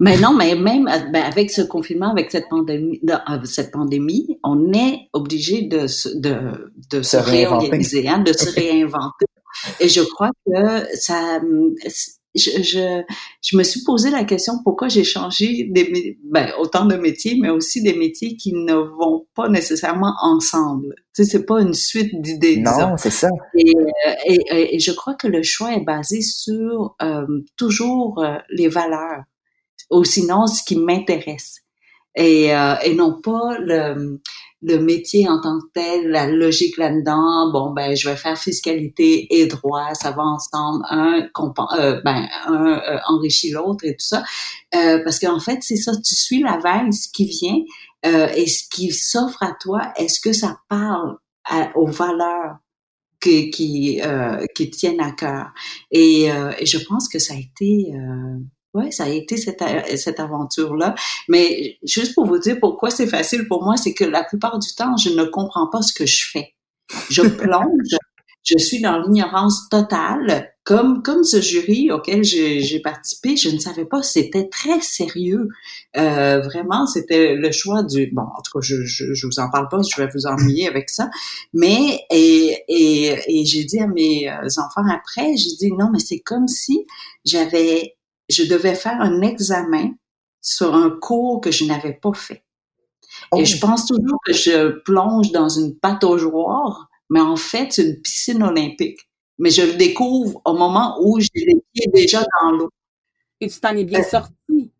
Mais 0.00 0.18
non, 0.18 0.34
mais 0.34 0.54
même 0.54 0.84
ben, 0.84 1.22
avec 1.22 1.50
ce 1.50 1.62
confinement, 1.62 2.10
avec 2.10 2.30
cette 2.30 2.48
pandémie, 2.48 3.00
de, 3.02 3.14
cette 3.44 3.70
pandémie, 3.70 4.38
on 4.42 4.72
est 4.72 5.08
obligé 5.12 5.62
de, 5.62 5.86
de, 6.18 6.72
de 6.90 7.02
se, 7.02 7.10
se 7.10 7.16
réorganiser, 7.16 8.08
hein, 8.08 8.18
de 8.18 8.32
se 8.32 8.50
réinventer. 8.54 9.26
Et 9.80 9.88
je 9.88 10.00
crois 10.00 10.30
que 10.46 10.96
ça, 10.96 11.40
je, 12.34 12.62
je, 12.62 13.02
je, 13.42 13.56
me 13.56 13.62
suis 13.62 13.82
posé 13.84 14.10
la 14.10 14.24
question 14.24 14.54
pourquoi 14.64 14.88
j'ai 14.88 15.04
changé 15.04 15.68
des, 15.70 16.18
ben, 16.24 16.50
autant 16.58 16.86
de 16.86 16.96
métiers, 16.96 17.36
mais 17.40 17.50
aussi 17.50 17.82
des 17.82 17.94
métiers 17.94 18.36
qui 18.36 18.54
ne 18.54 18.74
vont 18.74 19.26
pas 19.34 19.48
nécessairement 19.48 20.14
ensemble. 20.22 20.94
Tu 21.14 21.24
sais, 21.24 21.30
c'est 21.30 21.44
pas 21.44 21.60
une 21.60 21.74
suite 21.74 22.20
d'idées. 22.20 22.56
Non, 22.56 22.96
c'est 22.96 23.10
ça. 23.10 23.28
Et, 23.56 23.72
et, 24.26 24.76
et, 24.76 24.78
je 24.78 24.92
crois 24.92 25.14
que 25.14 25.28
le 25.28 25.42
choix 25.42 25.74
est 25.74 25.84
basé 25.84 26.22
sur 26.22 26.96
euh, 27.02 27.26
toujours 27.56 28.22
euh, 28.22 28.36
les 28.50 28.68
valeurs, 28.68 29.22
ou 29.92 30.04
sinon 30.04 30.46
ce 30.46 30.62
qui 30.64 30.76
m'intéresse, 30.76 31.60
et, 32.14 32.54
euh, 32.54 32.74
et 32.84 32.94
non 32.94 33.20
pas 33.20 33.58
le 33.58 34.20
le 34.62 34.78
métier 34.78 35.28
en 35.28 35.40
tant 35.40 35.58
que 35.58 35.66
tel, 35.74 36.08
la 36.08 36.26
logique 36.26 36.76
là-dedans, 36.76 37.50
bon 37.52 37.72
ben 37.72 37.96
je 37.96 38.08
vais 38.08 38.16
faire 38.16 38.38
fiscalité 38.38 39.26
et 39.34 39.46
droit, 39.46 39.92
ça 39.94 40.12
va 40.12 40.22
ensemble, 40.22 40.84
un 40.88 41.28
euh, 41.78 42.00
ben 42.04 42.28
un 42.46 42.78
euh, 42.78 42.98
enrichit 43.08 43.50
l'autre 43.50 43.84
et 43.84 43.96
tout 43.96 44.04
ça, 44.04 44.22
euh, 44.74 45.00
parce 45.02 45.18
qu'en 45.18 45.40
fait 45.40 45.58
c'est 45.62 45.76
ça, 45.76 45.92
tu 45.96 46.14
suis 46.14 46.42
la 46.42 46.58
vague, 46.58 46.92
ce 46.92 47.08
qui 47.12 47.26
vient 47.26 47.58
euh, 48.06 48.28
et 48.36 48.46
ce 48.46 48.68
qui 48.68 48.92
s'offre 48.92 49.42
à 49.42 49.52
toi, 49.60 49.92
est-ce 49.96 50.20
que 50.20 50.32
ça 50.32 50.58
parle 50.68 51.16
aux 51.74 51.88
valeurs 51.88 52.58
qui 53.20 53.50
qui, 53.50 54.00
qui 54.54 54.70
tiennent 54.70 55.00
à 55.00 55.10
cœur? 55.10 55.48
Et, 55.90 56.26
et, 56.26 56.66
je 56.66 56.78
pense 56.86 57.08
que 57.08 57.18
ça 57.18 57.34
a 57.34 57.36
été 57.36 57.92
oui, 58.74 58.92
ça 58.92 59.04
a 59.04 59.08
été 59.08 59.36
cette, 59.36 59.62
cette 59.96 60.20
aventure-là. 60.20 60.94
Mais 61.28 61.78
juste 61.82 62.14
pour 62.14 62.26
vous 62.26 62.38
dire 62.38 62.56
pourquoi 62.60 62.90
c'est 62.90 63.06
facile 63.06 63.46
pour 63.46 63.64
moi, 63.64 63.76
c'est 63.76 63.94
que 63.94 64.04
la 64.04 64.24
plupart 64.24 64.58
du 64.58 64.74
temps, 64.74 64.96
je 64.96 65.10
ne 65.10 65.24
comprends 65.24 65.68
pas 65.68 65.82
ce 65.82 65.92
que 65.92 66.06
je 66.06 66.26
fais. 66.30 66.54
Je 67.10 67.22
plonge, 67.22 67.96
je 68.44 68.58
suis 68.58 68.80
dans 68.80 68.98
l'ignorance 68.98 69.68
totale. 69.68 70.48
Comme, 70.64 71.02
comme 71.02 71.24
ce 71.24 71.40
jury 71.40 71.90
auquel 71.90 72.22
j'ai 72.22 72.80
participé, 72.80 73.36
je 73.36 73.50
ne 73.50 73.58
savais 73.58 73.84
pas, 73.84 74.00
c'était 74.00 74.48
très 74.48 74.80
sérieux. 74.80 75.48
Euh, 75.96 76.40
vraiment, 76.40 76.86
c'était 76.86 77.34
le 77.34 77.50
choix 77.50 77.82
du... 77.82 78.10
Bon, 78.12 78.22
en 78.22 78.42
tout 78.42 78.58
cas, 78.58 78.60
je, 78.62 78.84
je, 78.84 79.12
je 79.12 79.26
vous 79.26 79.40
en 79.40 79.50
parle 79.50 79.66
pas, 79.68 79.80
je 79.82 80.00
vais 80.00 80.08
vous 80.14 80.26
ennuyer 80.26 80.68
avec 80.68 80.88
ça. 80.88 81.10
Mais, 81.52 81.98
et, 82.12 82.56
et, 82.68 83.18
et 83.26 83.44
j'ai 83.44 83.64
dit 83.64 83.80
à 83.80 83.88
mes 83.88 84.30
euh, 84.30 84.46
enfants 84.58 84.88
après, 84.88 85.36
j'ai 85.36 85.56
dit, 85.58 85.72
non, 85.72 85.90
mais 85.92 85.98
c'est 85.98 86.20
comme 86.20 86.46
si 86.46 86.86
j'avais 87.24 87.96
je 88.28 88.44
devais 88.44 88.74
faire 88.74 89.00
un 89.00 89.22
examen 89.22 89.92
sur 90.40 90.74
un 90.74 90.90
cours 90.90 91.40
que 91.40 91.50
je 91.50 91.64
n'avais 91.64 91.92
pas 91.92 92.12
fait. 92.12 92.44
Et 93.36 93.44
je 93.44 93.56
oh. 93.56 93.66
pense 93.66 93.86
toujours 93.86 94.18
que 94.24 94.32
je 94.32 94.78
plonge 94.80 95.32
dans 95.32 95.48
une 95.48 95.76
pataugeoire, 95.76 96.88
mais 97.10 97.20
en 97.20 97.36
fait, 97.36 97.72
c'est 97.72 97.82
une 97.82 98.00
piscine 98.00 98.42
olympique. 98.42 99.00
Mais 99.38 99.50
je 99.50 99.62
le 99.62 99.74
découvre 99.74 100.40
au 100.44 100.54
moment 100.54 100.98
où 101.02 101.18
j'ai 101.20 101.28
les 101.34 101.62
pieds 101.72 101.90
déjà 101.92 102.24
dans 102.40 102.52
l'eau. 102.52 102.70
Et 103.40 103.48
tu 103.48 103.60
t'en 103.60 103.76
es 103.76 103.84
bien 103.84 104.00
euh, 104.00 104.04
sorti? 104.04 104.72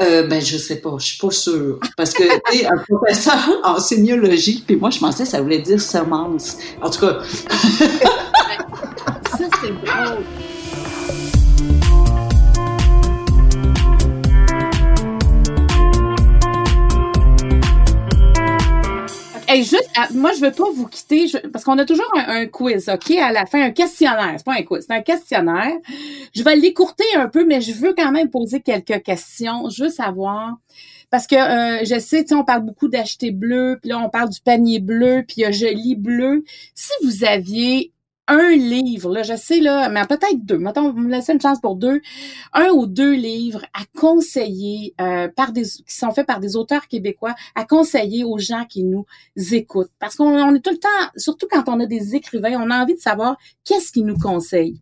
Euh, 0.00 0.26
ben, 0.26 0.42
je 0.42 0.58
sais 0.58 0.80
pas, 0.80 0.96
je 0.98 1.06
suis 1.06 1.18
pas 1.18 1.30
sûre. 1.30 1.80
Parce 1.96 2.12
que, 2.12 2.22
tu 2.50 2.58
sais, 2.58 2.66
un 2.66 2.76
professeur 2.76 3.48
en 3.64 3.78
sémiologie, 3.78 4.62
puis 4.66 4.76
moi, 4.76 4.90
je 4.90 4.98
pensais 4.98 5.24
que 5.24 5.30
ça 5.30 5.40
voulait 5.40 5.60
dire 5.60 5.80
semence. 5.80 6.58
En 6.82 6.90
tout 6.90 7.00
cas. 7.00 7.22
Hey, 19.56 19.64
juste, 19.64 19.88
moi, 20.12 20.32
je 20.34 20.40
veux 20.42 20.52
pas 20.52 20.70
vous 20.70 20.86
quitter 20.86 21.30
parce 21.50 21.64
qu'on 21.64 21.78
a 21.78 21.86
toujours 21.86 22.12
un, 22.14 22.44
quiz, 22.44 22.90
OK, 22.90 23.12
à 23.12 23.32
la 23.32 23.46
fin, 23.46 23.62
un 23.62 23.70
questionnaire. 23.70 24.34
C'est 24.36 24.44
pas 24.44 24.52
un 24.52 24.62
quiz, 24.62 24.84
c'est 24.86 24.94
un 24.94 25.00
questionnaire. 25.00 25.72
Je 26.34 26.42
vais 26.42 26.56
l'écourter 26.56 27.06
un 27.16 27.26
peu, 27.28 27.46
mais 27.46 27.62
je 27.62 27.72
veux 27.72 27.94
quand 27.94 28.12
même 28.12 28.28
poser 28.28 28.60
quelques 28.60 29.02
questions. 29.02 29.66
Veux 29.78 29.88
savoir, 29.88 30.58
parce 31.08 31.26
que 31.26 31.36
euh, 31.36 31.84
je 31.86 31.98
sais, 31.98 32.30
on 32.34 32.44
parle 32.44 32.66
beaucoup 32.66 32.88
d'acheter 32.88 33.30
bleu, 33.30 33.78
puis 33.80 33.92
là, 33.92 33.98
on 33.98 34.10
parle 34.10 34.28
du 34.28 34.42
panier 34.42 34.78
bleu, 34.78 35.24
puis 35.26 35.36
il 35.38 35.40
y 35.40 35.44
a 35.46 35.52
joli 35.52 35.96
bleu. 35.96 36.44
Si 36.74 36.92
vous 37.02 37.24
aviez 37.24 37.92
un 38.28 38.50
livre, 38.50 39.12
là, 39.12 39.22
je 39.22 39.36
sais, 39.36 39.60
là, 39.60 39.88
mais 39.88 40.04
peut-être 40.06 40.44
deux. 40.44 40.58
Mettons, 40.58 40.92
vous 40.92 40.98
me 40.98 41.10
laissez 41.10 41.32
une 41.32 41.40
chance 41.40 41.60
pour 41.60 41.76
deux. 41.76 42.00
Un 42.52 42.68
ou 42.70 42.86
deux 42.86 43.14
livres 43.14 43.64
à 43.72 43.84
conseiller 43.98 44.94
euh, 45.00 45.28
par 45.28 45.52
des 45.52 45.62
qui 45.62 45.94
sont 45.94 46.10
faits 46.10 46.26
par 46.26 46.40
des 46.40 46.56
auteurs 46.56 46.88
québécois, 46.88 47.34
à 47.54 47.64
conseiller 47.64 48.24
aux 48.24 48.38
gens 48.38 48.64
qui 48.64 48.84
nous 48.84 49.06
écoutent. 49.52 49.92
Parce 49.98 50.16
qu'on 50.16 50.54
est 50.54 50.60
tout 50.60 50.70
le 50.70 50.78
temps, 50.78 51.10
surtout 51.16 51.46
quand 51.50 51.68
on 51.68 51.80
a 51.80 51.86
des 51.86 52.14
écrivains, 52.14 52.60
on 52.60 52.70
a 52.70 52.82
envie 52.82 52.94
de 52.94 53.00
savoir 53.00 53.36
qu'est-ce 53.64 53.92
qu'ils 53.92 54.06
nous 54.06 54.18
conseillent. 54.18 54.80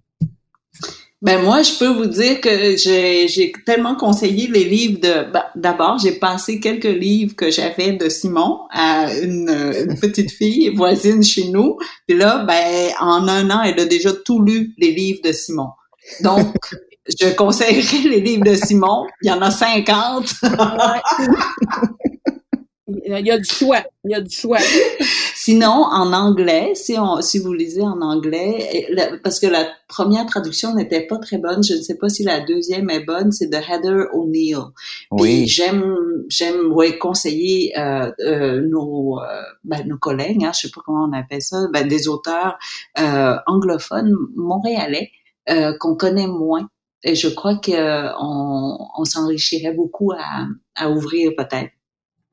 Ben 1.24 1.42
moi, 1.42 1.62
je 1.62 1.72
peux 1.78 1.88
vous 1.88 2.04
dire 2.04 2.38
que 2.38 2.76
j'ai 2.76 3.52
tellement 3.64 3.96
conseillé 3.96 4.46
les 4.46 4.64
livres 4.64 5.00
de. 5.00 5.32
Ben, 5.32 5.44
d'abord, 5.54 5.96
j'ai 5.98 6.12
passé 6.12 6.60
quelques 6.60 6.84
livres 6.84 7.34
que 7.34 7.50
j'avais 7.50 7.92
de 7.92 8.10
Simon 8.10 8.60
à 8.70 9.10
une, 9.10 9.48
une, 9.48 9.98
petite 9.98 10.30
fille 10.30 10.68
voisine 10.76 11.22
chez 11.22 11.48
nous. 11.48 11.78
Puis 12.06 12.18
là, 12.18 12.44
ben 12.44 12.90
en 13.00 13.26
un 13.26 13.50
an, 13.50 13.62
elle 13.62 13.80
a 13.80 13.86
déjà 13.86 14.12
tout 14.12 14.42
lu 14.42 14.74
les 14.76 14.92
livres 14.92 15.20
de 15.24 15.32
Simon. 15.32 15.68
Donc, 16.20 16.54
je 17.08 17.34
conseillerais 17.34 18.06
les 18.06 18.20
livres 18.20 18.44
de 18.44 18.54
Simon. 18.54 19.06
Il 19.22 19.28
y 19.28 19.32
en 19.32 19.40
a 19.40 19.50
50. 19.50 20.30
Il 22.86 23.26
y 23.26 23.30
a 23.30 23.38
du 23.38 23.48
choix. 23.48 23.82
Il 24.04 24.10
y 24.10 24.14
a 24.14 24.20
du 24.20 24.34
choix. 24.34 24.58
Sinon, 25.34 25.84
en 25.90 26.12
anglais, 26.12 26.72
si, 26.74 26.96
on, 26.98 27.20
si 27.20 27.38
vous 27.38 27.52
lisez 27.52 27.82
en 27.82 28.00
anglais, 28.00 28.86
parce 29.22 29.40
que 29.40 29.46
la 29.46 29.66
première 29.88 30.24
traduction 30.26 30.74
n'était 30.74 31.06
pas 31.06 31.18
très 31.18 31.38
bonne, 31.38 31.62
je 31.62 31.74
ne 31.74 31.82
sais 31.82 31.96
pas 31.96 32.08
si 32.08 32.24
la 32.24 32.40
deuxième 32.40 32.88
est 32.88 33.04
bonne, 33.04 33.30
c'est 33.30 33.48
de 33.48 33.56
Heather 33.56 34.06
O'Neill. 34.14 34.58
Oui. 35.10 35.46
J'aime, 35.46 35.96
j'aime, 36.28 36.72
ouais, 36.72 36.96
conseiller 36.98 37.78
euh, 37.78 38.10
euh, 38.20 38.62
nos, 38.66 39.18
euh, 39.20 39.42
ben, 39.64 39.86
nos 39.86 39.98
collègues, 39.98 40.44
hein, 40.44 40.52
je 40.54 40.60
sais 40.60 40.70
pas 40.74 40.80
comment 40.84 41.06
on 41.06 41.12
appelle 41.12 41.42
ça, 41.42 41.66
ben, 41.72 41.86
des 41.86 42.08
auteurs 42.08 42.58
euh, 42.98 43.36
anglophones 43.46 44.14
montréalais 44.36 45.10
euh, 45.50 45.76
qu'on 45.78 45.94
connaît 45.94 46.26
moins. 46.26 46.68
Et 47.02 47.14
je 47.14 47.28
crois 47.28 47.56
qu'on 47.56 48.78
on, 48.96 49.04
s'enrichirait 49.04 49.74
beaucoup 49.74 50.12
à, 50.12 50.46
à 50.74 50.90
ouvrir 50.90 51.32
peut-être. 51.36 51.70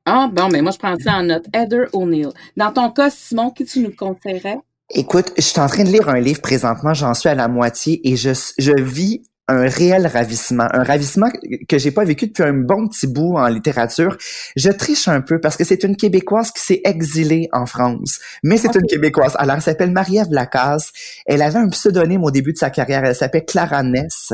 Ah, 0.04 0.28
bon, 0.32 0.48
mais 0.48 0.62
moi, 0.62 0.72
je 0.72 0.78
prends 0.78 0.96
ça 0.98 1.18
en 1.18 1.22
note. 1.22 1.46
Heather 1.54 1.86
O'Neill. 1.92 2.30
Dans 2.56 2.72
ton 2.72 2.90
cas, 2.90 3.10
Simon, 3.10 3.50
qui 3.50 3.64
tu 3.64 3.80
nous 3.80 3.94
conseillerais? 3.94 4.58
Écoute, 4.90 5.32
je 5.36 5.42
suis 5.42 5.60
en 5.60 5.68
train 5.68 5.84
de 5.84 5.88
lire 5.88 6.08
un 6.08 6.20
livre 6.20 6.42
présentement, 6.42 6.92
j'en 6.92 7.14
suis 7.14 7.28
à 7.28 7.34
la 7.34 7.48
moitié 7.48 8.06
et 8.06 8.16
je, 8.16 8.30
je 8.58 8.72
vis 8.78 9.22
un 9.48 9.68
réel 9.68 10.06
ravissement, 10.06 10.68
un 10.72 10.84
ravissement 10.84 11.28
que 11.68 11.78
j'ai 11.78 11.90
pas 11.90 12.04
vécu 12.04 12.28
depuis 12.28 12.44
un 12.44 12.52
bon 12.52 12.86
petit 12.86 13.08
bout 13.08 13.36
en 13.36 13.48
littérature. 13.48 14.16
Je 14.56 14.70
triche 14.70 15.08
un 15.08 15.20
peu 15.20 15.40
parce 15.40 15.56
que 15.56 15.64
c'est 15.64 15.82
une 15.82 15.96
Québécoise 15.96 16.52
qui 16.52 16.62
s'est 16.62 16.80
exilée 16.84 17.48
en 17.52 17.66
France, 17.66 18.20
mais 18.44 18.56
c'est 18.56 18.74
une 18.76 18.86
Québécoise. 18.86 19.34
Alors, 19.36 19.56
elle 19.56 19.62
s'appelle 19.62 19.90
Marie-Ève 19.90 20.30
Lacasse. 20.30 20.92
Elle 21.26 21.42
avait 21.42 21.58
un 21.58 21.68
pseudonyme 21.68 22.22
au 22.22 22.30
début 22.30 22.52
de 22.52 22.58
sa 22.58 22.70
carrière. 22.70 23.04
Elle 23.04 23.16
s'appelle 23.16 23.44
Clara 23.44 23.82
Ness 23.82 24.32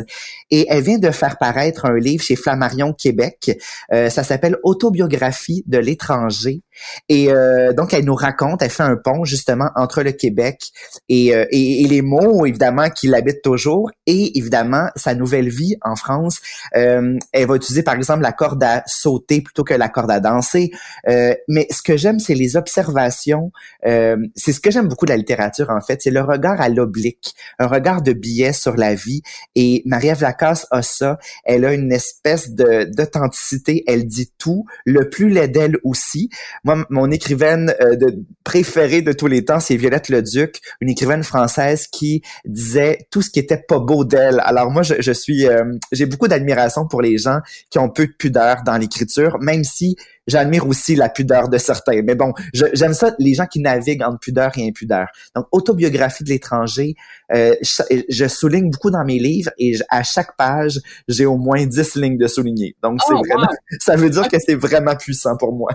et 0.51 0.67
elle 0.69 0.83
vient 0.83 0.99
de 0.99 1.11
faire 1.11 1.39
paraître 1.39 1.87
un 1.87 1.99
livre 1.99 2.23
chez 2.23 2.37
Flammarion 2.37 2.93
Québec. 2.93 3.59
Euh, 3.93 4.11
ça 4.11 4.23
s'appelle 4.23 4.57
Autobiographie 4.63 5.65
de 5.67 5.79
l'étranger. 5.79 6.61
Et 7.09 7.33
euh, 7.33 7.73
donc, 7.73 7.95
elle 7.95 8.05
nous 8.05 8.15
raconte, 8.15 8.63
elle 8.63 8.71
fait 8.71 8.83
un 8.83 8.97
pont 8.97 9.25
justement 9.25 9.71
entre 9.75 10.03
le 10.03 10.13
Québec 10.13 10.61
et, 11.09 11.35
euh, 11.35 11.45
et, 11.51 11.83
et 11.83 11.87
les 11.89 12.03
mots, 12.03 12.45
évidemment, 12.47 12.91
qui 12.91 13.09
l'habitent 13.09 13.43
toujours 13.43 13.91
et 14.07 14.39
évidemment 14.39 14.89
sa 14.99 15.14
nouvelle 15.14 15.49
vie 15.49 15.76
en 15.82 15.96
France. 15.96 16.40
Euh, 16.76 17.18
elle 17.32 17.46
va 17.46 17.57
utiliser 17.57 17.82
par 17.82 17.94
exemple 17.94 18.22
la 18.22 18.32
corde 18.32 18.62
à 18.62 18.82
sauter 18.86 19.40
plutôt 19.40 19.64
que 19.64 19.74
la 19.74 19.88
corde 19.88 20.11
à 20.11 20.20
danser. 20.20 20.70
Euh, 21.09 21.34
mais 21.49 21.66
ce 21.70 21.82
que 21.82 21.96
j'aime, 21.96 22.18
c'est 22.18 22.34
les 22.34 22.57
observations. 22.57 23.53
Euh, 23.86 24.16
c'est 24.34 24.53
ce 24.53 24.61
que 24.61 24.70
j'aime 24.70 24.88
beaucoup 24.88 25.07
de 25.07 25.11
la 25.11 25.16
littérature 25.16 25.70
en 25.70 25.80
fait, 25.80 26.03
c'est 26.03 26.11
le 26.11 26.20
regard 26.20 26.61
à 26.61 26.68
l'oblique, 26.68 27.34
un 27.59 27.66
regard 27.66 28.03
de 28.03 28.12
biais 28.12 28.53
sur 28.53 28.76
la 28.76 28.94
vie. 28.94 29.22
Et 29.55 29.82
Marie-Ève 29.86 30.22
Lacasse 30.22 30.66
a 30.70 30.82
ça. 30.82 31.18
Elle 31.44 31.64
a 31.64 31.74
une 31.74 31.92
espèce 31.92 32.51
d'authenticité. 32.51 33.84
Elle 33.86 34.07
dit 34.07 34.32
tout, 34.38 34.66
le 34.84 35.09
plus 35.09 35.28
laid 35.28 35.49
d'elle 35.49 35.78
aussi. 35.84 36.30
Moi, 36.64 36.84
mon 36.90 37.11
écrivaine 37.11 37.74
de, 37.80 38.24
préférée 38.44 39.03
de 39.03 39.12
tous 39.12 39.26
les 39.26 39.44
temps, 39.44 39.61
c'est 39.61 39.76
Violette 39.76 40.09
Leduc, 40.09 40.61
une 40.80 40.88
écrivaine 40.88 41.22
française 41.22 41.86
qui 41.86 42.22
disait 42.44 42.99
tout 43.11 43.22
ce 43.22 43.30
qui 43.30 43.38
était 43.38 43.59
pas 43.59 43.78
beau 43.78 44.05
d'elle. 44.05 44.40
Alors 44.44 44.70
moi, 44.70 44.82
je, 44.99 45.12
suis, 45.12 45.47
euh, 45.47 45.64
j'ai 45.93 46.07
beaucoup 46.07 46.28
d'admiration 46.28 46.86
pour 46.86 47.03
les 47.03 47.18
gens 47.18 47.41
qui 47.70 47.78
ont 47.78 47.89
peu 47.89 48.07
de 48.07 48.12
pudeur 48.12 48.62
dans 48.64 48.76
l'écriture, 48.76 49.39
même 49.41 49.64
si 49.64 49.97
j'admire 50.26 50.66
aussi 50.66 50.95
la 50.95 51.09
pudeur 51.09 51.49
de 51.49 51.59
certains. 51.59 52.03
Mais 52.03 52.14
bon, 52.14 52.32
j'aime 52.53 52.95
ça, 52.95 53.14
les 53.18 53.34
gens 53.34 53.47
qui 53.47 53.61
naviguent 53.61 54.03
entre 54.03 54.18
pudeur 54.18 54.53
et 54.57 54.66
impudeur. 54.66 55.09
Donc, 55.34 55.47
autobiographie 55.53 56.24
de 56.24 56.28
l'étranger, 56.28 56.95
euh, 57.32 57.55
je, 57.62 58.28
souligne 58.28 58.70
beaucoup 58.70 58.91
dans 58.91 59.05
mes 59.05 59.18
livres 59.18 59.51
et 59.59 59.76
à 59.89 60.03
chaque 60.03 60.36
page, 60.36 60.80
j'ai 61.09 61.26
au 61.26 61.36
moins 61.36 61.64
10 61.66 61.97
lignes 61.97 62.18
de 62.18 62.26
souligner. 62.26 62.76
Donc, 62.82 63.01
c'est 63.07 63.14
oh, 63.14 63.22
vraiment, 63.26 63.49
ça 63.80 63.97
veut 63.97 64.11
dire 64.11 64.28
que 64.28 64.36
c'est 64.39 64.55
vraiment 64.55 64.97
puissant 64.97 65.36
pour 65.36 65.53
moi. 65.53 65.70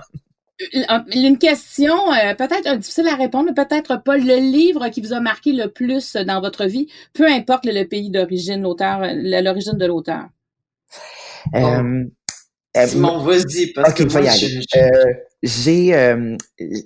Une 1.13 1.37
question 1.37 1.93
euh, 2.13 2.33
peut-être 2.35 2.77
difficile 2.77 3.07
à 3.07 3.15
répondre, 3.15 3.45
mais 3.49 3.65
peut-être 3.65 4.01
pas 4.03 4.17
le 4.17 4.35
livre 4.35 4.89
qui 4.89 5.01
vous 5.01 5.13
a 5.13 5.19
marqué 5.19 5.51
le 5.51 5.67
plus 5.67 6.15
dans 6.15 6.41
votre 6.41 6.65
vie, 6.65 6.87
peu 7.13 7.27
importe 7.27 7.65
le, 7.65 7.83
pays 7.83 8.09
d'origine, 8.09 8.61
l'auteur, 8.61 9.01
l'origine 9.13 9.77
de 9.77 9.85
l'auteur. 9.85 10.25
Euh, 11.55 12.05
euh, 12.77 12.87
Simon, 12.87 13.19
vas-y, 13.19 13.67
parce 13.73 13.93
que 13.93 14.03
j'ai 15.43 15.93
euh, 15.93 16.37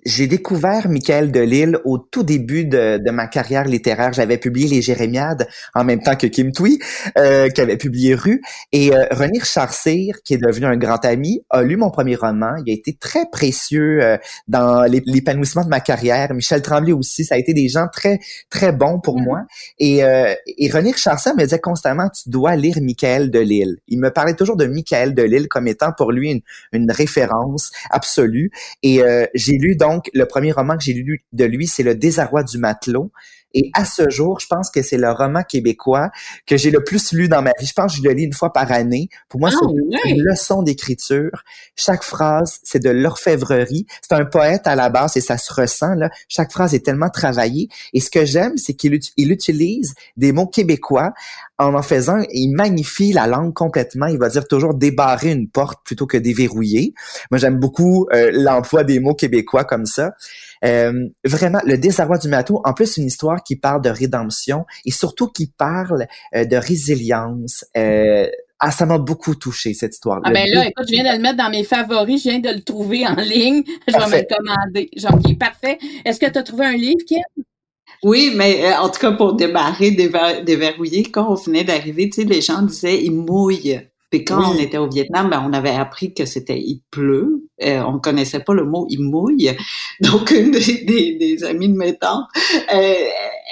j'ai 0.06 0.26
découvert 0.26 0.90
Michael 0.90 1.32
Delille 1.32 1.78
au 1.86 2.00
tout 2.00 2.24
début 2.24 2.66
de, 2.66 2.98
de 2.98 3.12
ma 3.12 3.28
carrière 3.28 3.66
littéraire. 3.66 4.14
J'avais 4.14 4.40
publié 4.40 4.68
Les 4.68 4.82
Jérémiades 4.82 5.48
en 5.76 5.84
même 5.84 6.02
temps 6.02 6.16
que 6.16 6.26
Kim 6.26 6.52
Thuy, 6.52 6.80
euh, 7.18 7.50
qui 7.50 7.62
avait 7.62 7.78
publié 7.78 8.16
Rue. 8.16 8.42
Et 8.72 8.94
euh, 8.96 9.06
René 9.12 9.40
qui 9.40 10.34
est 10.34 10.38
devenu 10.38 10.66
un 10.66 10.78
grand 10.78 11.06
ami, 11.06 11.42
a 11.52 11.62
lu 11.62 11.78
mon 11.78 11.92
premier 11.92 12.16
roman. 12.16 12.56
Il 12.66 12.72
a 12.72 12.74
été 12.74 12.98
très 13.00 13.28
précieux 13.32 14.00
euh, 14.02 14.18
dans 14.48 14.84
l'épanouissement 14.84 15.64
de 15.64 15.70
ma 15.70 15.80
carrière. 15.80 16.34
Michel 16.34 16.64
Tremblay 16.64 16.94
aussi, 16.94 17.26
ça 17.26 17.36
a 17.36 17.38
été 17.38 17.54
des 17.54 17.68
gens 17.68 17.88
très 17.94 18.20
très 18.50 18.72
bons 18.72 19.00
pour 19.00 19.20
moi. 19.20 19.42
Et, 19.78 19.98
et 20.00 20.72
René 20.72 20.92
me 20.92 21.44
disait 21.44 21.60
constamment, 21.60 22.10
tu 22.10 22.30
dois 22.30 22.56
lire 22.56 22.78
Michael 22.82 23.30
Delille. 23.30 23.78
Il 23.88 24.00
me 24.00 24.10
parlait 24.10 24.34
toujours 24.34 24.56
de 24.56 24.66
Michael 24.66 25.14
Delille 25.14 25.48
comme 25.48 25.68
étant 25.68 25.92
pour 25.96 26.12
lui 26.12 26.32
une, 26.32 26.42
une 26.74 26.92
référence 26.92 27.72
absolue. 27.92 28.47
Et 28.84 29.02
euh, 29.02 29.26
j'ai 29.34 29.58
lu 29.58 29.76
donc 29.76 30.10
le 30.14 30.26
premier 30.26 30.52
roman 30.52 30.78
que 30.78 30.84
j'ai 30.84 30.94
lu 30.94 31.26
de 31.34 31.46
lui, 31.46 31.68
c'est 31.68 31.84
Le 31.84 31.96
désarroi 31.96 32.44
du 32.44 32.58
matelot. 32.58 33.12
Et 33.54 33.72
à 33.74 33.86
ce 33.86 34.10
jour, 34.10 34.40
je 34.40 34.48
pense 34.48 34.70
que 34.70 34.82
c'est 34.82 34.98
le 34.98 35.12
roman 35.12 35.42
québécois 35.44 36.10
que 36.46 36.58
j'ai 36.58 36.72
le 36.72 36.84
plus 36.84 37.14
lu 37.14 37.28
dans 37.28 37.42
ma 37.42 37.52
vie. 37.60 37.66
Je 37.66 37.74
pense 37.74 37.96
que 37.96 38.02
je 38.02 38.08
le 38.08 38.14
lis 38.14 38.24
une 38.24 38.34
fois 38.34 38.52
par 38.54 38.72
année. 38.72 39.10
Pour 39.30 39.40
moi, 39.40 39.50
c'est 39.52 39.58
ah, 39.64 40.10
une 40.10 40.22
leçon 40.22 40.64
d'écriture. 40.64 41.44
Chaque 41.76 42.04
phrase, 42.04 42.60
c'est 42.64 42.84
de 42.84 42.90
l'orfèvrerie. 42.90 43.86
C'est 44.02 44.16
un 44.16 44.26
poète 44.26 44.68
à 44.68 44.76
la 44.76 44.90
base 44.90 45.18
et 45.18 45.22
ça 45.22 45.38
se 45.38 45.54
ressent. 45.54 45.96
Là. 45.96 46.10
Chaque 46.28 46.52
phrase 46.52 46.74
est 46.74 46.86
tellement 46.86 47.10
travaillée. 47.10 47.70
Et 47.94 48.00
ce 48.00 48.10
que 48.10 48.26
j'aime, 48.26 48.58
c'est 48.58 48.74
qu'il 48.74 48.94
utilise 48.94 49.94
des 50.18 50.32
mots 50.32 50.48
québécois 50.48 51.14
en 51.60 51.74
en 51.74 51.82
faisant, 51.82 52.20
il 52.32 52.54
magnifie 52.54 53.14
la 53.14 53.26
langue 53.26 53.54
complètement. 53.54 54.06
Il 54.06 54.20
va 54.20 54.30
dire 54.30 54.48
toujours 54.48 54.76
débarrer 54.76 55.32
une 55.32 55.50
porte 55.50 55.80
plutôt 55.84 56.06
que 56.06 56.18
déverrouiller. 56.18 56.94
Moi, 57.32 57.40
j'aime 57.40 57.58
beaucoup 57.58 58.08
euh, 58.14 58.30
l'emploi 58.32 58.84
des 58.84 59.00
mots 59.00 59.16
québécois 59.16 59.64
comme 59.64 59.86
ça. 59.86 60.12
Euh, 60.66 61.08
vraiment, 61.26 61.60
le 61.66 61.78
désarroi 61.78 62.18
du 62.18 62.28
matou, 62.30 62.62
en 62.64 62.74
plus 62.74 62.98
une 62.98 63.06
histoire 63.06 63.37
qui 63.44 63.56
parle 63.56 63.82
de 63.82 63.90
rédemption 63.90 64.66
et 64.86 64.92
surtout 64.92 65.28
qui 65.28 65.48
parle 65.48 66.08
euh, 66.36 66.46
de 66.46 66.56
résilience. 66.56 67.66
ah, 68.60 68.72
ça 68.72 68.86
m'a 68.86 68.98
beaucoup 68.98 69.36
touché, 69.36 69.74
cette 69.74 69.94
histoire. 69.94 70.20
Ah 70.24 70.32
ben 70.32 70.48
là, 70.52 70.68
écoute, 70.68 70.86
je 70.88 70.94
viens 70.94 71.12
de 71.12 71.16
le 71.16 71.22
mettre 71.22 71.38
dans 71.38 71.50
mes 71.50 71.64
favoris, 71.64 72.24
je 72.24 72.30
viens 72.30 72.40
de 72.40 72.50
le 72.50 72.62
trouver 72.62 73.06
en 73.06 73.16
ligne. 73.16 73.64
Je 73.88 73.94
vais 73.94 74.06
me 74.06 74.18
le 74.18 74.36
commander. 74.36 74.90
Genre, 74.96 75.20
parfait. 75.40 75.78
Est-ce 76.06 76.20
que 76.20 76.30
tu 76.30 76.38
as 76.38 76.44
trouvé 76.44 76.66
un 76.66 76.78
livre, 76.78 77.04
Kim? 77.08 77.22
Oui, 78.04 78.32
mais 78.36 78.66
euh, 78.66 78.78
en 78.78 78.90
tout 78.90 79.00
cas, 79.00 79.12
pour 79.12 79.34
démarrer, 79.34 79.92
déverrouiller, 79.92 81.04
quand 81.04 81.32
on 81.32 81.36
venait 81.36 81.64
d'arriver, 81.64 82.10
tu 82.10 82.22
sais, 82.22 82.28
les 82.28 82.42
gens 82.42 82.62
disaient 82.62 83.04
«il 83.06 83.14
mouille». 83.14 83.82
Puis 84.10 84.24
quand 84.24 84.54
on 84.54 84.58
était 84.58 84.78
au 84.78 84.90
Vietnam, 84.90 85.30
ben, 85.30 85.44
on 85.46 85.52
avait 85.52 85.72
appris 85.72 86.14
que 86.14 86.26
c'était 86.26 86.58
il 86.58 86.82
pleut. 86.92 87.44
Euh, 87.62 87.82
on 87.82 88.00
connaissait 88.00 88.40
pas 88.40 88.54
le 88.54 88.64
mot 88.64 88.86
il 88.90 89.02
mouille. 89.02 89.52
Donc 90.02 90.32
une 90.32 90.52
des, 90.52 91.18
des, 91.20 91.44
amies 91.44 91.70
de 91.70 91.78
mes 91.78 91.98
tantes, 91.98 92.28
euh, 92.74 92.94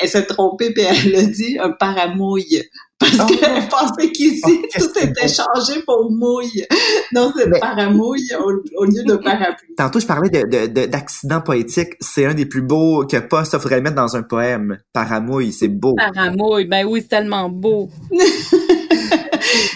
elle 0.01 0.09
s'est 0.09 0.25
trompée 0.25 0.71
puis 0.71 0.83
elle 0.83 1.15
a 1.15 1.23
dit 1.23 1.57
un 1.59 1.71
paramouille 1.71 2.63
parce 2.97 3.17
oh. 3.19 3.25
qu'elle 3.25 3.67
pensait 3.67 4.11
qu'ici 4.11 4.41
oh, 4.45 4.67
tout 4.77 4.99
était 4.99 5.27
changé 5.27 5.81
pour 5.85 6.09
mouille. 6.11 6.65
Non, 7.13 7.31
c'est 7.37 7.47
paramouille 7.59 8.31
au, 8.43 8.83
lieu 8.83 9.03
de 9.03 9.15
parapluie. 9.15 9.75
Tantôt 9.77 9.99
je 9.99 10.07
parlais 10.07 10.29
de 10.29 10.85
d'accident 10.87 11.39
poétique. 11.39 11.93
C'est 11.99 12.25
un 12.25 12.33
des 12.33 12.47
plus 12.47 12.63
beaux 12.63 13.05
que 13.05 13.17
pas 13.17 13.45
ça 13.45 13.59
faudrait 13.59 13.79
mettre 13.79 13.95
dans 13.95 14.15
un 14.15 14.23
poème. 14.23 14.79
Paramouille, 14.91 15.53
c'est 15.53 15.67
beau. 15.67 15.93
Paramouille, 15.95 16.65
ben 16.65 16.85
oui, 16.85 17.01
c'est 17.01 17.09
tellement 17.09 17.47
beau. 17.47 17.89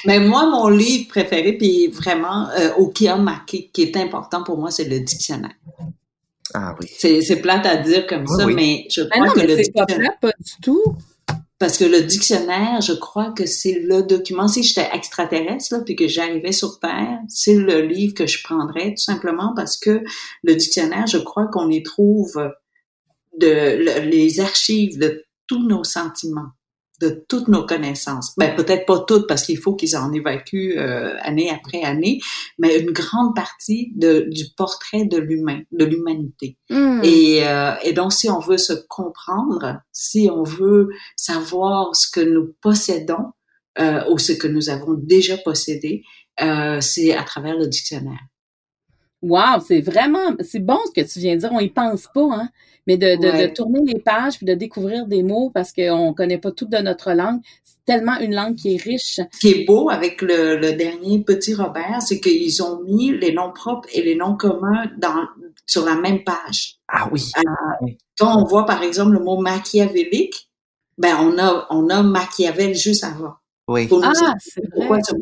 Mais 0.06 0.20
moi, 0.20 0.50
mon 0.50 0.68
livre 0.68 1.08
préféré, 1.10 1.54
puis 1.54 1.88
vraiment, 1.88 2.50
euh, 2.52 2.74
au 2.78 2.90
qui 2.90 3.08
a 3.08 3.16
marqué, 3.16 3.70
qui 3.74 3.84
est 3.84 3.98
important 3.98 4.44
pour 4.44 4.58
moi, 4.58 4.72
c'est 4.72 4.86
le 4.86 5.00
dictionnaire. 5.00 5.56
Ah 6.54 6.76
oui. 6.80 6.88
C'est 6.98 7.42
plate 7.42 7.66
à 7.66 7.78
dire 7.78 8.08
comme 8.08 8.26
ça, 8.28 8.48
mais 8.48 8.88
je 8.90 9.02
crois 9.04 9.30
que 9.30 9.40
le 9.42 9.56
dictionnaire... 9.56 10.12
Pas, 10.22 10.30
pas 10.30 10.34
du 10.40 10.54
tout. 10.62 10.96
Parce 11.60 11.78
que 11.78 11.84
le 11.84 12.04
dictionnaire, 12.04 12.80
je 12.80 12.94
crois 12.94 13.32
que 13.32 13.46
c'est 13.46 13.80
le 13.80 14.02
document. 14.02 14.48
Si 14.48 14.64
j'étais 14.64 14.90
extraterrestre, 14.94 15.76
là, 15.76 15.82
puis 15.84 15.98
que 15.98 16.08
j'arrivais 16.08 16.54
sur 16.54 16.80
Terre, 16.80 17.20
c'est 17.28 17.56
le 17.56 17.82
livre 17.82 18.14
que 18.14 18.26
je 18.26 18.42
prendrais, 18.42 18.92
tout 18.92 19.04
simplement 19.04 19.54
parce 19.54 19.76
que 19.76 20.02
le 20.44 20.56
dictionnaire, 20.56 21.06
je 21.06 21.18
crois 21.18 21.48
qu'on 21.48 21.70
y 21.70 21.84
trouve 21.84 22.50
de, 23.38 24.00
les 24.10 24.40
archives 24.40 24.98
de 24.98 25.26
tous 25.48 25.68
nos 25.68 25.84
sentiments 25.84 26.52
de 27.00 27.24
toutes 27.28 27.47
nos 27.47 27.66
connaissances. 27.66 28.34
Ben 28.38 28.56
peut-être 28.56 28.86
pas 28.86 29.00
toutes 29.00 29.28
parce 29.28 29.43
qu'il 29.43 29.58
faut 29.58 29.76
qu'ils 29.76 29.95
en 29.95 30.12
évacuent 30.12 30.78
euh, 30.78 31.16
année 31.22 31.50
après 31.50 31.84
année, 31.84 32.20
mais 32.58 32.80
une 32.80 32.91
grande 32.91 33.36
partie 33.36 33.91
de, 33.95 34.28
du 34.30 34.45
portrait 34.58 35.06
de 35.06 35.18
l'humain, 35.18 35.62
de 35.72 35.86
l'humanité. 35.86 36.58
Hmm. 36.70 37.02
Et, 37.04 37.47
euh, 37.47 37.74
et 37.84 37.93
donc 37.93 38.14
si 38.14 38.30
on 38.30 38.39
veut 38.39 38.58
se 38.58 38.74
comprendre, 38.88 39.82
si 39.91 40.30
on 40.32 40.43
veut 40.43 40.89
savoir 41.16 41.95
ce 41.95 42.10
que 42.12 42.22
nous 42.22 42.54
possédons 42.62 43.32
euh, 43.80 44.04
ou 44.12 44.18
ce 44.18 44.34
que 44.34 44.47
nous 44.47 44.70
avons 44.70 44.93
déjà 44.93 45.38
possédé, 45.38 46.04
euh, 46.41 46.82
c'est 46.82 47.14
à 47.14 47.24
travers 47.24 47.58
le 47.58 47.68
dictionnaire. 47.68 48.20
Wow, 49.22 49.60
c'est 49.66 49.82
vraiment, 49.82 50.36
c'est 50.40 50.60
bon 50.60 50.80
ce 50.86 51.02
que 51.02 51.06
tu 51.06 51.20
viens 51.20 51.36
de 51.36 51.42
dire. 51.42 51.50
On 51.52 51.60
y 51.60 51.70
pense 51.70 52.08
pas, 52.14 52.30
hein. 52.32 52.50
Mais 52.88 52.98
de, 52.98 53.18
de, 53.18 53.48
de, 53.48 53.54
tourner 53.54 53.82
les 53.86 54.00
pages 54.00 54.38
puis 54.38 54.48
de 54.48 54.56
découvrir 54.56 55.06
des 55.06 55.22
mots 55.22 55.52
parce 55.54 55.74
qu'on 55.74 56.14
connaît 56.14 56.40
pas 56.40 56.52
tout 56.52 56.66
de 56.66 56.78
notre 56.78 57.12
langue. 57.12 57.40
C'est 57.64 57.86
tellement 57.86 58.18
une 58.20 58.34
langue 58.34 58.56
qui 58.56 58.74
est 58.74 58.82
riche. 58.82 59.20
Ce 59.32 59.40
qui 59.40 59.50
est 59.50 59.66
beau 59.66 59.92
avec 59.92 60.24
le, 60.24 60.56
le 60.58 60.74
dernier 60.74 61.20
Petit 61.20 61.54
Robert, 61.54 62.02
c'est 62.02 62.20
qu'ils 62.20 62.64
ont 62.64 62.82
mis 62.84 63.12
les 63.12 63.32
noms 63.32 63.52
propres 63.52 63.88
et 63.94 64.02
les 64.02 64.16
noms 64.16 64.36
communs 64.36 64.90
dans, 64.98 65.28
sur 65.68 65.86
la 65.86 65.96
même 65.96 66.24
page. 66.24 66.80
Ah 66.88 67.08
oui. 67.12 67.32
Euh, 67.38 67.88
quand 68.18 68.42
on 68.42 68.46
voit, 68.46 68.66
par 68.66 68.82
exemple, 68.82 69.12
le 69.12 69.20
mot 69.20 69.40
machiavélique, 69.40 70.50
ben, 70.98 71.16
on 71.22 71.38
a, 71.38 71.68
on 71.70 71.90
a 71.90 72.04
Machiavel 72.04 72.76
juste 72.76 73.04
avant. 73.04 73.36
Oui. 73.68 73.88
ah, 74.04 74.34
c'est 74.40 74.68
pourquoi 74.72 75.02
ce 75.04 75.16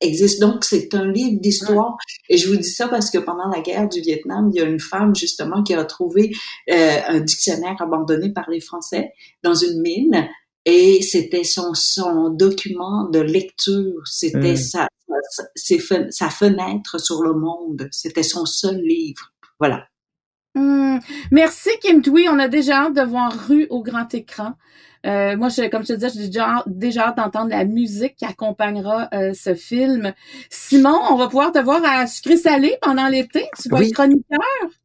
existe. 0.00 0.40
Donc, 0.40 0.64
c'est 0.64 0.94
un 0.94 1.10
livre 1.10 1.40
d'histoire. 1.40 1.96
Et 2.28 2.36
je 2.36 2.48
vous 2.48 2.56
dis 2.56 2.70
ça 2.70 2.88
parce 2.88 3.10
que 3.10 3.18
pendant 3.18 3.48
la 3.48 3.60
guerre 3.60 3.88
du 3.88 4.00
Vietnam, 4.00 4.50
il 4.52 4.58
y 4.58 4.62
a 4.62 4.64
une 4.64 4.80
femme, 4.80 5.14
justement, 5.14 5.62
qui 5.62 5.74
a 5.74 5.84
trouvé 5.84 6.32
euh, 6.70 6.98
un 7.08 7.20
dictionnaire 7.20 7.76
abandonné 7.80 8.30
par 8.32 8.48
les 8.50 8.60
Français 8.60 9.12
dans 9.42 9.54
une 9.54 9.80
mine. 9.80 10.28
et 10.64 11.02
c'était 11.02 11.42
son, 11.44 11.74
son 11.74 12.30
document 12.30 13.08
de 13.08 13.18
lecture, 13.18 14.00
c'était 14.06 14.52
Mm. 14.52 14.56
sa, 14.56 14.88
sa, 15.56 16.10
sa 16.10 16.30
fenêtre 16.30 17.00
sur 17.00 17.22
le 17.22 17.34
monde, 17.34 17.88
c'était 17.90 18.22
son 18.22 18.46
seul 18.46 18.80
livre. 18.80 19.32
Voilà. 19.58 19.86
Hmm. 20.54 20.98
Merci, 21.30 21.70
Kim 21.80 22.02
Tui. 22.02 22.26
On 22.30 22.38
a 22.38 22.48
déjà 22.48 22.84
hâte 22.84 22.94
de 22.94 23.02
voir 23.02 23.32
Rue 23.48 23.66
au 23.70 23.82
grand 23.82 24.12
écran. 24.14 24.52
Euh, 25.04 25.36
moi, 25.36 25.48
je, 25.48 25.68
comme 25.68 25.82
je 25.82 25.88
te 25.88 25.92
disais, 25.94 26.10
j'ai 26.14 26.26
déjà, 26.28 26.46
hâte- 26.58 26.64
déjà 26.68 27.08
hâte 27.08 27.16
d'entendre 27.16 27.50
la 27.50 27.64
musique 27.64 28.14
qui 28.16 28.24
accompagnera 28.24 29.08
euh, 29.14 29.32
ce 29.34 29.54
film. 29.54 30.12
Simon, 30.48 30.96
on 31.10 31.16
va 31.16 31.26
pouvoir 31.26 31.50
te 31.50 31.58
voir 31.58 31.80
à 31.84 32.06
Sucré 32.06 32.36
Salé 32.36 32.76
pendant 32.80 33.08
l'été. 33.08 33.46
Tu 33.60 33.68
vas 33.68 33.78
Oui. 33.78 33.88
être 33.88 33.94
chroniqueur. 33.94 34.38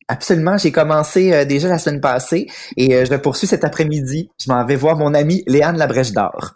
Absolument, 0.07 0.57
j'ai 0.57 0.71
commencé 0.71 1.33
euh, 1.33 1.45
déjà 1.45 1.67
la 1.67 1.77
semaine 1.77 2.01
passée 2.01 2.47
et 2.77 3.05
je 3.05 3.13
poursuis 3.15 3.45
cet 3.45 3.63
après-midi. 3.63 4.29
Je 4.43 4.51
m'en 4.51 4.65
vais 4.65 4.75
voir 4.77 4.97
mon 4.97 5.13
amie 5.13 5.43
Léane 5.47 5.77
Labrèche 5.77 6.13
d'Or. 6.13 6.53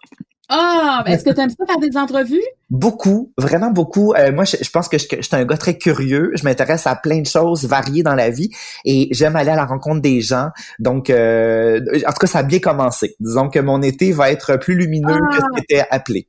Ah, 0.54 1.02
ben, 1.06 1.14
est-ce 1.14 1.24
que 1.24 1.30
tu 1.30 1.39
aimes 1.39 1.49
ça 1.49 1.66
faire 1.66 1.80
des 1.80 1.95
entrevues? 1.95 2.43
Beaucoup, 2.70 3.32
vraiment 3.38 3.72
beaucoup. 3.72 4.14
Euh, 4.14 4.34
moi, 4.34 4.43
je, 4.43 4.58
je 4.62 4.70
pense 4.70 4.89
que 4.89 4.97
je, 4.97 5.06
suis 5.06 5.20
un 5.32 5.45
gars 5.45 5.56
très 5.56 5.78
curieux. 5.78 6.32
Je 6.36 6.43
m'intéresse 6.43 6.88
à 6.88 6.95
plein 6.97 7.22
de 7.22 7.26
choses 7.26 7.64
variées 7.64 8.04
dans 8.04 8.16
la 8.16 8.30
vie 8.30 8.49
et 8.84 9.08
j'aime 9.12 9.38
aller 9.38 9.52
à 9.52 9.56
la 9.56 9.66
rencontre 9.66 10.02
des 10.02 10.20
gens. 10.20 10.49
Donc, 10.80 11.10
euh, 11.10 11.80
en 12.06 12.12
tout 12.12 12.20
cas, 12.20 12.28
ça 12.28 12.39
a 12.39 12.43
bien 12.43 12.60
commencé. 12.60 13.16
Disons 13.22 13.49
que 13.49 13.60
mon 13.60 13.82
été 13.82 14.12
va 14.12 14.30
être 14.30 14.58
plus 14.58 14.76
lumineux 14.76 15.18
que 15.32 15.38
ce 15.38 15.41
Ah. 15.41 15.56
qui 15.56 15.62
était 15.64 15.86
appelé. 15.89 16.28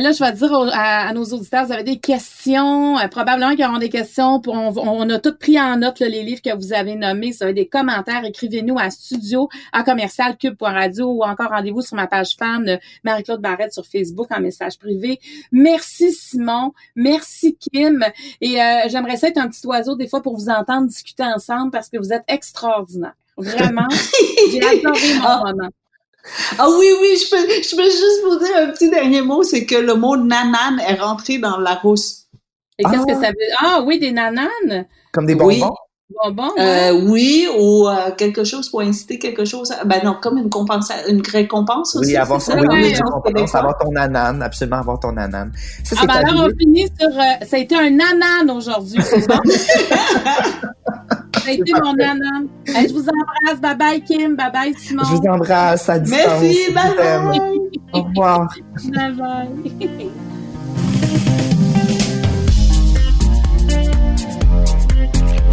Là, 0.00 0.12
je 0.12 0.24
vais 0.24 0.32
dire 0.32 0.50
au- 0.52 0.68
à, 0.72 1.08
à 1.08 1.12
nos 1.12 1.24
auditeurs, 1.24 1.66
vous 1.66 1.72
avez 1.72 1.82
des 1.84 1.98
questions, 1.98 2.98
euh, 2.98 3.08
probablement 3.08 3.54
qu'ils 3.54 3.64
auront 3.66 3.78
des 3.78 3.90
questions. 3.90 4.40
Pour, 4.40 4.54
on, 4.54 4.72
on 4.76 5.10
a 5.10 5.18
tout 5.18 5.34
pris 5.38 5.60
en 5.60 5.76
note 5.76 6.00
là, 6.00 6.08
les 6.08 6.22
livres 6.22 6.40
que 6.42 6.54
vous 6.56 6.72
avez 6.72 6.94
nommés. 6.94 7.32
Ça 7.32 7.44
va 7.44 7.50
être 7.50 7.56
des 7.56 7.68
commentaires. 7.68 8.24
Écrivez-nous 8.24 8.78
à 8.78 8.90
studio 8.90 9.48
à 9.72 9.82
commercial 9.82 10.36
cube.radio 10.38 11.06
ou 11.10 11.22
encore 11.24 11.50
rendez-vous 11.50 11.82
sur 11.82 11.96
ma 11.96 12.06
page 12.06 12.36
fan 12.38 12.68
euh, 12.68 12.76
Marie-Claude 13.04 13.40
Barrette 13.40 13.72
sur 13.74 13.84
Facebook 13.86 14.28
en 14.30 14.40
message 14.40 14.78
privé. 14.78 15.20
Merci 15.52 16.12
Simon, 16.12 16.72
merci 16.96 17.56
Kim. 17.58 18.04
Et 18.40 18.60
euh, 18.62 18.88
j'aimerais 18.88 19.16
ça 19.18 19.28
être 19.28 19.38
un 19.38 19.48
petit 19.48 19.66
oiseau 19.66 19.94
des 19.96 20.08
fois 20.08 20.22
pour 20.22 20.36
vous 20.36 20.48
entendre 20.48 20.86
discuter 20.86 21.22
ensemble 21.24 21.70
parce 21.70 21.88
que 21.88 21.98
vous 21.98 22.12
êtes 22.12 22.24
extraordinaire. 22.28 23.14
Vraiment, 23.36 23.88
j'ai 24.50 24.60
adoré 24.62 25.14
mon 25.18 25.24
Ah. 25.24 25.42
moment. 25.46 25.68
Ah 26.58 26.68
oui, 26.78 26.86
oui, 27.00 27.16
je 27.16 27.30
peux, 27.30 27.48
je 27.48 27.76
peux 27.76 27.84
juste 27.84 28.22
vous 28.24 28.38
dire 28.38 28.56
un 28.56 28.70
petit 28.70 28.88
dernier 28.90 29.22
mot, 29.22 29.42
c'est 29.42 29.66
que 29.66 29.74
le 29.76 29.94
mot 29.94 30.16
nanan 30.16 30.78
est 30.86 30.94
rentré 31.00 31.38
dans 31.38 31.58
la 31.58 31.74
rousse. 31.74 32.26
Et 32.78 32.84
qu'est-ce 32.84 33.02
Ah. 33.02 33.12
que 33.12 33.14
ça 33.14 33.28
veut 33.30 33.54
Ah 33.58 33.82
oui, 33.84 33.98
des 33.98 34.12
nananes? 34.12 34.86
Comme 35.12 35.26
des 35.26 35.34
Oui. 35.34 35.60
bonbons? 35.60 35.74
Bonbons. 36.24 36.52
ouais. 36.58 36.90
Euh, 36.90 37.06
oui, 37.10 37.48
ou 37.58 37.88
euh, 37.88 38.10
quelque 38.16 38.44
chose 38.44 38.68
pour 38.68 38.82
inciter 38.82 39.18
quelque 39.18 39.44
chose. 39.46 39.72
à- 39.72 39.84
Ben 39.84 40.00
non, 40.04 40.16
comme 40.22 40.36
une 40.36 40.50
compensa- 40.50 41.08
une 41.08 41.22
récompense 41.26 41.96
aussi. 41.96 42.10
Oui, 42.12 42.16
son, 42.16 42.38
ça, 42.38 42.54
oui, 42.54 42.66
oui, 42.70 42.94
avoir 43.58 43.78
ton 43.78 43.96
anane, 43.96 44.42
absolument 44.42 44.76
avoir 44.78 45.00
ton 45.00 45.16
anane. 45.16 45.52
Ça, 45.84 45.96
Ah 45.96 46.00
c'est 46.02 46.06
ben 46.06 46.14
alors, 46.28 46.48
on 46.52 46.58
finit 46.58 46.86
sur... 47.00 47.08
euh, 47.08 47.46
ça 47.46 47.56
a 47.56 47.58
été 47.58 47.74
un 47.76 47.88
nanan 47.90 48.50
aujourd'hui, 48.54 49.00
c'est 49.02 49.26
bon? 49.26 49.38
ça 51.42 51.48
a 51.48 51.52
été 51.52 51.72
mon 51.72 51.94
nanan. 51.94 52.46
Hey, 52.66 52.88
je 52.88 52.94
vous 52.94 53.06
embrasse. 53.08 53.60
Bye-bye, 53.60 54.04
Kim. 54.04 54.36
Bye-bye, 54.36 54.74
Simon. 54.76 55.02
Je 55.04 55.16
vous 55.16 55.28
embrasse 55.28 55.88
à 55.88 55.98
distance. 55.98 56.40
Merci, 56.40 56.72
bye 56.72 56.96
bye. 56.96 57.40
Au 57.92 58.02
revoir. 58.02 58.54
Bye-bye. 58.84 60.10